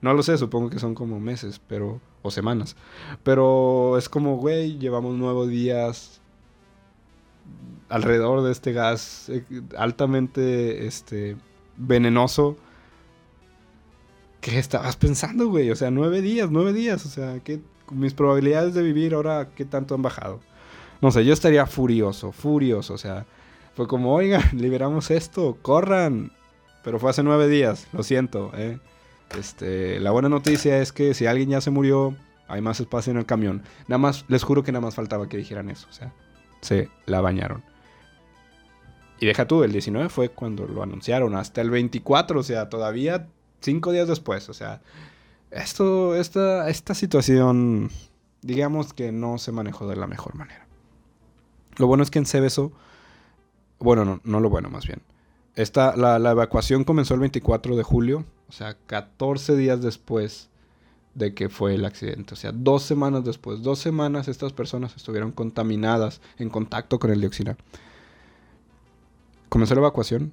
No 0.01 0.13
lo 0.15 0.23
sé, 0.23 0.37
supongo 0.39 0.71
que 0.71 0.79
son 0.79 0.95
como 0.95 1.21
meses, 1.21 1.61
pero. 1.67 2.01
o 2.23 2.31
semanas. 2.31 2.77
Pero 3.23 3.97
es 3.99 4.09
como, 4.09 4.37
güey, 4.37 4.79
llevamos 4.79 5.17
nueve 5.17 5.49
días 5.49 6.21
alrededor 7.89 8.43
de 8.43 8.53
este 8.53 8.73
gas 8.73 9.29
eh, 9.29 9.45
altamente 9.77 10.87
este, 10.87 11.37
venenoso. 11.77 12.57
¿Qué 14.41 14.59
estabas 14.59 14.97
pensando, 14.97 15.49
güey? 15.49 15.71
O 15.71 15.77
sea, 15.77 15.91
nueve 15.91 16.21
días, 16.21 16.51
nueve 16.51 16.73
días. 16.73 17.07
O 17.07 17.09
sea, 17.09 17.41
que 17.41 17.61
mis 17.91 18.15
probabilidades 18.15 18.75
de 18.75 18.83
vivir 18.83 19.15
ahora, 19.15 19.49
¿qué 19.55 19.65
tanto 19.65 19.95
han 19.95 20.03
bajado? 20.03 20.41
No 21.01 21.11
sé, 21.11 21.25
yo 21.25 21.33
estaría 21.33 21.67
furioso, 21.67 22.33
furioso. 22.33 22.95
O 22.95 22.99
sea, 22.99 23.27
fue 23.75 23.87
como, 23.87 24.15
oigan, 24.15 24.43
liberamos 24.53 25.11
esto, 25.11 25.57
corran. 25.63 26.33
Pero 26.83 26.99
fue 26.99 27.11
hace 27.11 27.23
nueve 27.23 27.49
días, 27.49 27.87
lo 27.93 28.03
siento. 28.03 28.53
¿eh? 28.55 28.79
Este, 29.39 29.99
la 30.01 30.11
buena 30.11 30.29
noticia 30.29 30.81
es 30.81 30.93
que 30.93 31.15
si 31.15 31.27
alguien 31.27 31.49
ya 31.51 31.61
se 31.61 31.71
murió, 31.71 32.15
hay 32.47 32.61
más 32.61 32.81
espacio 32.81 33.11
en 33.11 33.17
el 33.17 33.27
camión. 33.27 33.63
Nada 33.89 33.99
más, 33.99 34.25
les 34.29 34.43
juro 34.43 34.63
que 34.63 34.73
nada 34.73 34.85
más 34.85 34.95
faltaba 34.95 35.29
que 35.29 35.39
dijeran 35.39 35.71
eso. 35.71 35.87
O 35.89 35.93
sea, 35.93 36.13
se 36.65 36.89
la 37.07 37.21
bañaron. 37.21 37.63
Y 39.21 39.27
deja 39.27 39.47
tú, 39.47 39.63
el 39.63 39.73
19 39.73 40.09
fue 40.09 40.31
cuando 40.31 40.67
lo 40.67 40.83
anunciaron, 40.83 41.35
hasta 41.37 41.61
el 41.61 41.71
24, 41.71 42.41
o 42.41 42.43
sea, 42.43 42.69
todavía 42.69 43.29
cinco 43.61 43.93
días 43.93 44.09
después, 44.09 44.49
o 44.49 44.55
sea, 44.55 44.83
esto, 45.51 46.17
esta, 46.17 46.69
esta 46.69 46.95
situación, 46.95 47.91
digamos 48.43 48.93
que 48.93 49.13
no 49.13 49.39
se 49.39 49.53
manejó 49.53 49.87
de 49.87 49.97
la 49.97 50.07
mejor 50.07 50.35
manera. 50.35 50.67
Lo 51.77 51.87
bueno 51.87 52.03
es 52.03 52.11
que 52.11 52.19
en 52.19 52.27
Cebeso, 52.27 52.73
bueno, 53.79 54.05
no, 54.05 54.21
no 54.25 54.41
lo 54.41 54.51
bueno 54.51 54.69
más 54.69 54.87
bien, 54.87 55.01
esta, 55.55 55.97
la, 55.97 56.19
la 56.19 56.33
evacuación 56.33 56.85
comenzó 56.85 57.15
el 57.15 57.21
24 57.21 57.77
de 57.77 57.83
julio, 57.83 58.25
o 58.49 58.53
sea, 58.53 58.77
14 58.87 59.57
días 59.57 59.81
después 59.81 60.51
de 61.15 61.35
que 61.35 61.49
fue 61.49 61.75
el 61.75 61.85
accidente. 61.85 62.35
O 62.35 62.37
sea, 62.37 62.53
dos 62.53 62.83
semanas 62.83 63.25
después, 63.25 63.63
dos 63.63 63.79
semanas 63.79 64.29
estas 64.29 64.53
personas 64.53 64.97
estuvieron 64.97 65.33
contaminadas 65.33 66.21
en 66.39 66.51
contacto 66.51 66.99
con 66.99 67.11
el 67.11 67.21
dioxina. 67.21 67.57
Comenzó 69.49 69.75
la 69.75 69.81
evacuación 69.83 70.33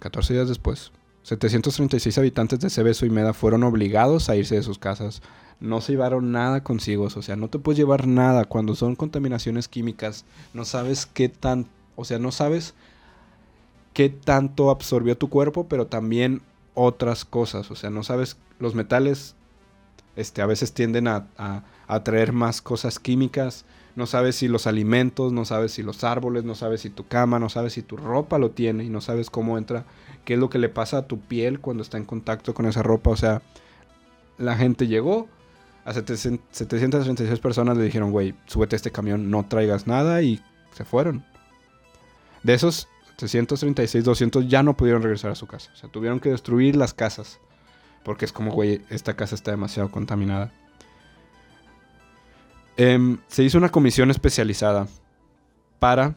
14 0.00 0.34
días 0.34 0.48
después. 0.48 0.92
736 1.22 2.18
habitantes 2.18 2.60
de 2.60 2.68
Cebeso 2.68 3.06
y 3.06 3.10
Meda 3.10 3.32
fueron 3.32 3.62
obligados 3.62 4.28
a 4.28 4.36
irse 4.36 4.56
de 4.56 4.62
sus 4.62 4.78
casas. 4.78 5.22
No 5.60 5.80
se 5.80 5.92
llevaron 5.92 6.32
nada 6.32 6.62
consigo, 6.62 7.04
o 7.04 7.22
sea, 7.22 7.36
no 7.36 7.48
te 7.48 7.58
puedes 7.58 7.78
llevar 7.78 8.06
nada 8.06 8.44
cuando 8.44 8.74
son 8.74 8.96
contaminaciones 8.96 9.68
químicas. 9.68 10.26
No 10.52 10.66
sabes 10.66 11.06
qué 11.06 11.30
tan, 11.30 11.66
o 11.96 12.04
sea, 12.04 12.18
no 12.18 12.30
sabes 12.32 12.74
qué 13.94 14.10
tanto 14.10 14.68
absorbió 14.68 15.16
tu 15.16 15.30
cuerpo, 15.30 15.66
pero 15.66 15.86
también 15.86 16.42
otras 16.74 17.24
cosas, 17.24 17.70
o 17.70 17.76
sea, 17.76 17.88
no 17.88 18.02
sabes 18.02 18.36
los 18.58 18.74
metales 18.74 19.36
este 20.16 20.42
a 20.42 20.46
veces 20.46 20.72
tienden 20.72 21.08
a, 21.08 21.26
a, 21.36 22.04
traer 22.04 22.32
más 22.32 22.62
cosas 22.62 22.98
químicas 22.98 23.64
no 23.96 24.06
sabes 24.06 24.36
si 24.36 24.48
los 24.48 24.66
alimentos, 24.66 25.32
no 25.32 25.44
sabes 25.44 25.72
si 25.72 25.82
los 25.82 26.02
árboles, 26.02 26.44
no 26.44 26.54
sabes 26.54 26.80
si 26.80 26.90
tu 26.90 27.06
cama, 27.06 27.38
no 27.38 27.48
sabes 27.48 27.74
si 27.74 27.82
tu 27.82 27.96
ropa 27.96 28.38
lo 28.38 28.50
tiene 28.50 28.84
y 28.84 28.88
no 28.88 29.00
sabes 29.00 29.30
cómo 29.30 29.56
entra, 29.56 29.84
qué 30.24 30.34
es 30.34 30.40
lo 30.40 30.50
que 30.50 30.58
le 30.58 30.68
pasa 30.68 30.98
a 30.98 31.06
tu 31.06 31.20
piel 31.20 31.60
cuando 31.60 31.82
está 31.82 31.96
en 31.96 32.04
contacto 32.04 32.54
con 32.54 32.66
esa 32.66 32.82
ropa. 32.82 33.10
O 33.10 33.16
sea, 33.16 33.42
la 34.36 34.56
gente 34.56 34.88
llegó, 34.88 35.28
a 35.84 35.92
736 35.92 37.38
personas 37.38 37.76
le 37.76 37.84
dijeron, 37.84 38.10
güey, 38.10 38.34
súbete 38.46 38.74
a 38.74 38.78
este 38.78 38.90
camión, 38.90 39.30
no 39.30 39.46
traigas 39.46 39.86
nada 39.86 40.22
y 40.22 40.40
se 40.72 40.84
fueron. 40.84 41.24
De 42.42 42.54
esos 42.54 42.88
736, 43.18 44.04
200 44.04 44.48
ya 44.48 44.62
no 44.62 44.76
pudieron 44.76 45.02
regresar 45.02 45.30
a 45.30 45.34
su 45.36 45.46
casa. 45.46 45.70
O 45.72 45.76
sea, 45.76 45.88
tuvieron 45.88 46.20
que 46.20 46.30
destruir 46.30 46.74
las 46.74 46.94
casas. 46.94 47.38
Porque 48.04 48.24
es 48.24 48.32
como, 48.32 48.52
güey, 48.52 48.82
esta 48.90 49.16
casa 49.16 49.34
está 49.34 49.50
demasiado 49.50 49.90
contaminada. 49.90 50.52
Em, 52.76 53.18
se 53.28 53.42
hizo 53.42 53.58
una 53.58 53.70
comisión 53.70 54.10
especializada 54.10 54.88
para, 55.78 56.16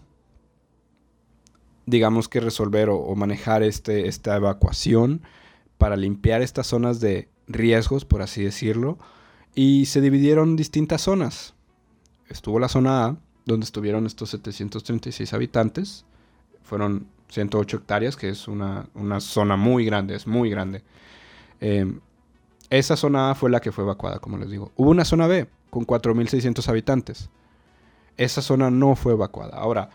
digamos 1.86 2.28
que 2.28 2.40
resolver 2.40 2.90
o, 2.90 3.16
manejar 3.16 3.64
este, 3.64 4.08
esta 4.08 4.36
evacuación, 4.36 5.22
para 5.78 5.96
limpiar 5.96 6.42
estas 6.42 6.68
zonas 6.68 7.00
de 7.00 7.30
riesgos, 7.48 8.06
por 8.06 8.22
así 8.22 8.44
decirlo, 8.44 8.98
y 9.54 9.86
se 9.86 10.02
dividieron 10.02 10.56
distintas 10.56 11.02
zonas. 11.02 11.54
Estuvo 12.30 12.60
la 12.60 12.68
zona 12.68 13.06
A, 13.06 13.18
donde 13.46 13.64
estuvieron 13.64 14.06
estos 14.06 14.32
736 14.32 15.34
habitantes, 15.34 16.06
fueron 16.64 17.08
108 17.30 17.78
hectáreas, 17.78 18.18
que 18.18 18.30
es 18.30 18.48
una, 18.48 18.90
zona 19.20 19.56
muy 19.56 19.86
grande, 19.86 20.16
es 20.16 20.28
muy 20.28 20.50
grande. 20.50 20.84
Em, 21.60 21.99
esa 22.70 22.95
zona 22.97 23.32
A 23.32 23.36
fue 23.36 23.49
la 23.49 23.60
que 23.60 23.72
fue 23.72 23.84
evacuada, 23.84 24.20
como 24.20 24.38
les 24.38 24.49
digo. 24.49 24.72
Hubo 24.76 24.89
una 24.91 25.05
zona 25.05 25.28
B, 25.28 25.47
con 25.70 25.86
4.600 25.86 26.68
habitantes. 26.68 27.30
esa 28.18 28.41
zona 28.41 28.72
no 28.72 28.95
fue 28.95 29.14
evacuada. 29.14 29.58
Ahora, 29.58 29.89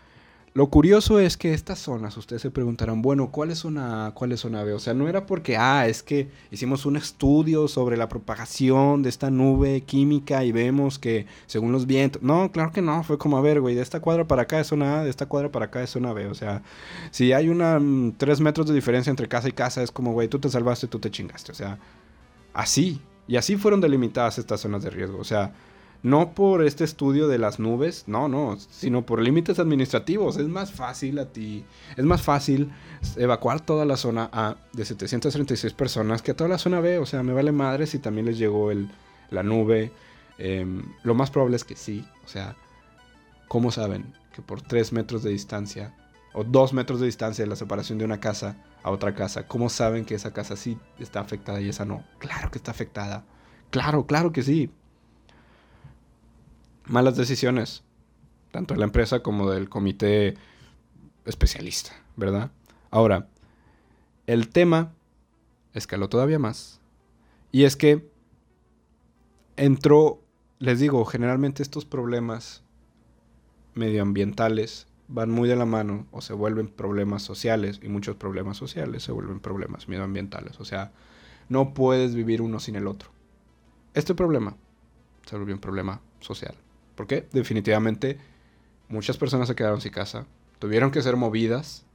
lo 0.55 0.67
curioso 0.67 1.19
es 1.19 1.35
que 1.35 1.55
estas 1.55 1.79
zonas, 1.79 2.15
ustedes 2.15 2.43
se 2.43 2.51
preguntarán, 2.51 3.01
bueno, 3.01 3.31
¿cuál 3.31 3.49
es 3.49 3.57
zona 3.59 4.05
A, 4.05 4.11
cuál 4.11 4.33
es 4.33 4.41
zona 4.41 4.63
B? 4.63 4.73
O 4.73 4.79
sea, 4.79 4.93
no 4.93 5.07
era 5.07 5.25
porque, 5.25 5.57
ah, 5.57 5.87
es 5.87 6.03
que 6.03 6.29
hicimos 6.51 6.85
un 6.85 6.95
estudio 6.95 7.67
sobre 7.67 7.97
la 7.97 8.07
propagación 8.07 9.01
de 9.01 9.09
esta 9.09 9.31
nube 9.31 9.81
química 9.81 10.43
y 10.43 10.51
vemos 10.51 10.99
que 10.99 11.25
según 11.47 11.71
los 11.71 11.87
vientos. 11.87 12.21
No, 12.21 12.51
claro 12.51 12.71
que 12.71 12.83
no, 12.83 13.03
fue 13.03 13.17
como, 13.17 13.37
a 13.37 13.41
ver, 13.41 13.61
güey, 13.61 13.73
de 13.73 13.81
esta 13.81 13.99
cuadra 13.99 14.27
para 14.27 14.43
acá 14.43 14.59
es 14.59 14.67
zona 14.67 14.99
A, 14.99 15.03
de 15.03 15.09
esta 15.09 15.25
cuadra 15.25 15.51
para 15.51 15.65
acá 15.65 15.81
es 15.81 15.89
zona 15.89 16.13
B. 16.13 16.27
O 16.27 16.35
sea, 16.35 16.61
si 17.09 17.33
hay 17.33 17.49
una 17.49 17.79
mm, 17.79 18.13
tres 18.17 18.39
metros 18.39 18.67
de 18.67 18.75
diferencia 18.75 19.09
entre 19.09 19.27
casa 19.27 19.49
y 19.49 19.53
casa, 19.53 19.81
es 19.81 19.91
como, 19.91 20.13
güey, 20.13 20.27
tú 20.27 20.37
te 20.37 20.49
salvaste, 20.49 20.85
tú 20.87 20.99
te 20.99 21.09
chingaste. 21.09 21.51
O 21.51 21.55
sea, 21.55 21.79
así. 22.53 23.01
Y 23.27 23.37
así 23.37 23.55
fueron 23.55 23.81
delimitadas 23.81 24.37
estas 24.37 24.61
zonas 24.61 24.83
de 24.83 24.91
riesgo. 24.91 25.17
O 25.17 25.23
sea, 25.23 25.51
no 26.03 26.33
por 26.33 26.63
este 26.63 26.83
estudio 26.83 27.29
de 27.29 27.37
las 27.37 27.59
nubes, 27.59 28.03
no, 28.07 28.27
no, 28.27 28.57
sino 28.59 29.05
por 29.05 29.21
límites 29.21 29.57
administrativos. 29.57 30.35
Es 30.35 30.49
más 30.49 30.73
fácil 30.73 31.17
a 31.17 31.31
ti, 31.31 31.63
es 31.95 32.03
más 32.03 32.21
fácil 32.21 32.71
evacuar 33.15 33.61
toda 33.61 33.85
la 33.85 33.95
zona 33.95 34.29
A 34.33 34.57
de 34.73 34.83
736 34.83 35.73
personas 35.73 36.21
que 36.21 36.31
a 36.31 36.35
toda 36.35 36.49
la 36.49 36.57
zona 36.57 36.81
B. 36.81 36.99
O 36.99 37.05
sea, 37.05 37.23
me 37.23 37.31
vale 37.31 37.53
madre 37.53 37.87
si 37.87 37.99
también 37.99 38.25
les 38.25 38.37
llegó 38.37 38.69
la 39.31 39.43
nube. 39.43 39.93
Em, 40.37 40.83
lo 41.03 41.15
más 41.15 41.31
probable 41.31 41.55
es 41.55 41.63
que 41.63 41.77
sí. 41.77 42.05
O 42.25 42.27
sea, 42.27 42.57
¿cómo 43.47 43.71
saben 43.71 44.13
que 44.35 44.41
por 44.41 44.61
3 44.61 44.91
metros 44.91 45.23
de 45.23 45.29
distancia 45.29 45.95
o 46.33 46.43
2 46.43 46.73
metros 46.73 46.99
de 46.99 47.05
distancia 47.05 47.45
de 47.45 47.49
la 47.49 47.55
separación 47.55 47.97
de 47.97 48.03
una 48.03 48.19
casa 48.19 48.57
a 48.83 48.91
otra 48.91 49.15
casa, 49.15 49.47
cómo 49.47 49.69
saben 49.69 50.03
que 50.03 50.15
esa 50.15 50.33
casa 50.33 50.57
sí 50.57 50.77
está 50.99 51.21
afectada 51.21 51.61
y 51.61 51.69
esa 51.69 51.85
no? 51.85 52.03
Claro 52.19 52.51
que 52.51 52.57
está 52.57 52.71
afectada. 52.71 53.23
Claro, 53.69 54.05
claro 54.05 54.33
que 54.33 54.43
sí 54.43 54.69
malas 56.85 57.15
decisiones, 57.15 57.83
tanto 58.51 58.73
de 58.73 58.79
la 58.79 58.85
empresa 58.85 59.21
como 59.21 59.49
del 59.49 59.69
comité 59.69 60.35
especialista, 61.25 61.91
¿verdad? 62.15 62.51
Ahora, 62.91 63.27
el 64.27 64.49
tema 64.49 64.93
escaló 65.73 66.09
todavía 66.09 66.39
más. 66.39 66.79
Y 67.51 67.63
es 67.63 67.75
que 67.75 68.09
entró, 69.57 70.21
les 70.59 70.79
digo, 70.79 71.03
generalmente 71.05 71.63
estos 71.63 71.85
problemas 71.85 72.63
medioambientales 73.75 74.87
van 75.07 75.29
muy 75.29 75.49
de 75.49 75.55
la 75.55 75.65
mano 75.65 76.07
o 76.11 76.21
se 76.21 76.33
vuelven 76.33 76.67
problemas 76.67 77.21
sociales 77.23 77.79
y 77.83 77.89
muchos 77.89 78.15
problemas 78.15 78.57
sociales 78.57 79.03
se 79.03 79.11
vuelven 79.11 79.39
problemas 79.39 79.87
medioambientales. 79.87 80.59
O 80.59 80.65
sea, 80.65 80.91
no 81.49 81.73
puedes 81.73 82.15
vivir 82.15 82.41
uno 82.41 82.59
sin 82.59 82.75
el 82.75 82.87
otro. 82.87 83.09
Este 83.93 84.15
problema 84.15 84.55
se 85.25 85.37
volvió 85.37 85.53
un 85.53 85.61
problema 85.61 86.01
social. 86.19 86.55
Porque 86.95 87.27
definitivamente 87.31 88.17
muchas 88.87 89.17
personas 89.17 89.47
se 89.47 89.55
quedaron 89.55 89.81
sin 89.81 89.91
casa, 89.91 90.25
tuvieron 90.59 90.91
que 90.91 91.01
ser 91.01 91.15
movidas. 91.15 91.85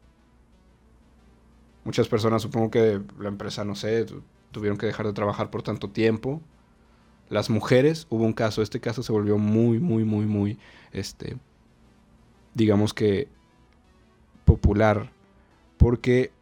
Muchas 1.84 2.09
personas, 2.09 2.42
supongo 2.42 2.70
que 2.70 3.01
la 3.18 3.28
empresa, 3.28 3.64
no 3.64 3.74
sé, 3.74 4.07
tuvieron 4.51 4.78
que 4.78 4.86
dejar 4.86 5.07
de 5.07 5.12
trabajar 5.12 5.51
por 5.51 5.62
tanto 5.62 5.90
tiempo. 5.90 6.42
Las 7.30 7.51
mujeres, 7.51 8.07
hubo 8.11 8.24
un 8.24 8.32
caso, 8.32 8.62
este 8.62 8.80
caso 8.80 9.03
se 9.03 9.12
volvió 9.12 9.38
muy, 9.38 9.78
muy, 9.78 10.05
muy, 10.05 10.26
muy, 10.26 10.59
este, 10.92 11.36
digamos 12.55 12.94
que 12.94 13.28
popular, 14.44 15.12
porque 15.76 16.32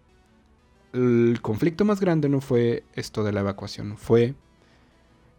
el 0.92 1.40
conflicto 1.42 1.84
más 1.84 2.00
grande 2.00 2.28
no 2.28 2.40
fue 2.40 2.84
esto 2.94 3.24
de 3.24 3.32
la 3.32 3.40
evacuación, 3.40 3.96
fue 3.98 4.34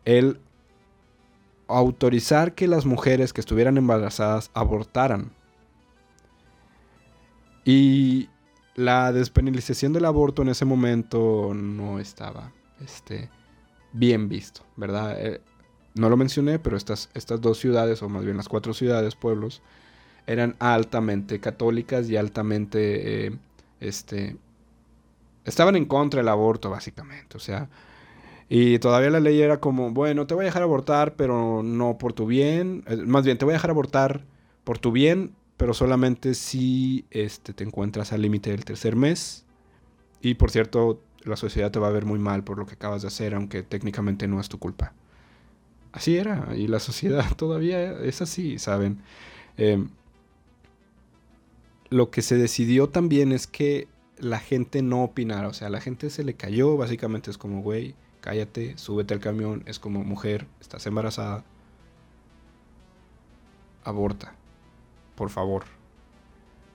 el 0.05 0.39
autorizar 1.67 2.55
que 2.55 2.67
las 2.67 2.85
mujeres 2.85 3.33
que 3.33 3.41
estuvieran 3.41 3.77
embarazadas 3.77 4.51
abortaran. 4.53 5.31
Y 7.65 8.29
la 8.75 9.11
despenalización 9.11 9.91
del 9.91 10.05
aborto 10.05 10.41
en 10.41 10.49
ese 10.49 10.63
momento 10.65 11.53
no 11.53 11.99
estaba 11.99 12.51
este, 12.83 13.29
bien 13.91 14.29
visto, 14.29 14.61
¿verdad? 14.75 15.17
Eh, 15.19 15.41
no 15.95 16.09
lo 16.09 16.17
mencioné, 16.17 16.59
pero 16.59 16.77
estas, 16.77 17.09
estas 17.13 17.41
dos 17.41 17.57
ciudades, 17.57 18.01
o 18.01 18.09
más 18.09 18.23
bien 18.23 18.37
las 18.37 18.47
cuatro 18.47 18.73
ciudades, 18.73 19.15
pueblos, 19.15 19.61
eran 20.27 20.55
altamente 20.59 21.39
católicas 21.39 22.09
y 22.09 22.17
altamente, 22.17 23.27
eh, 23.27 23.37
este, 23.79 24.37
estaban 25.43 25.75
en 25.75 25.85
contra 25.85 26.19
del 26.19 26.29
aborto, 26.29 26.69
básicamente. 26.69 27.37
O 27.37 27.39
sea, 27.39 27.69
y 28.49 28.79
todavía 28.79 29.09
la 29.09 29.19
ley 29.19 29.41
era 29.41 29.59
como, 29.59 29.91
bueno, 29.91 30.25
te 30.25 30.33
voy 30.33 30.43
a 30.43 30.45
dejar 30.45 30.63
abortar, 30.63 31.15
pero 31.15 31.63
no 31.63 31.97
por 31.97 32.13
tu 32.13 32.25
bien. 32.25 32.83
Eh, 32.87 32.97
más 32.97 33.25
bien, 33.25 33.37
te 33.37 33.45
voy 33.45 33.53
a 33.53 33.57
dejar 33.57 33.71
abortar 33.71 34.25
por 34.63 34.79
tu 34.79 34.91
bien, 34.91 35.33
pero 35.57 35.73
solamente 35.73 36.33
si 36.33 37.05
este, 37.11 37.53
te 37.53 37.63
encuentras 37.63 38.13
al 38.13 38.21
límite 38.21 38.51
del 38.51 38.63
tercer 38.63 38.95
mes. 38.95 39.45
Y 40.21 40.35
por 40.35 40.51
cierto, 40.51 41.01
la 41.23 41.35
sociedad 41.35 41.71
te 41.71 41.79
va 41.79 41.87
a 41.87 41.91
ver 41.91 42.05
muy 42.05 42.19
mal 42.19 42.43
por 42.43 42.57
lo 42.57 42.65
que 42.65 42.75
acabas 42.75 43.01
de 43.01 43.09
hacer, 43.09 43.35
aunque 43.35 43.63
técnicamente 43.63 44.27
no 44.27 44.39
es 44.39 44.47
tu 44.47 44.59
culpa. 44.59 44.93
Así 45.91 46.15
era, 46.17 46.49
y 46.55 46.67
la 46.67 46.79
sociedad 46.79 47.25
todavía 47.35 47.99
es 47.99 48.21
así, 48.21 48.59
¿saben? 48.59 49.01
Em, 49.57 49.89
lo 51.89 52.11
que 52.11 52.21
se 52.21 52.35
decidió 52.37 52.87
también 52.89 53.31
es 53.31 53.47
que 53.47 53.87
la 54.19 54.39
gente 54.39 54.81
no 54.81 55.03
opinara, 55.03 55.47
o 55.47 55.53
sea, 55.53 55.69
la 55.69 55.81
gente 55.81 56.09
se 56.09 56.23
le 56.23 56.35
cayó, 56.35 56.77
básicamente 56.77 57.29
es 57.29 57.37
como, 57.37 57.61
güey, 57.61 57.95
cállate, 58.21 58.77
súbete 58.77 59.13
al 59.13 59.19
camión, 59.19 59.63
es 59.65 59.79
como 59.79 60.03
mujer, 60.03 60.47
estás 60.59 60.85
embarazada, 60.87 61.43
aborta, 63.83 64.33
por 65.15 65.29
favor. 65.29 65.63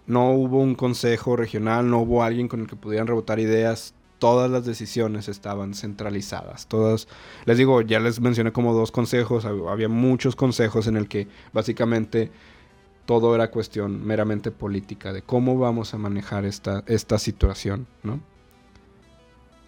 No 0.07 0.32
hubo 0.32 0.59
un 0.59 0.74
consejo 0.74 1.36
regional, 1.36 1.88
no 1.88 2.01
hubo 2.01 2.22
alguien 2.22 2.49
con 2.49 2.61
el 2.61 2.66
que 2.66 2.76
pudieran 2.76 3.07
rebotar 3.07 3.38
ideas, 3.38 3.95
todas 4.18 4.51
las 4.51 4.64
decisiones 4.64 5.28
estaban 5.28 5.74
centralizadas. 5.74 6.66
Todas, 6.66 7.09
les 7.45 7.59
digo, 7.59 7.80
ya 7.82 8.01
les 8.01 8.20
mencioné 8.20 8.53
como 8.53 8.72
dos 8.72 8.93
consejos, 8.93 9.45
había 9.45 9.88
muchos 9.88 10.36
consejos 10.36 10.86
en 10.86 10.97
el 10.97 11.09
que 11.09 11.28
básicamente 11.53 12.30
todo 13.05 13.34
era 13.34 13.51
cuestión 13.51 14.07
meramente 14.07 14.51
política 14.51 15.12
de 15.12 15.22
cómo 15.22 15.59
vamos 15.59 15.93
a 15.93 15.99
manejar 15.99 16.45
esta, 16.45 16.84
esta 16.86 17.18
situación, 17.18 17.86
¿no? 18.03 18.20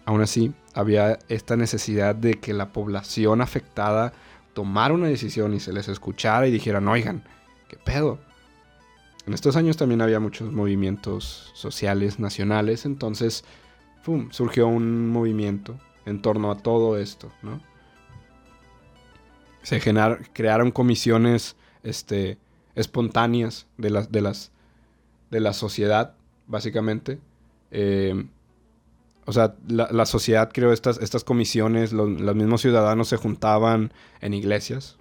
Aún 0.05 0.21
así, 0.21 0.53
había 0.73 1.19
esta 1.29 1.55
necesidad 1.55 2.15
de 2.15 2.35
que 2.35 2.53
la 2.53 2.71
población 2.71 3.41
afectada 3.41 4.13
tomara 4.53 4.93
una 4.93 5.07
decisión 5.07 5.53
y 5.53 5.59
se 5.59 5.73
les 5.73 5.87
escuchara 5.87 6.47
y 6.47 6.51
dijeran, 6.51 6.87
oigan, 6.87 7.23
¿qué 7.67 7.77
pedo? 7.77 8.19
En 9.25 9.33
estos 9.33 9.55
años 9.55 9.77
también 9.77 10.01
había 10.01 10.19
muchos 10.19 10.51
movimientos 10.51 11.51
sociales 11.55 12.19
nacionales, 12.19 12.85
entonces 12.85 13.43
surgió 14.29 14.67
un 14.67 15.09
movimiento 15.09 15.79
en 16.05 16.21
torno 16.21 16.51
a 16.51 16.57
todo 16.57 16.97
esto, 16.97 17.31
¿no? 17.41 17.59
Se 19.63 19.81
crearon 20.33 20.69
comisiones 20.69 21.55
este, 21.81 22.37
espontáneas 22.75 23.65
de, 23.77 24.05
de, 24.11 24.21
las, 24.21 24.51
de 25.31 25.39
la 25.39 25.53
sociedad, 25.53 26.13
básicamente, 26.45 27.19
eh, 27.71 28.27
o 29.25 29.33
sea, 29.33 29.55
la, 29.67 30.05
sociedad 30.05 30.51
creó 30.53 30.71
estas, 30.71 30.99
estas 30.99 31.23
comisiones, 31.23 31.91
los, 31.93 32.07
mismos 32.35 32.61
ciudadanos 32.61 33.07
se 33.07 33.17
juntaban 33.17 33.91
en 34.21 34.35
iglesias 34.35 34.97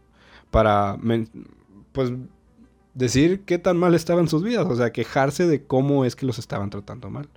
para, 0.50 0.98
pues, 1.92 2.12
decir 2.94 3.42
qué 3.42 3.58
tan 3.58 3.76
mal 3.76 3.94
estaban 3.94 4.28
sus 4.28 4.42
vidas, 4.42 4.66
o 4.66 4.76
sea, 4.76 4.92
quejarse 4.92 5.46
de 5.46 5.64
cómo 5.64 6.06
es 6.06 6.16
que 6.16 6.24
los 6.24 6.38
estaban 6.38 6.70
tratando 6.70 7.10
mal. 7.10 7.28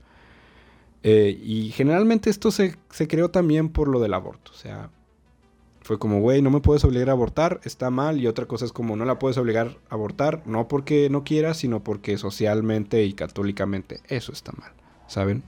Eh, 1.04 1.38
y 1.44 1.72
generalmente 1.72 2.30
esto 2.30 2.52
se, 2.52 2.76
se, 2.90 3.08
creó 3.08 3.30
también 3.30 3.70
por 3.70 3.88
lo 3.90 4.00
del 4.00 4.14
aborto, 4.14 4.52
o 4.52 4.56
sea, 4.56 4.90
fue 5.82 6.00
como, 6.00 6.22
güey, 6.22 6.42
no 6.42 6.50
me 6.50 6.60
puedes 6.60 6.84
obligar 6.86 7.10
a 7.10 7.14
abortar, 7.14 7.60
está 7.64 7.90
mal, 7.90 8.20
y 8.20 8.28
otra 8.28 8.46
cosa 8.46 8.66
es 8.66 8.74
como, 8.74 8.96
no 8.96 9.06
la 9.06 9.20
puedes 9.20 9.38
obligar 9.38 9.78
a 9.90 9.96
abortar, 9.96 10.42
no 10.46 10.68
porque 10.68 11.10
no 11.10 11.24
quieras, 11.24 11.58
sino 11.58 11.84
porque 11.84 12.18
socialmente 12.18 13.04
y 13.04 13.14
católicamente 13.14 14.02
eso 14.08 14.32
está 14.32 14.52
mal, 14.54 14.72
¿saben? 15.08 15.44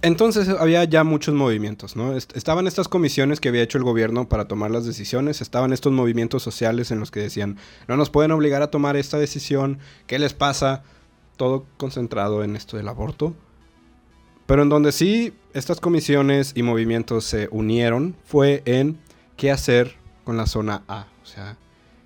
Entonces 0.00 0.48
había 0.48 0.84
ya 0.84 1.02
muchos 1.02 1.34
movimientos, 1.34 1.96
¿no? 1.96 2.16
Estaban 2.16 2.68
estas 2.68 2.86
comisiones 2.86 3.40
que 3.40 3.48
había 3.48 3.62
hecho 3.62 3.78
el 3.78 3.84
gobierno 3.84 4.28
para 4.28 4.46
tomar 4.46 4.70
las 4.70 4.86
decisiones, 4.86 5.40
estaban 5.40 5.72
estos 5.72 5.92
movimientos 5.92 6.42
sociales 6.42 6.92
en 6.92 7.00
los 7.00 7.10
que 7.10 7.20
decían, 7.20 7.56
no 7.88 7.96
nos 7.96 8.08
pueden 8.08 8.30
obligar 8.30 8.62
a 8.62 8.70
tomar 8.70 8.96
esta 8.96 9.18
decisión, 9.18 9.80
¿qué 10.06 10.20
les 10.20 10.34
pasa? 10.34 10.84
Todo 11.36 11.66
concentrado 11.76 12.44
en 12.44 12.54
esto 12.54 12.76
del 12.76 12.86
aborto. 12.86 13.34
Pero 14.46 14.62
en 14.62 14.68
donde 14.68 14.92
sí 14.92 15.34
estas 15.52 15.80
comisiones 15.80 16.52
y 16.54 16.62
movimientos 16.62 17.24
se 17.24 17.48
unieron 17.50 18.14
fue 18.24 18.62
en 18.66 18.98
qué 19.36 19.50
hacer 19.50 19.96
con 20.22 20.36
la 20.36 20.46
zona 20.46 20.84
A, 20.86 21.06
o 21.22 21.26
sea, 21.26 21.56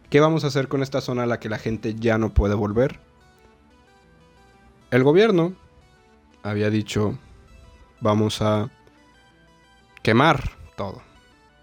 ¿qué 0.09 0.19
vamos 0.21 0.45
a 0.45 0.47
hacer 0.47 0.69
con 0.69 0.83
esta 0.83 1.03
zona 1.03 1.25
a 1.25 1.27
la 1.27 1.39
que 1.41 1.51
la 1.51 1.59
gente 1.59 1.95
ya 1.95 2.17
no 2.17 2.33
puede 2.33 2.55
volver? 2.55 3.01
El 4.91 5.05
gobierno 5.05 5.55
había 6.43 6.71
dicho, 6.71 7.19
vamos 8.03 8.43
a 8.43 8.71
quemar 10.03 10.51
todo. 10.77 11.01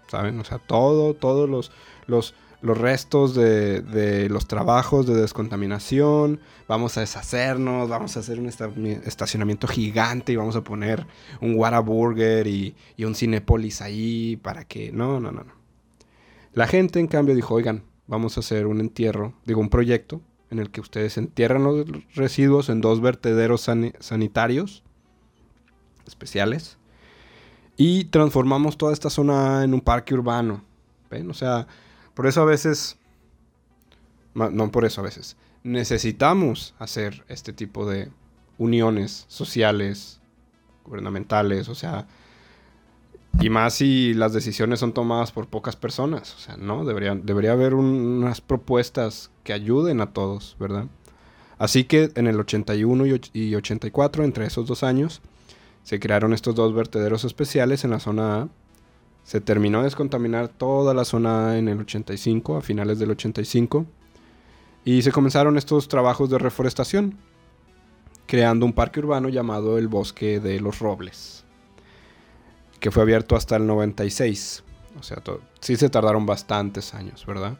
¿Saben? 0.08 0.40
O 0.40 0.44
sea, 0.44 0.58
todo, 0.58 1.14
todos 1.14 1.48
los, 1.48 1.70
los, 2.06 2.34
los 2.62 2.76
restos 2.76 3.34
de, 3.34 3.80
de, 3.80 4.28
los 4.28 4.48
trabajos 4.48 5.06
de 5.06 5.14
descontaminación, 5.14 6.40
vamos 6.66 6.96
a 6.96 7.00
deshacernos, 7.00 7.88
vamos 7.88 8.16
a 8.16 8.20
hacer 8.20 8.40
un 8.40 8.46
estacionamiento 8.46 9.68
gigante 9.68 10.32
y 10.32 10.36
vamos 10.36 10.56
a 10.56 10.64
poner 10.64 11.06
un 11.40 11.54
Whataburger 11.54 12.48
y, 12.48 12.74
y 12.96 13.04
un 13.04 13.14
Cinepolis 13.14 13.82
ahí 13.82 14.36
para 14.42 14.64
que... 14.64 14.90
No, 14.90 15.20
no, 15.20 15.30
no, 15.30 15.44
no. 15.44 15.52
La 16.52 16.66
gente 16.66 16.98
en 16.98 17.06
cambio 17.06 17.36
dijo, 17.36 17.54
oigan, 17.54 17.84
vamos 18.08 18.36
a 18.36 18.40
hacer 18.40 18.66
un 18.66 18.80
entierro, 18.80 19.34
digo, 19.44 19.60
un 19.60 19.70
proyecto 19.70 20.20
en 20.50 20.58
el 20.58 20.70
que 20.70 20.80
ustedes 20.80 21.16
entierran 21.16 21.62
los 21.62 21.86
residuos 22.16 22.68
en 22.68 22.80
dos 22.80 23.00
vertederos 23.00 23.70
sanitarios 24.00 24.82
especiales 26.10 26.76
y 27.76 28.04
transformamos 28.04 28.76
toda 28.76 28.92
esta 28.92 29.08
zona 29.08 29.64
en 29.64 29.72
un 29.72 29.80
parque 29.80 30.12
urbano. 30.12 30.62
¿Ven? 31.10 31.30
O 31.30 31.34
sea, 31.34 31.66
por 32.14 32.26
eso 32.26 32.42
a 32.42 32.44
veces, 32.44 32.98
no 34.34 34.70
por 34.70 34.84
eso 34.84 35.00
a 35.00 35.04
veces, 35.04 35.36
necesitamos 35.62 36.74
hacer 36.78 37.24
este 37.28 37.52
tipo 37.52 37.88
de 37.88 38.10
uniones 38.58 39.24
sociales, 39.28 40.20
gubernamentales, 40.84 41.68
o 41.68 41.74
sea, 41.74 42.06
y 43.40 43.48
más 43.48 43.74
si 43.74 44.12
las 44.12 44.32
decisiones 44.32 44.80
son 44.80 44.92
tomadas 44.92 45.32
por 45.32 45.46
pocas 45.46 45.76
personas. 45.76 46.34
O 46.34 46.38
sea, 46.38 46.56
no, 46.56 46.84
debería, 46.84 47.14
debería 47.14 47.52
haber 47.52 47.74
unas 47.74 48.40
propuestas 48.40 49.30
que 49.44 49.52
ayuden 49.52 50.00
a 50.00 50.12
todos, 50.12 50.56
¿verdad? 50.60 50.86
Así 51.58 51.84
que 51.84 52.10
en 52.14 52.26
el 52.26 52.40
81 52.40 53.04
y 53.32 53.54
84, 53.54 54.24
entre 54.24 54.46
esos 54.46 54.66
dos 54.66 54.82
años, 54.82 55.20
se 55.82 56.00
crearon 56.00 56.32
estos 56.32 56.54
dos 56.54 56.74
vertederos 56.74 57.24
especiales 57.24 57.84
en 57.84 57.90
la 57.90 58.00
zona 58.00 58.42
A. 58.42 58.48
Se 59.24 59.40
terminó 59.40 59.78
de 59.78 59.84
descontaminar 59.84 60.48
toda 60.48 60.94
la 60.94 61.04
zona 61.04 61.50
A 61.50 61.58
en 61.58 61.68
el 61.68 61.80
85, 61.80 62.56
a 62.56 62.62
finales 62.62 62.98
del 62.98 63.10
85. 63.10 63.86
Y 64.84 65.02
se 65.02 65.12
comenzaron 65.12 65.58
estos 65.58 65.88
trabajos 65.88 66.30
de 66.30 66.38
reforestación, 66.38 67.18
creando 68.26 68.64
un 68.66 68.72
parque 68.72 69.00
urbano 69.00 69.28
llamado 69.28 69.78
el 69.78 69.88
Bosque 69.88 70.40
de 70.40 70.60
los 70.60 70.78
Robles 70.78 71.44
que 72.80 72.90
fue 72.90 73.02
abierto 73.02 73.36
hasta 73.36 73.56
el 73.56 73.66
96. 73.66 74.64
O 74.98 75.02
sea, 75.02 75.22
sí 75.60 75.76
se 75.76 75.90
tardaron 75.90 76.26
bastantes 76.26 76.94
años, 76.94 77.24
¿verdad? 77.26 77.58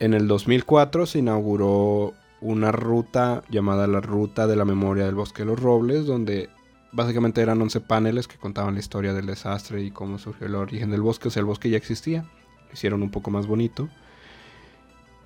En 0.00 0.14
el 0.14 0.26
2004 0.26 1.06
se 1.06 1.20
inauguró 1.20 2.14
una 2.40 2.72
ruta 2.72 3.44
llamada 3.50 3.86
la 3.86 4.00
Ruta 4.00 4.48
de 4.48 4.56
la 4.56 4.64
Memoria 4.64 5.04
del 5.04 5.14
Bosque 5.14 5.42
de 5.42 5.46
los 5.46 5.60
Robles, 5.60 6.06
donde 6.06 6.50
básicamente 6.92 7.40
eran 7.40 7.60
11 7.60 7.80
paneles 7.80 8.28
que 8.28 8.36
contaban 8.36 8.74
la 8.74 8.80
historia 8.80 9.12
del 9.12 9.26
desastre 9.26 9.82
y 9.82 9.90
cómo 9.90 10.18
surgió 10.18 10.46
el 10.46 10.54
origen 10.54 10.90
del 10.90 11.00
bosque. 11.00 11.28
O 11.28 11.30
sea, 11.30 11.40
el 11.40 11.46
bosque 11.46 11.70
ya 11.70 11.76
existía, 11.76 12.22
lo 12.22 12.72
hicieron 12.72 13.02
un 13.02 13.10
poco 13.10 13.30
más 13.30 13.46
bonito. 13.46 13.88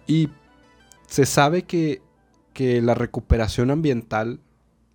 Y 0.07 0.31
se 1.07 1.27
sabe 1.27 1.63
que, 1.63 2.01
que 2.53 2.81
la 2.81 2.95
recuperación 2.95 3.71
ambiental 3.71 4.41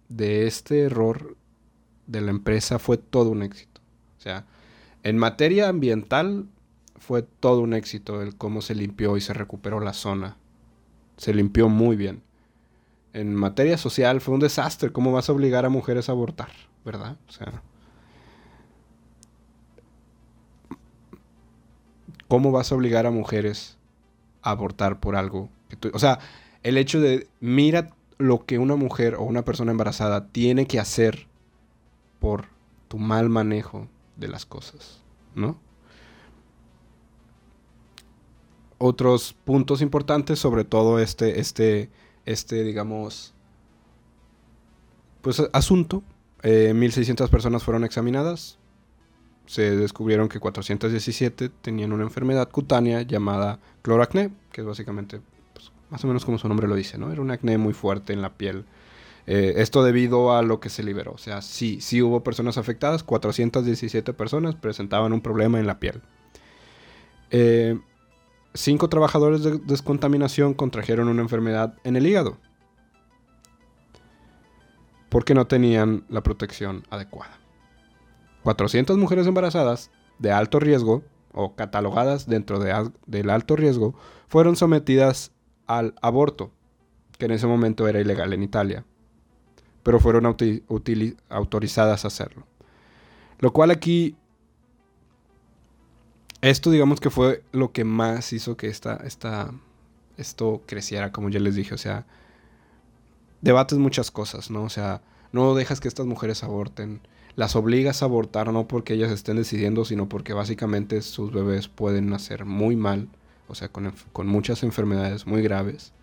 de 0.09 0.47
este 0.47 0.81
error 0.83 1.37
de 2.07 2.21
la 2.21 2.31
empresa 2.31 2.79
fue 2.79 2.97
todo 2.97 3.29
un 3.29 3.43
éxito. 3.43 3.81
O 4.17 4.21
sea, 4.21 4.45
en 5.03 5.17
materia 5.17 5.69
ambiental 5.69 6.47
fue 6.97 7.23
todo 7.23 7.61
un 7.61 7.73
éxito 7.73 8.21
el 8.21 8.35
cómo 8.35 8.61
se 8.61 8.75
limpió 8.75 9.17
y 9.17 9.21
se 9.21 9.33
recuperó 9.33 9.79
la 9.79 9.93
zona. 9.93 10.37
Se 11.17 11.33
limpió 11.33 11.69
muy 11.69 11.95
bien. 11.95 12.23
En 13.13 13.35
materia 13.35 13.77
social 13.77 14.21
fue 14.21 14.33
un 14.33 14.39
desastre. 14.39 14.91
¿Cómo 14.91 15.11
vas 15.11 15.29
a 15.29 15.33
obligar 15.33 15.65
a 15.65 15.69
mujeres 15.69 16.09
a 16.09 16.13
abortar? 16.13 16.49
¿Verdad? 16.85 17.17
O 17.27 17.31
sea... 17.31 17.61
¿Cómo 22.27 22.51
vas 22.51 22.71
a 22.71 22.75
obligar 22.75 23.05
a 23.05 23.11
mujeres 23.11 23.77
a 24.41 24.51
abortar 24.51 25.01
por 25.01 25.17
algo? 25.17 25.49
Que 25.67 25.75
tú, 25.75 25.91
o 25.93 25.99
sea, 25.99 26.19
el 26.63 26.77
hecho 26.77 27.01
de 27.01 27.27
mira 27.41 27.89
lo 28.17 28.45
que 28.45 28.57
una 28.57 28.75
mujer 28.75 29.15
o 29.15 29.23
una 29.23 29.43
persona 29.43 29.71
embarazada 29.71 30.27
tiene 30.27 30.65
que 30.65 30.79
hacer 30.79 31.27
por 32.19 32.45
tu 32.87 32.99
mal 32.99 33.29
manejo 33.29 33.87
de 34.15 34.27
las 34.27 34.45
cosas, 34.45 35.01
¿no? 35.35 35.59
Otros 38.77 39.35
puntos 39.43 39.81
importantes, 39.81 40.39
sobre 40.39 40.63
todo 40.63 40.99
este, 40.99 41.39
este, 41.39 41.89
este, 42.25 42.63
digamos, 42.63 43.33
pues 45.21 45.41
asunto. 45.53 46.03
1.600 46.43 47.25
eh, 47.25 47.27
personas 47.29 47.63
fueron 47.63 47.83
examinadas. 47.83 48.57
Se 49.45 49.75
descubrieron 49.75 50.29
que 50.29 50.39
417 50.39 51.49
tenían 51.49 51.93
una 51.93 52.03
enfermedad 52.03 52.49
cutánea 52.49 53.01
llamada 53.01 53.59
cloracné, 53.81 54.31
que 54.51 54.61
es 54.61 54.67
básicamente, 54.67 55.21
pues, 55.53 55.71
más 55.89 56.03
o 56.03 56.07
menos 56.07 56.25
como 56.25 56.37
su 56.37 56.47
nombre 56.47 56.67
lo 56.67 56.75
dice, 56.75 56.97
¿no? 56.97 57.11
Era 57.11 57.21
un 57.21 57.31
acné 57.31 57.57
muy 57.57 57.73
fuerte 57.73 58.13
en 58.13 58.21
la 58.21 58.33
piel 58.33 58.65
eh, 59.27 59.53
esto 59.57 59.83
debido 59.83 60.35
a 60.35 60.41
lo 60.41 60.59
que 60.59 60.69
se 60.69 60.83
liberó. 60.83 61.13
O 61.13 61.17
sea, 61.17 61.41
sí, 61.41 61.79
sí 61.81 62.01
hubo 62.01 62.23
personas 62.23 62.57
afectadas. 62.57 63.03
417 63.03 64.13
personas 64.13 64.55
presentaban 64.55 65.13
un 65.13 65.21
problema 65.21 65.59
en 65.59 65.67
la 65.67 65.79
piel. 65.79 66.01
Eh, 67.29 67.79
cinco 68.53 68.89
trabajadores 68.89 69.43
de 69.43 69.59
descontaminación 69.59 70.53
contrajeron 70.53 71.07
una 71.07 71.21
enfermedad 71.21 71.75
en 71.83 71.95
el 71.95 72.05
hígado. 72.05 72.37
Porque 75.09 75.33
no 75.33 75.47
tenían 75.47 76.05
la 76.09 76.21
protección 76.21 76.83
adecuada. 76.89 77.37
400 78.43 78.97
mujeres 78.97 79.27
embarazadas 79.27 79.91
de 80.19 80.31
alto 80.31 80.59
riesgo 80.59 81.03
o 81.33 81.55
catalogadas 81.55 82.27
dentro 82.27 82.59
del 82.59 83.29
alto 83.29 83.55
riesgo 83.55 83.95
fueron 84.27 84.55
sometidas 84.55 85.31
al 85.67 85.95
aborto, 86.01 86.51
que 87.17 87.25
en 87.25 87.31
ese 87.31 87.47
momento 87.47 87.87
era 87.87 87.99
ilegal 87.99 88.33
en 88.33 88.43
Italia 88.43 88.85
pero 89.83 89.99
fueron 89.99 90.25
autorizadas 91.29 92.05
a 92.05 92.07
hacerlo. 92.07 92.45
Lo 93.39 93.51
cual 93.51 93.71
aquí, 93.71 94.15
esto 96.41 96.71
digamos 96.71 96.99
que 96.99 97.09
fue 97.09 97.43
lo 97.51 97.71
que 97.71 97.83
más 97.83 98.33
hizo 98.33 98.57
que 98.57 98.67
esta, 98.67 98.95
esta, 99.05 99.51
esto 100.17 100.61
creciera, 100.65 101.11
como 101.11 101.29
ya 101.29 101.39
les 101.39 101.55
dije, 101.55 101.73
o 101.73 101.77
sea, 101.77 102.05
debates 103.41 103.77
muchas 103.77 104.11
cosas, 104.11 104.51
¿no? 104.51 104.63
O 104.63 104.69
sea, 104.69 105.01
no 105.31 105.55
dejas 105.55 105.79
que 105.79 105.87
estas 105.87 106.05
mujeres 106.05 106.43
aborten, 106.43 107.01
las 107.35 107.55
obligas 107.55 108.01
a 108.01 108.05
abortar 108.05 108.51
no 108.51 108.67
porque 108.67 108.93
ellas 108.93 109.11
estén 109.11 109.37
decidiendo, 109.37 109.85
sino 109.85 110.09
porque 110.09 110.33
básicamente 110.33 111.01
sus 111.01 111.31
bebés 111.31 111.67
pueden 111.67 112.09
nacer 112.09 112.45
muy 112.45 112.75
mal, 112.75 113.07
o 113.47 113.55
sea, 113.55 113.69
con, 113.69 113.93
con 114.11 114.27
muchas 114.27 114.63
enfermedades 114.63 115.27
muy 115.27 115.41
graves 115.41 115.93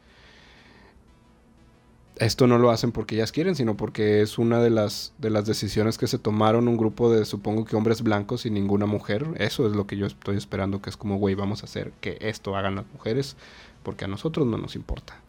esto 2.21 2.47
no 2.47 2.59
lo 2.59 2.71
hacen 2.71 2.93
porque 2.93 3.14
ellas 3.14 3.33
quieren, 3.33 3.55
sino 3.55 3.77
porque 3.77 4.23
es 4.23 4.39
una 4.39 4.61
de 4.61 4.71
las, 4.71 5.12
de 5.19 5.31
las 5.31 5.47
decisiones 5.47 5.99
que 5.99 6.07
se 6.07 6.19
tomaron 6.19 6.69
un 6.69 6.77
grupo 6.77 7.12
de, 7.12 7.25
supongo 7.25 7.64
que 7.64 7.77
hombres 7.77 8.03
blancos 8.03 8.47
y 8.47 8.51
ninguna 8.51 8.87
mujer. 8.87 9.27
Eso 9.37 9.66
es 9.66 9.75
lo 9.75 9.87
que 9.87 9.97
yo 9.97 10.07
estoy 10.07 10.37
esperando, 10.37 10.83
que 10.83 10.91
es 10.91 10.97
como, 10.97 11.19
güey, 11.19 11.35
vamos 11.35 11.62
a 11.62 11.66
hacer 11.66 11.93
que 12.01 12.19
esto 12.21 12.57
hagan 12.57 12.77
las 12.77 12.87
mujeres, 12.93 13.37
porque 13.83 14.05
a 14.05 14.09
nosotros 14.09 14.47
no 14.47 14.59
nos 14.59 14.75
importa. 14.75 15.21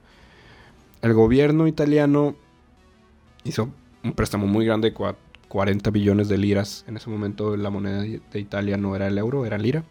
El 1.01 1.13
gobierno 1.13 1.67
italiano 1.67 2.35
hizo 3.43 3.69
un 4.03 4.13
préstamo 4.13 4.47
muy 4.47 4.65
grande, 4.65 4.93
40 4.93 5.91
billones 5.91 6.27
de 6.27 6.37
liras. 6.37 6.83
En 6.87 6.97
ese 6.97 7.09
momento 7.09 7.55
la 7.55 7.69
moneda 7.69 8.01
de 8.01 8.39
Italia 8.39 8.77
no 8.77 8.95
era 8.95 9.07
el 9.07 9.17
euro, 9.17 9.45
era 9.45 9.57
lira. 9.57 9.83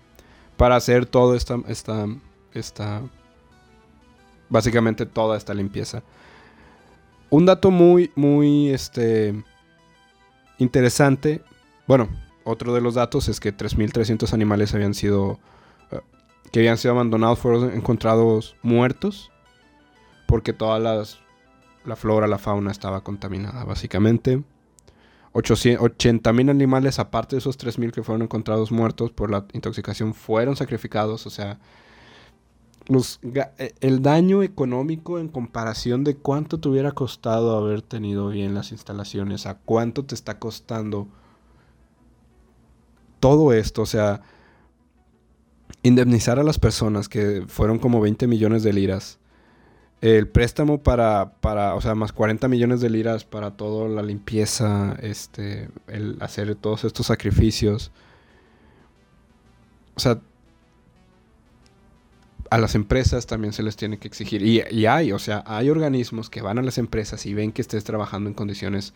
Para 0.57 0.77
hacer 0.77 1.07
toda 1.07 1.37
esta, 1.37 1.61
esta, 1.69 2.07
esta, 2.53 3.03
básicamente 4.49 5.07
toda 5.07 5.37
esta 5.37 5.55
limpieza. 5.55 6.03
Un 7.31 7.47
dato 7.47 7.70
muy, 7.70 8.11
muy, 8.14 8.70
este, 8.70 9.35
interesante. 10.59 11.43
Bueno, 11.87 12.09
otro 12.45 12.74
de 12.74 12.81
los 12.81 12.95
datos 12.95 13.29
es 13.29 13.41
que 13.41 13.55
3.300 13.55 14.33
animales 14.33 14.74
habían 14.74 14.95
sido, 14.95 15.39
eh, 15.91 16.01
que 16.51 16.61
habían 16.61 16.79
sido 16.79 16.95
abandonados, 16.95 17.39
fueron 17.39 17.72
encontrados 17.72 18.57
muertos, 18.62 19.31
porque 20.26 20.53
toda 20.53 20.79
la 20.79 21.97
flora, 21.97 22.26
la 22.26 22.39
fauna 22.39 22.70
estaba 22.70 23.03
contaminada, 23.03 23.64
básicamente. 23.64 24.43
80.000 25.35 26.51
animales, 26.51 26.99
aparte 26.99 27.37
de 27.37 27.41
esos 27.41 27.59
3.000 27.59 27.93
que 27.93 28.03
fueron 28.03 28.22
encontrados 28.22 28.72
muertos 28.72 29.12
por 29.12 29.31
la 29.31 29.45
intoxicación, 29.53 30.14
fueron 30.14 30.57
sacrificados, 30.57 31.26
o 31.26 31.31
sea, 31.31 31.59
eh, 33.59 33.74
el 33.80 34.03
daño 34.03 34.43
económico 34.43 35.18
en 35.18 35.28
comparación 35.28 36.05
de 36.05 36.16
cuánto 36.16 36.59
te 36.59 36.68
hubiera 36.68 36.93
costado 36.93 37.57
haber 37.57 37.82
tenido 37.82 38.28
bien 38.28 38.55
las 38.55 38.72
instalaciones, 38.72 39.47
a 39.47 39.59
cuánto 39.59 40.05
te 40.05 40.14
está 40.14 40.39
costando 40.39 41.09
todo 43.20 43.53
esto, 43.53 43.82
o 43.82 43.86
sea, 43.86 44.22
indemnizar 45.82 46.39
a 46.39 46.43
las 46.43 46.59
personas 46.59 47.09
que 47.09 47.45
fueron 47.47 47.78
como 47.78 48.01
20 48.01 48.26
millones 48.26 48.62
de 48.62 48.72
liras, 48.72 49.18
el 50.01 50.28
préstamo 50.28 50.82
para, 50.82 51.32
para, 51.41 51.74
o 51.74 51.80
sea, 51.80 51.95
más 51.95 52.12
40 52.12 52.49
millones 52.49 52.80
de 52.80 52.89
liras 52.89 53.24
para 53.24 53.51
toda 53.57 53.89
la 53.89 54.03
limpieza, 54.03 54.97
este, 55.03 55.68
el 55.89 56.16
hacer 56.20 56.55
todos 56.55 56.84
estos 56.84 57.07
sacrificios. 57.07 57.91
O 59.97 60.01
sea, 60.01 60.20
a 62.51 62.59
las 62.59 62.75
empresas 62.75 63.27
también 63.27 63.53
se 63.53 63.63
les 63.63 63.77
tiene 63.77 63.99
que 63.99 64.09
exigir. 64.09 64.43
Y, 64.43 64.87
hay, 64.87 65.13
o 65.13 65.19
sea, 65.19 65.45
hay 65.47 65.71
organismos 65.71 66.31
que 66.31 66.43
van 66.43 66.59
a 66.59 66.63
las 66.63 66.79
empresas 66.79 67.27
y 67.27 67.35
ven 67.35 67.53
que 67.53 67.63
estés 67.63 67.85
trabajando 67.85 68.29
en 68.29 68.35
condiciones 68.35 68.95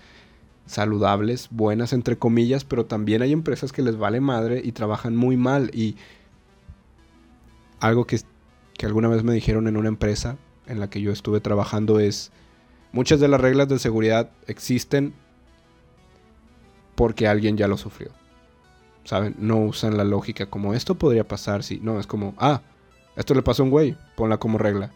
saludables, 0.66 1.48
buenas 1.50 1.92
entre 1.92 2.16
comillas, 2.16 2.64
pero 2.64 2.86
también 2.86 3.22
hay 3.22 3.32
empresas 3.32 3.72
que 3.72 3.82
les 3.82 3.96
vale 3.96 4.20
madre 4.20 4.60
y 4.64 4.72
trabajan 4.72 5.16
muy 5.16 5.36
mal. 5.36 5.70
Y 5.74 5.96
algo 7.80 8.06
que, 8.06 8.20
que 8.74 8.86
alguna 8.86 9.08
vez 9.08 9.22
me 9.22 9.34
dijeron 9.34 9.68
en 9.68 9.76
una 9.76 9.88
empresa 9.88 10.36
en 10.66 10.80
la 10.80 10.88
que 10.88 11.00
yo 11.00 11.12
estuve 11.12 11.40
trabajando 11.40 12.00
es, 12.00 12.30
muchas 12.92 13.20
de 13.20 13.28
las 13.28 13.40
reglas 13.40 13.68
de 13.68 13.78
seguridad 13.78 14.30
existen 14.46 15.14
porque 16.94 17.26
alguien 17.26 17.56
ya 17.56 17.68
lo 17.68 17.76
sufrió. 17.76 18.10
¿Saben? 19.04 19.34
No 19.38 19.58
usan 19.58 19.96
la 19.96 20.04
lógica 20.04 20.46
como 20.46 20.74
esto 20.74 20.94
podría 20.94 21.26
pasar 21.26 21.64
si... 21.64 21.80
No, 21.80 21.98
es 21.98 22.06
como, 22.06 22.34
ah, 22.38 22.62
esto 23.16 23.34
le 23.34 23.42
pasó 23.42 23.62
a 23.62 23.64
un 23.64 23.70
güey, 23.70 23.96
ponla 24.16 24.38
como 24.38 24.58
regla. 24.58 24.92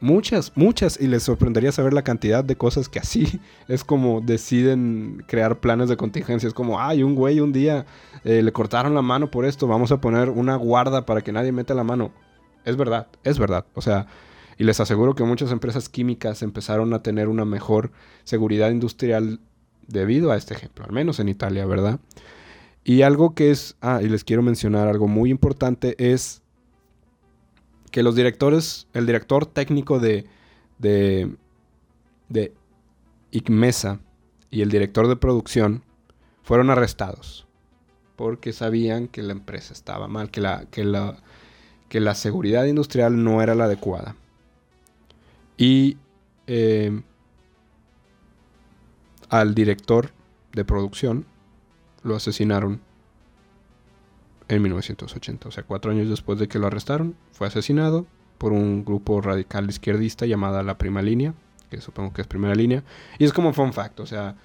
Muchas, 0.00 0.52
muchas, 0.54 1.00
y 1.00 1.08
les 1.08 1.24
sorprendería 1.24 1.72
saber 1.72 1.92
la 1.92 2.04
cantidad 2.04 2.44
de 2.44 2.54
cosas 2.54 2.88
que 2.88 3.00
así 3.00 3.40
es 3.68 3.82
como 3.82 4.20
deciden 4.20 5.24
crear 5.26 5.58
planes 5.58 5.88
de 5.88 5.96
contingencia. 5.96 6.46
Es 6.46 6.54
como, 6.54 6.80
ay, 6.80 7.02
un 7.02 7.14
güey 7.14 7.40
un 7.40 7.52
día 7.52 7.84
eh, 8.24 8.42
le 8.42 8.52
cortaron 8.52 8.94
la 8.94 9.02
mano 9.02 9.30
por 9.30 9.44
esto, 9.44 9.66
vamos 9.66 9.90
a 9.90 10.00
poner 10.00 10.30
una 10.30 10.56
guarda 10.56 11.04
para 11.04 11.22
que 11.22 11.32
nadie 11.32 11.50
meta 11.50 11.74
la 11.74 11.84
mano. 11.84 12.12
Es 12.64 12.76
verdad, 12.76 13.08
es 13.24 13.38
verdad. 13.38 13.66
O 13.74 13.80
sea, 13.80 14.06
y 14.56 14.64
les 14.64 14.78
aseguro 14.78 15.14
que 15.14 15.24
muchas 15.24 15.50
empresas 15.50 15.88
químicas 15.88 16.42
empezaron 16.42 16.92
a 16.94 17.02
tener 17.02 17.28
una 17.28 17.44
mejor 17.44 17.90
seguridad 18.24 18.70
industrial 18.70 19.40
debido 19.86 20.30
a 20.30 20.36
este 20.36 20.54
ejemplo, 20.54 20.84
al 20.84 20.92
menos 20.92 21.18
en 21.18 21.28
Italia, 21.28 21.66
¿verdad? 21.66 21.98
Y 22.84 23.02
algo 23.02 23.34
que 23.34 23.50
es, 23.50 23.76
ah, 23.80 24.00
y 24.02 24.08
les 24.08 24.22
quiero 24.22 24.42
mencionar 24.42 24.86
algo 24.86 25.08
muy 25.08 25.30
importante, 25.30 25.96
es 26.12 26.42
que 27.90 28.02
los 28.02 28.14
directores, 28.14 28.86
el 28.92 29.06
director 29.06 29.46
técnico 29.46 29.98
de, 29.98 30.26
de, 30.78 31.34
de 32.28 32.52
ICMESA 33.30 34.00
y 34.50 34.62
el 34.62 34.70
director 34.70 35.08
de 35.08 35.16
producción 35.16 35.82
fueron 36.42 36.70
arrestados 36.70 37.48
porque 38.18 38.52
sabían 38.52 39.06
que 39.06 39.22
la 39.22 39.30
empresa 39.30 39.72
estaba 39.72 40.08
mal, 40.08 40.32
que 40.32 40.40
la, 40.40 40.64
que 40.72 40.82
la, 40.82 41.18
que 41.88 42.00
la 42.00 42.16
seguridad 42.16 42.64
industrial 42.64 43.22
no 43.22 43.42
era 43.42 43.54
la 43.54 43.66
adecuada. 43.66 44.16
Y 45.56 45.98
eh, 46.48 47.00
al 49.28 49.54
director 49.54 50.10
de 50.52 50.64
producción 50.64 51.26
lo 52.02 52.16
asesinaron 52.16 52.80
en 54.48 54.62
1980. 54.62 55.48
O 55.48 55.52
sea, 55.52 55.62
cuatro 55.62 55.90
años 55.90 56.08
después 56.08 56.38
de 56.38 56.48
que 56.48 56.58
lo 56.58 56.66
arrestaron, 56.66 57.14
fue 57.32 57.46
asesinado 57.46 58.06
por 58.38 58.52
un 58.52 58.84
grupo 58.84 59.20
radical 59.20 59.68
izquierdista 59.68 60.26
llamada 60.26 60.62
La 60.62 60.78
Prima 60.78 61.02
Línea, 61.02 61.34
que 61.70 61.80
supongo 61.80 62.12
que 62.12 62.22
es 62.22 62.26
Primera 62.26 62.54
Línea. 62.54 62.84
Y 63.18 63.24
es 63.24 63.32
como 63.32 63.52
fun 63.52 63.72
fact, 63.72 64.00
o 64.00 64.06
sea, 64.06 64.36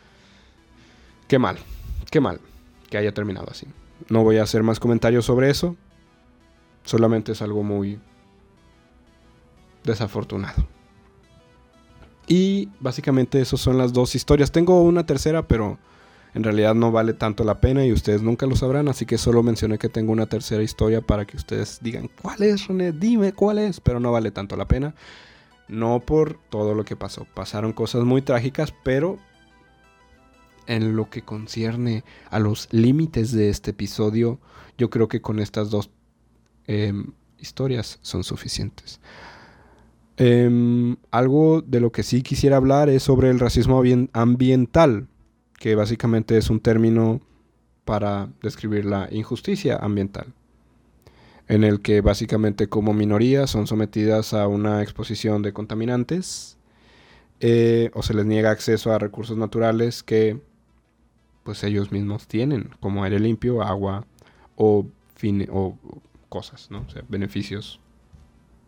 qué 1.28 1.40
mal, 1.40 1.58
qué 2.12 2.20
mal 2.20 2.40
que 2.90 2.98
haya 2.98 3.14
terminado 3.14 3.48
así. 3.50 3.68
No 4.10 4.24
voy 4.24 4.38
a 4.38 4.44
hacer 4.44 4.64
más 4.64 4.80
comentarios 4.80 5.26
sobre 5.26 5.50
eso, 5.50 5.76
solamente 6.84 7.32
es 7.32 7.42
algo 7.42 7.64
muy 7.64 8.00
desafortunado. 9.84 10.68
Y 12.28 12.70
básicamente 12.80 13.42
esas 13.42 13.60
son 13.60 13.78
las 13.78 13.94
dos 13.94 14.16
historias. 14.16 14.52
Tengo 14.52 14.82
una 14.82 15.06
tercera, 15.06 15.48
pero 15.48 15.78
en 16.34 16.44
realidad 16.44 16.74
no 16.74 16.92
vale 16.92 17.14
tanto 17.14 17.44
la 17.44 17.62
pena 17.62 17.86
y 17.86 17.92
ustedes 17.92 18.22
nunca 18.22 18.46
lo 18.46 18.56
sabrán, 18.56 18.88
así 18.88 19.06
que 19.06 19.18
solo 19.18 19.44
mencioné 19.44 19.78
que 19.78 19.90
tengo 19.90 20.12
una 20.12 20.26
tercera 20.26 20.64
historia 20.64 21.02
para 21.02 21.26
que 21.26 21.38
ustedes 21.38 21.80
digan, 21.82 22.10
¿cuál 22.22 22.42
es, 22.42 22.68
René? 22.68 22.92
Dime 22.92 23.34
cuál 23.34 23.60
es, 23.60 23.80
pero 23.80 24.00
no 24.00 24.12
vale 24.12 24.32
tanto 24.32 24.56
la 24.56 24.68
pena. 24.68 24.96
No 25.68 26.00
por 26.00 26.38
todo 26.50 26.74
lo 26.74 26.86
que 26.86 26.96
pasó, 26.96 27.26
pasaron 27.34 27.72
cosas 27.72 28.04
muy 28.04 28.22
trágicas, 28.22 28.74
pero 28.84 29.20
en 30.66 30.96
lo 30.96 31.10
que 31.10 31.22
concierne 31.22 32.04
a 32.30 32.40
los 32.40 32.68
límites 32.72 33.32
de 33.32 33.50
este 33.50 33.72
episodio, 33.72 34.40
yo 34.78 34.90
creo 34.90 35.08
que 35.08 35.22
con 35.22 35.40
estas 35.40 35.70
dos 35.70 35.92
em, 36.66 37.12
historias 37.38 38.00
son 38.02 38.24
suficientes. 38.24 39.00
Em, 40.18 40.96
algo 41.12 41.62
de 41.62 41.80
lo 41.80 41.92
que 41.92 42.04
sí 42.04 42.22
quisiera 42.24 42.58
hablar 42.58 42.90
es 42.90 43.04
sobre 43.04 43.30
el 43.30 43.40
racismo 43.40 43.84
ambiental 44.14 45.08
que 45.58 45.76
básicamente 45.76 46.38
es 46.38 46.50
un 46.50 46.60
término 46.60 47.22
para 47.86 48.30
describir 48.42 48.86
la 48.86 49.08
injusticia 49.12 49.78
ambiental, 49.78 50.34
en 51.48 51.64
el 51.64 51.82
que 51.82 52.02
básicamente 52.02 52.68
como 52.68 52.94
minorías 52.94 53.50
son 53.50 53.68
sometidas 53.68 54.34
a 54.34 54.48
una 54.48 54.82
exposición 54.82 55.42
de 55.42 55.54
contaminantes 55.54 56.58
eh, 57.40 57.92
o 57.94 58.04
se 58.04 58.14
les 58.14 58.26
niega 58.26 58.52
acceso 58.52 58.94
a 58.94 59.00
recursos 59.00 59.38
naturales 59.38 60.04
que 60.04 60.40
pues 61.44 61.64
ellos 61.64 61.92
mismos 61.92 62.28
tienen, 62.28 62.70
como 62.80 63.04
aire 63.04 63.20
limpio, 63.20 63.62
agua 63.62 64.06
o, 64.56 64.86
o 65.50 65.78
cosas, 66.30 66.72
¿no? 66.72 66.86
beneficios 67.10 67.80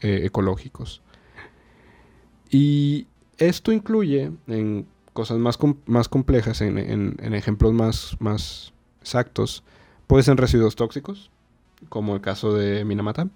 eh, 0.02 0.22
ecológicos. 0.26 1.02
Y 2.50 3.08
esto 3.38 3.72
incluye 3.72 4.32
en 4.48 4.88
cosas 5.16 5.38
más, 5.38 5.58
más 5.86 6.10
complejas, 6.10 6.60
en, 6.60 7.16
ejemplos 7.34 7.72
más, 7.72 8.18
más 8.20 8.74
exactos, 9.00 9.64
pueden 10.08 10.26
ser 10.26 10.36
residuos 10.36 10.76
tóxicos, 10.76 11.32
como 11.88 12.16
el 12.16 12.22
caso 12.22 12.54
de 12.54 12.84
Minamata, 12.84 13.30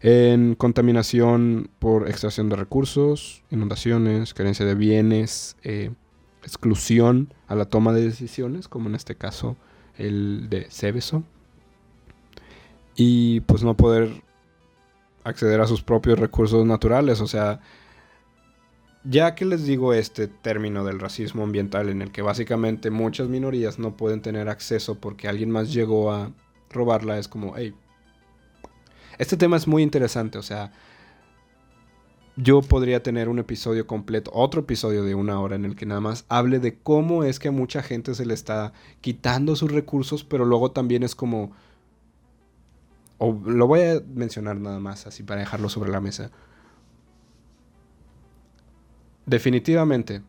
en 0.00 0.54
contaminación 0.54 1.68
por 1.78 2.08
extracción 2.08 2.48
de 2.48 2.56
recursos, 2.56 3.42
inundaciones, 3.50 4.32
carencia 4.32 4.64
de 4.64 4.74
bienes, 4.74 5.58
eh, 5.64 5.90
exclusión 6.44 7.34
a 7.46 7.56
la 7.56 7.66
toma 7.66 7.92
de 7.92 8.04
decisiones, 8.04 8.66
como 8.66 8.88
en 8.88 8.94
este 8.94 9.14
caso 9.14 9.56
el 9.98 10.48
de 10.48 10.70
Seveso, 10.70 11.24
y 12.96 13.40
pues 13.40 13.62
no 13.64 13.76
poder 13.76 14.22
acceder 15.24 15.60
a 15.60 15.66
sus 15.66 15.82
propios 15.82 16.18
recursos 16.18 16.64
naturales, 16.64 17.20
o 17.20 17.26
sea, 17.26 17.60
ya 19.04 19.34
que 19.34 19.44
les 19.44 19.64
digo 19.64 19.94
este 19.94 20.28
término 20.28 20.84
del 20.84 21.00
racismo 21.00 21.42
ambiental 21.42 21.88
en 21.88 22.02
el 22.02 22.12
que 22.12 22.22
básicamente 22.22 22.90
muchas 22.90 23.28
minorías 23.28 23.78
no 23.78 23.96
pueden 23.96 24.22
tener 24.22 24.48
acceso 24.48 24.96
porque 24.96 25.28
alguien 25.28 25.50
más 25.50 25.72
llegó 25.72 26.12
a 26.12 26.32
robarla, 26.70 27.18
es 27.18 27.28
como, 27.28 27.54
hey, 27.56 27.74
este 29.18 29.36
tema 29.36 29.56
es 29.56 29.66
muy 29.66 29.82
interesante, 29.82 30.38
o 30.38 30.42
sea, 30.42 30.72
yo 32.36 32.62
podría 32.62 33.02
tener 33.02 33.28
un 33.28 33.38
episodio 33.38 33.86
completo, 33.86 34.30
otro 34.32 34.62
episodio 34.62 35.04
de 35.04 35.14
una 35.14 35.38
hora 35.40 35.56
en 35.56 35.64
el 35.64 35.76
que 35.76 35.84
nada 35.84 36.00
más 36.00 36.24
hable 36.28 36.60
de 36.60 36.78
cómo 36.78 37.24
es 37.24 37.38
que 37.38 37.48
a 37.48 37.52
mucha 37.52 37.82
gente 37.82 38.14
se 38.14 38.24
le 38.24 38.34
está 38.34 38.72
quitando 39.00 39.54
sus 39.54 39.70
recursos, 39.70 40.24
pero 40.24 40.44
luego 40.46 40.70
también 40.70 41.02
es 41.02 41.14
como, 41.14 41.52
o 43.18 43.38
lo 43.44 43.66
voy 43.66 43.80
a 43.80 44.02
mencionar 44.14 44.56
nada 44.56 44.80
más 44.80 45.06
así 45.06 45.22
para 45.22 45.40
dejarlo 45.40 45.68
sobre 45.68 45.90
la 45.90 46.00
mesa 46.00 46.30
Definitivamente, 49.26 50.22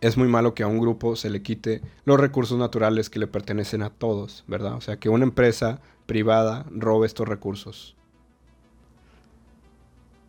es 0.00 0.16
muy 0.16 0.28
malo 0.28 0.54
que 0.54 0.62
a 0.62 0.66
un 0.66 0.78
grupo 0.78 1.16
se 1.16 1.30
le 1.30 1.42
quite 1.42 1.82
los 2.04 2.18
recursos 2.18 2.58
naturales 2.58 3.10
que 3.10 3.18
le 3.18 3.26
pertenecen 3.26 3.82
a 3.82 3.90
todos, 3.90 4.44
¿verdad? 4.46 4.74
O 4.74 4.80
sea, 4.80 4.98
que 4.98 5.08
una 5.08 5.24
empresa 5.24 5.80
privada 6.06 6.66
robe 6.70 7.06
estos 7.06 7.28
recursos. 7.28 7.96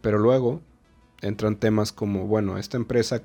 Pero 0.01 0.17
luego 0.17 0.61
entran 1.21 1.55
temas 1.55 1.91
como, 1.91 2.25
bueno, 2.27 2.57
esta 2.57 2.77
empresa, 2.77 3.21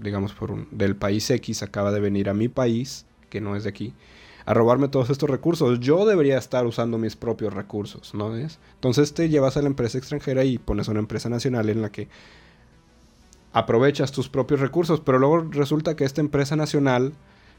digamos, 0.00 0.32
por 0.32 0.50
un, 0.50 0.68
del 0.70 0.96
país 0.96 1.28
X 1.30 1.62
acaba 1.62 1.92
de 1.92 2.00
venir 2.00 2.28
a 2.28 2.34
mi 2.34 2.48
país, 2.48 3.06
que 3.28 3.40
no 3.40 3.56
es 3.56 3.64
de 3.64 3.70
aquí, 3.70 3.92
a 4.46 4.54
robarme 4.54 4.88
todos 4.88 5.10
estos 5.10 5.28
recursos. 5.28 5.80
Yo 5.80 6.06
debería 6.06 6.38
estar 6.38 6.64
usando 6.66 6.96
mis 6.96 7.16
propios 7.16 7.52
recursos, 7.52 8.14
¿no 8.14 8.34
es? 8.36 8.58
Entonces 8.74 9.12
te 9.12 9.28
llevas 9.28 9.56
a 9.56 9.62
la 9.62 9.68
empresa 9.68 9.98
extranjera 9.98 10.44
y 10.44 10.58
pones 10.58 10.88
una 10.88 11.00
empresa 11.00 11.28
nacional 11.28 11.68
en 11.68 11.82
la 11.82 11.90
que 11.90 12.08
aprovechas 13.52 14.12
tus 14.12 14.28
propios 14.28 14.60
recursos, 14.60 15.00
pero 15.00 15.18
luego 15.18 15.46
resulta 15.50 15.96
que 15.96 16.04
esta 16.04 16.20
empresa 16.20 16.56
nacional 16.56 17.12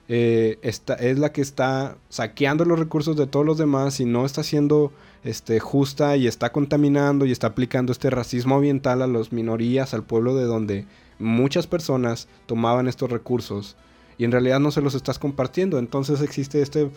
eh, 0.07 0.57
es 0.61 1.19
la 1.19 1.31
que 1.31 1.41
está 1.41 1.97
saqueando 2.09 2.65
los 2.65 2.79
recursos 2.79 3.15
de 3.15 3.27
todos 3.27 3.45
los 3.45 3.57
demás 3.57 3.99
y 3.99 4.05
no 4.05 4.25
está 4.25 4.43
siendo 4.43 4.91
este, 5.23 5.59
justa 5.59 6.17
y 6.17 6.27
está 6.27 6.51
contaminando 6.51 7.25
y 7.25 7.31
está 7.31 7.47
aplicando 7.47 7.91
este 7.91 8.09
racismo 8.09 8.55
ambiental 8.55 9.01
a 9.01 9.07
las 9.07 9.31
minorías, 9.31 9.93
al 9.93 10.03
pueblo 10.03 10.35
de 10.35 10.45
donde 10.45 10.85
muchas 11.19 11.67
personas 11.67 12.27
tomaban 12.45 12.87
estos 12.87 13.11
recursos 13.11 13.75
y 14.17 14.23
en 14.25 14.31
realidad 14.31 14.59
no 14.59 14.71
se 14.71 14.81
los 14.81 14.95
estás 14.95 15.19
compartiendo. 15.19 15.79
Entonces 15.79 16.21
existe 16.21 16.61
este 16.61 16.89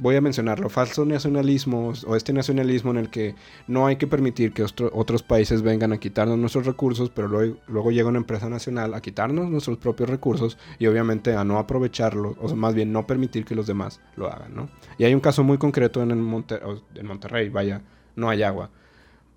voy 0.00 0.16
a 0.16 0.20
mencionarlo, 0.20 0.68
falso 0.68 1.04
nacionalismo 1.04 1.92
o 2.06 2.16
este 2.16 2.32
nacionalismo 2.32 2.90
en 2.90 2.96
el 2.96 3.10
que 3.10 3.34
no 3.66 3.86
hay 3.86 3.96
que 3.96 4.06
permitir 4.06 4.52
que 4.52 4.64
otros 4.64 5.22
países 5.22 5.62
vengan 5.62 5.92
a 5.92 5.98
quitarnos 5.98 6.38
nuestros 6.38 6.66
recursos, 6.66 7.10
pero 7.10 7.28
luego, 7.28 7.90
llega 7.90 8.08
una 8.08 8.18
empresa 8.18 8.48
nacional 8.48 8.94
a 8.94 9.02
quitarnos 9.02 9.50
nuestros 9.50 9.78
propios 9.78 10.08
recursos 10.08 10.58
y 10.78 10.86
obviamente 10.86 11.34
a 11.34 11.44
no 11.44 11.58
aprovecharlos, 11.58 12.36
o 12.40 12.56
más 12.56 12.74
bien 12.74 12.92
no 12.92 13.06
permitir 13.06 13.44
que 13.44 13.54
los 13.54 13.66
demás 13.66 14.00
lo 14.16 14.32
hagan, 14.32 14.54
¿no? 14.54 14.70
Y 14.98 15.04
hay 15.04 15.14
un 15.14 15.20
caso 15.20 15.44
muy 15.44 15.58
concreto 15.58 16.02
en, 16.02 16.10
en 16.10 17.06
Monterrey, 17.06 17.48
vaya, 17.50 17.82
no 18.16 18.30
hay 18.30 18.42
agua. 18.42 18.70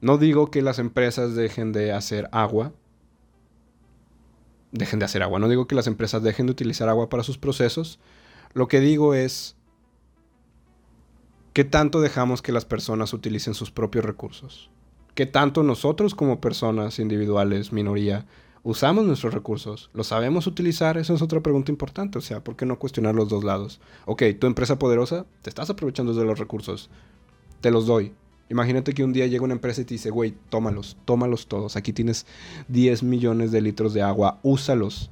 No 0.01 0.18
digo 0.18 0.49
que 0.49 0.61
las 0.61 0.80
empresas 0.80 1.36
dejen 1.36 1.72
de 1.72 1.93
hacer 1.93 2.28
agua. 2.32 2.74
Dejen 4.72 4.99
de 4.99 5.05
hacer 5.05 5.24
agua. 5.24 5.39
No 5.39 5.47
digo 5.47 5.68
que 5.68 5.76
las 5.76 5.88
empresas 5.88 6.24
dejen 6.24 6.47
de 6.47 6.51
utilizar 6.51 6.89
agua 6.89 7.09
para 7.09 7.24
sus 7.24 7.38
procesos. 7.38 7.99
Lo 8.53 8.68
que 8.68 8.82
digo 8.82 9.14
es 9.14 9.55
¿Qué 11.54 11.64
tanto 11.64 12.01
dejamos 12.01 12.41
que 12.41 12.51
las 12.51 12.66
personas 12.66 13.14
utilicen 13.14 13.54
sus 13.54 13.70
propios 13.70 14.04
recursos? 14.04 14.72
¿Qué 15.14 15.28
tanto 15.28 15.62
nosotros 15.62 16.16
como 16.16 16.41
personas 16.41 16.97
individuales, 16.97 17.72
minoría, 17.72 18.26
usamos 18.64 19.06
nuestros 19.06 19.36
recursos? 19.36 19.91
¿Los 19.93 20.08
sabemos 20.08 20.47
utilizar? 20.47 20.97
Esa 20.97 21.14
es 21.14 21.22
otra 21.22 21.41
pregunta 21.41 21.72
importante. 21.72 22.18
O 22.18 22.22
sea, 22.22 22.43
¿por 22.43 22.56
qué 22.56 22.66
no 22.66 22.80
cuestionar 22.80 23.14
los 23.14 23.30
dos 23.30 23.43
lados? 23.43 23.80
Ok, 24.08 24.24
tu 24.39 24.47
empresa 24.47 24.80
poderosa, 24.80 25.28
te 25.43 25.51
estás 25.51 25.70
aprovechando 25.70 26.16
de 26.16 26.26
los 26.26 26.39
recursos. 26.39 26.89
Te 27.62 27.70
los 27.70 27.86
doy. 27.86 28.14
Imagínate 28.49 28.93
que 28.93 29.04
un 29.04 29.14
día 29.14 29.28
llega 29.28 29.43
una 29.43 29.54
empresa 29.54 29.82
y 29.82 29.86
te 29.86 29.93
dice, 29.93 30.10
güey, 30.10 30.34
tómalos, 30.49 30.97
tómalos 31.06 31.45
todos. 31.45 31.76
Aquí 31.76 31.93
tienes 31.93 32.26
10 32.70 33.04
millones 33.04 33.51
de 33.51 33.62
litros 33.62 33.93
de 33.93 34.01
agua, 34.01 34.39
úsalos. 34.41 35.12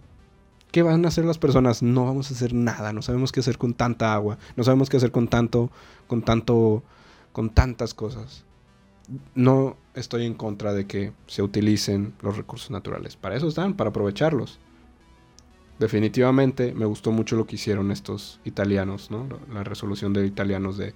¿Qué 0.72 0.84
van 0.84 1.04
a 1.04 1.10
hacer 1.10 1.26
las 1.26 1.38
personas? 1.38 1.84
No 1.84 2.06
vamos 2.06 2.32
a 2.32 2.34
hacer 2.34 2.54
nada, 2.54 2.94
no 2.94 3.02
sabemos 3.02 3.34
qué 3.34 3.42
hacer 3.42 3.58
con 3.58 3.74
tanta 3.74 4.14
agua, 4.14 4.38
no 4.56 4.64
sabemos 4.64 4.90
qué 4.90 4.98
hacer 4.98 5.12
con 5.12 5.28
tanto, 5.28 5.70
con 6.08 6.22
tanto, 6.22 6.82
con 7.34 7.50
tantas 7.50 7.94
cosas. 7.94 8.46
No 9.36 9.76
estoy 9.96 10.26
en 10.26 10.34
contra 10.34 10.74
de 10.74 10.88
que 10.88 11.12
se 11.28 11.44
utilicen 11.44 12.14
los 12.22 12.38
recursos 12.38 12.72
naturales. 12.72 13.18
Para 13.18 13.36
eso 13.36 13.50
están, 13.50 13.74
para 13.74 13.90
aprovecharlos. 13.90 14.60
Definitivamente 15.78 16.74
me 16.74 16.86
gustó 16.86 17.12
mucho 17.12 17.36
lo 17.36 17.46
que 17.46 17.56
hicieron 17.56 17.92
estos 17.92 18.40
italianos, 18.46 19.12
¿no? 19.12 19.28
La 19.54 19.66
resolución 19.66 20.14
de 20.14 20.26
italianos 20.26 20.78
de 20.78 20.94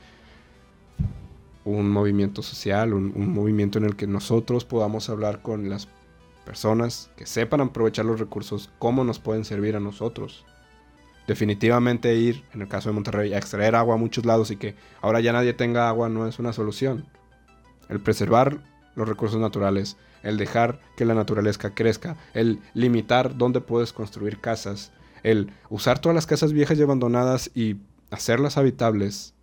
un 1.66 1.90
movimiento 1.90 2.44
social, 2.44 2.94
un, 2.94 3.12
un 3.14 3.34
movimiento 3.34 3.80
en 3.80 3.86
el 3.86 3.98
que 3.98 4.08
nosotros 4.08 4.64
podamos 4.64 5.10
hablar 5.10 5.42
con 5.42 5.70
las 5.70 5.90
personas 6.46 7.10
que 7.18 7.26
sepan 7.26 7.62
aprovechar 7.62 8.06
los 8.06 8.20
recursos, 8.20 8.70
cómo 8.80 9.04
nos 9.04 9.20
pueden 9.20 9.43
servir 9.43 9.76
a 9.76 9.80
nosotros. 9.80 10.46
Definitivamente 11.28 12.16
ir, 12.16 12.43
en 12.54 12.62
el 12.62 12.68
caso 12.68 12.89
de 12.89 12.93
Monterrey, 12.93 13.34
a 13.34 13.38
extraer 13.38 13.76
agua 13.76 13.96
a 13.96 13.98
muchos 13.98 14.26
lados 14.26 14.52
y 14.52 14.58
que 14.58 14.76
ahora 15.02 15.20
ya 15.20 15.34
nadie 15.34 15.54
tenga 15.54 15.89
agua 15.89 16.08
no 16.08 16.28
es 16.28 16.38
una 16.39 16.54
solución. 16.54 17.06
El 17.89 18.00
preservar 18.00 18.60
los 18.96 19.10
recursos 19.10 19.39
naturales, 19.39 19.98
el 20.22 20.38
dejar 20.38 20.80
que 20.96 21.06
la 21.06 21.16
naturaleza 21.16 21.74
crezca, 21.74 22.16
el 22.34 22.60
limitar 22.74 23.38
dónde 23.38 23.62
puedes 23.62 23.91
construir 23.91 24.39
casas, 24.39 24.91
el 25.24 25.52
usar 25.70 26.00
todas 26.00 26.16
las 26.16 26.28
casas 26.28 26.54
viejas 26.54 26.78
y 26.78 26.84
abandonadas 26.84 27.50
y 27.56 27.78
hacerlas 28.12 28.58
habitables. 28.58 29.34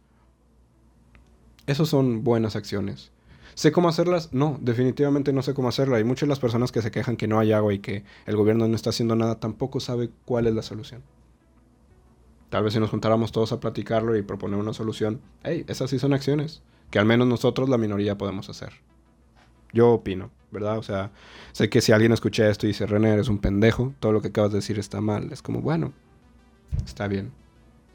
Esos 1.66 1.88
son 1.88 2.22
buenas 2.24 2.56
acciones. 2.56 3.10
¿Sé 3.54 3.72
cómo 3.72 3.88
hacerlas? 3.88 4.32
No, 4.32 4.58
definitivamente 4.60 5.32
no 5.32 5.42
sé 5.42 5.54
cómo 5.54 5.68
hacerlas. 5.68 5.98
Hay 5.98 6.04
muchas 6.04 6.28
las 6.28 6.38
personas 6.38 6.72
que 6.72 6.82
se 6.82 6.90
quejan 6.90 7.16
que 7.16 7.28
no 7.28 7.38
hay 7.38 7.52
agua 7.52 7.74
y 7.74 7.80
que 7.80 8.04
el 8.26 8.36
gobierno 8.36 8.66
no 8.68 8.74
está 8.74 8.90
haciendo 8.90 9.16
nada, 9.16 9.40
tampoco 9.40 9.80
sabe 9.80 10.10
cuál 10.24 10.46
es 10.46 10.54
la 10.54 10.62
solución. 10.62 11.02
Tal 12.48 12.64
vez 12.64 12.74
si 12.74 12.80
nos 12.80 12.90
juntáramos 12.90 13.32
todos 13.32 13.52
a 13.52 13.60
platicarlo 13.60 14.16
y 14.16 14.22
proponer 14.22 14.58
una 14.58 14.72
solución, 14.72 15.20
hey, 15.42 15.64
esas 15.68 15.90
sí 15.90 15.98
son 15.98 16.12
acciones 16.12 16.62
que 16.92 16.98
al 16.98 17.06
menos 17.06 17.26
nosotros, 17.26 17.70
la 17.70 17.78
minoría, 17.78 18.18
podemos 18.18 18.50
hacer. 18.50 18.74
Yo 19.72 19.92
opino, 19.92 20.30
¿verdad? 20.50 20.76
O 20.76 20.82
sea, 20.82 21.10
sé 21.52 21.70
que 21.70 21.80
si 21.80 21.90
alguien 21.90 22.12
escucha 22.12 22.48
esto 22.50 22.66
y 22.66 22.68
dice, 22.68 22.86
René, 22.86 23.14
eres 23.14 23.28
un 23.28 23.38
pendejo, 23.38 23.94
todo 23.98 24.12
lo 24.12 24.20
que 24.20 24.28
acabas 24.28 24.52
de 24.52 24.58
decir 24.58 24.78
está 24.78 25.00
mal. 25.00 25.32
Es 25.32 25.40
como, 25.40 25.62
bueno, 25.62 25.94
está 26.84 27.08
bien. 27.08 27.32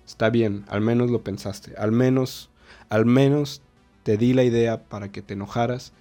Está 0.03 0.31
bien, 0.31 0.65
al 0.67 0.81
menos 0.81 1.11
lo 1.11 1.21
pensaste. 1.21 1.75
Al 1.77 1.91
menos, 1.91 2.49
al 2.89 3.05
menos 3.05 3.61
te 4.07 4.15
di 4.15 4.33
la 4.33 4.45
idea 4.45 4.85
para 4.85 5.11
que 5.11 5.21
te 5.21 5.33
enojaras 5.33 5.91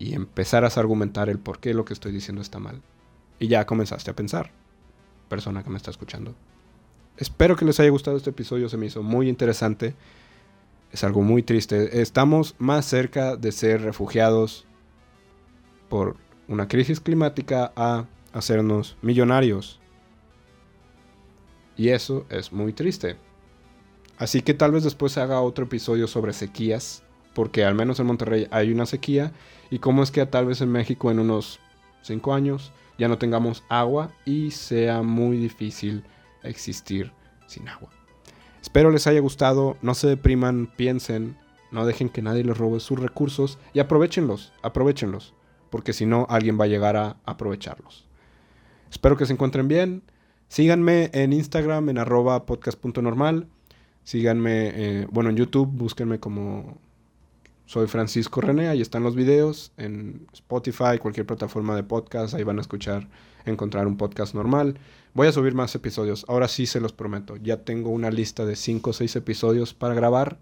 y 0.00 0.14
empezaras 0.14 0.76
a 0.76 0.80
argumentar 0.80 1.28
el 1.28 1.38
por 1.38 1.60
qué 1.60 1.74
lo 1.74 1.84
que 1.84 1.92
estoy 1.92 2.10
diciendo 2.10 2.42
está 2.42 2.58
mal. 2.58 2.82
Y 3.38 3.46
ya 3.46 3.66
comenzaste 3.66 4.10
a 4.10 4.16
pensar, 4.16 4.50
persona 5.28 5.62
que 5.62 5.70
me 5.70 5.76
está 5.76 5.92
escuchando. 5.92 6.34
Espero 7.18 7.54
que 7.54 7.64
les 7.64 7.78
haya 7.78 7.90
gustado 7.90 8.16
este 8.16 8.30
episodio, 8.30 8.68
se 8.68 8.76
me 8.76 8.86
hizo 8.86 9.04
muy 9.04 9.28
interesante. 9.28 9.94
Es 10.90 11.04
algo 11.04 11.22
muy 11.22 11.44
triste. 11.44 12.02
Estamos 12.02 12.56
más 12.58 12.84
cerca 12.84 13.36
de 13.36 13.52
ser 13.52 13.82
refugiados 13.82 14.66
por 15.88 16.16
una 16.48 16.66
crisis 16.66 16.98
climática 16.98 17.72
a 17.76 18.06
hacernos 18.32 18.96
millonarios. 19.02 19.78
Y 21.76 21.90
eso 21.90 22.26
es 22.28 22.52
muy 22.52 22.72
triste. 22.72 23.18
Así 24.18 24.42
que 24.42 24.52
tal 24.52 24.72
vez 24.72 24.82
después 24.82 25.16
haga 25.16 25.40
otro 25.42 25.66
episodio 25.66 26.08
sobre 26.08 26.32
sequías 26.32 27.04
porque 27.34 27.64
al 27.64 27.74
menos 27.74 28.00
en 28.00 28.06
Monterrey 28.06 28.46
hay 28.50 28.72
una 28.72 28.86
sequía 28.86 29.32
y 29.70 29.78
cómo 29.78 30.02
es 30.02 30.10
que 30.10 30.24
tal 30.26 30.46
vez 30.46 30.60
en 30.60 30.70
México 30.70 31.10
en 31.10 31.18
unos 31.20 31.60
5 32.02 32.34
años 32.34 32.72
ya 32.98 33.08
no 33.08 33.18
tengamos 33.18 33.64
agua 33.68 34.12
y 34.24 34.50
sea 34.50 35.02
muy 35.02 35.36
difícil 35.36 36.04
existir 36.42 37.12
sin 37.46 37.68
agua. 37.68 37.90
Espero 38.60 38.90
les 38.90 39.06
haya 39.06 39.20
gustado, 39.20 39.76
no 39.80 39.94
se 39.94 40.06
depriman, 40.06 40.70
piensen, 40.76 41.36
no 41.70 41.86
dejen 41.86 42.08
que 42.08 42.22
nadie 42.22 42.44
les 42.44 42.58
robe 42.58 42.80
sus 42.80 42.98
recursos 42.98 43.58
y 43.72 43.78
aprovechenlos, 43.78 44.52
aprovechenlos, 44.62 45.34
porque 45.70 45.92
si 45.92 46.04
no 46.04 46.26
alguien 46.28 46.60
va 46.60 46.64
a 46.64 46.68
llegar 46.68 46.96
a 46.96 47.16
aprovecharlos. 47.24 48.06
Espero 48.90 49.16
que 49.16 49.24
se 49.24 49.32
encuentren 49.32 49.68
bien. 49.68 50.02
Síganme 50.48 51.10
en 51.14 51.32
Instagram 51.32 51.88
en 51.88 51.98
arroba 51.98 52.44
podcast.normal. 52.44 53.46
Síganme, 54.02 54.72
eh, 54.74 55.06
bueno, 55.10 55.30
en 55.30 55.36
YouTube, 55.36 55.70
búsquenme 55.70 56.18
como 56.18 56.78
soy 57.70 57.86
Francisco 57.86 58.40
René, 58.40 58.66
ahí 58.66 58.80
están 58.80 59.04
los 59.04 59.14
videos 59.14 59.70
en 59.76 60.26
Spotify, 60.32 60.98
cualquier 61.00 61.24
plataforma 61.24 61.76
de 61.76 61.84
podcast, 61.84 62.34
ahí 62.34 62.42
van 62.42 62.58
a 62.58 62.62
escuchar, 62.62 63.08
encontrar 63.44 63.86
un 63.86 63.96
podcast 63.96 64.34
normal. 64.34 64.76
Voy 65.14 65.28
a 65.28 65.32
subir 65.32 65.54
más 65.54 65.72
episodios, 65.76 66.24
ahora 66.26 66.48
sí 66.48 66.66
se 66.66 66.80
los 66.80 66.92
prometo. 66.92 67.36
Ya 67.36 67.58
tengo 67.58 67.90
una 67.90 68.10
lista 68.10 68.44
de 68.44 68.56
5 68.56 68.90
o 68.90 68.92
6 68.92 69.14
episodios 69.14 69.72
para 69.72 69.94
grabar, 69.94 70.40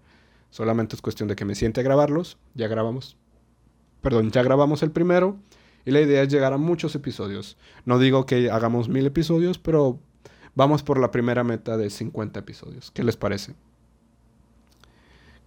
solamente 0.49 0.95
es 0.95 1.03
cuestión 1.03 1.29
de 1.29 1.35
que 1.35 1.45
me 1.45 1.53
siente 1.53 1.81
a 1.81 1.83
grabarlos. 1.83 2.39
Ya 2.55 2.67
grabamos, 2.67 3.15
perdón, 4.01 4.31
ya 4.31 4.41
grabamos 4.41 4.81
el 4.81 4.89
primero 4.89 5.37
y 5.85 5.91
la 5.91 6.01
idea 6.01 6.23
es 6.23 6.29
llegar 6.29 6.53
a 6.53 6.57
muchos 6.57 6.95
episodios. 6.95 7.57
No 7.85 7.99
digo 7.99 8.25
que 8.25 8.49
hagamos 8.49 8.89
mil 8.89 9.05
episodios, 9.05 9.59
pero 9.59 9.99
vamos 10.55 10.81
por 10.81 10.99
la 10.99 11.11
primera 11.11 11.43
meta 11.43 11.77
de 11.77 11.91
50 11.91 12.39
episodios. 12.39 12.89
¿Qué 12.89 13.03
les 13.03 13.17
parece? 13.17 13.53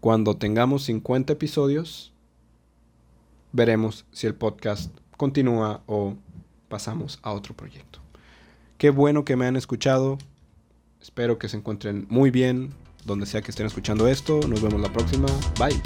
Cuando 0.02 0.36
tengamos 0.36 0.82
50 0.82 1.34
episodios, 1.34 2.12
veremos 3.52 4.04
si 4.10 4.26
el 4.26 4.34
podcast 4.34 4.92
continúa 5.16 5.84
o 5.86 6.16
pasamos 6.68 7.20
a 7.22 7.30
otro 7.30 7.54
proyecto. 7.54 8.00
Qué 8.78 8.90
bueno 8.90 9.24
que 9.24 9.36
me 9.36 9.46
han 9.46 9.54
escuchado. 9.54 10.18
Espero 11.00 11.38
que 11.38 11.48
se 11.48 11.58
encuentren 11.58 12.08
muy 12.10 12.32
bien 12.32 12.74
donde 13.04 13.26
sea 13.26 13.42
que 13.42 13.52
estén 13.52 13.66
escuchando 13.66 14.08
esto. 14.08 14.40
Nos 14.48 14.60
vemos 14.60 14.80
la 14.80 14.92
próxima. 14.92 15.28
Bye. 15.56 15.80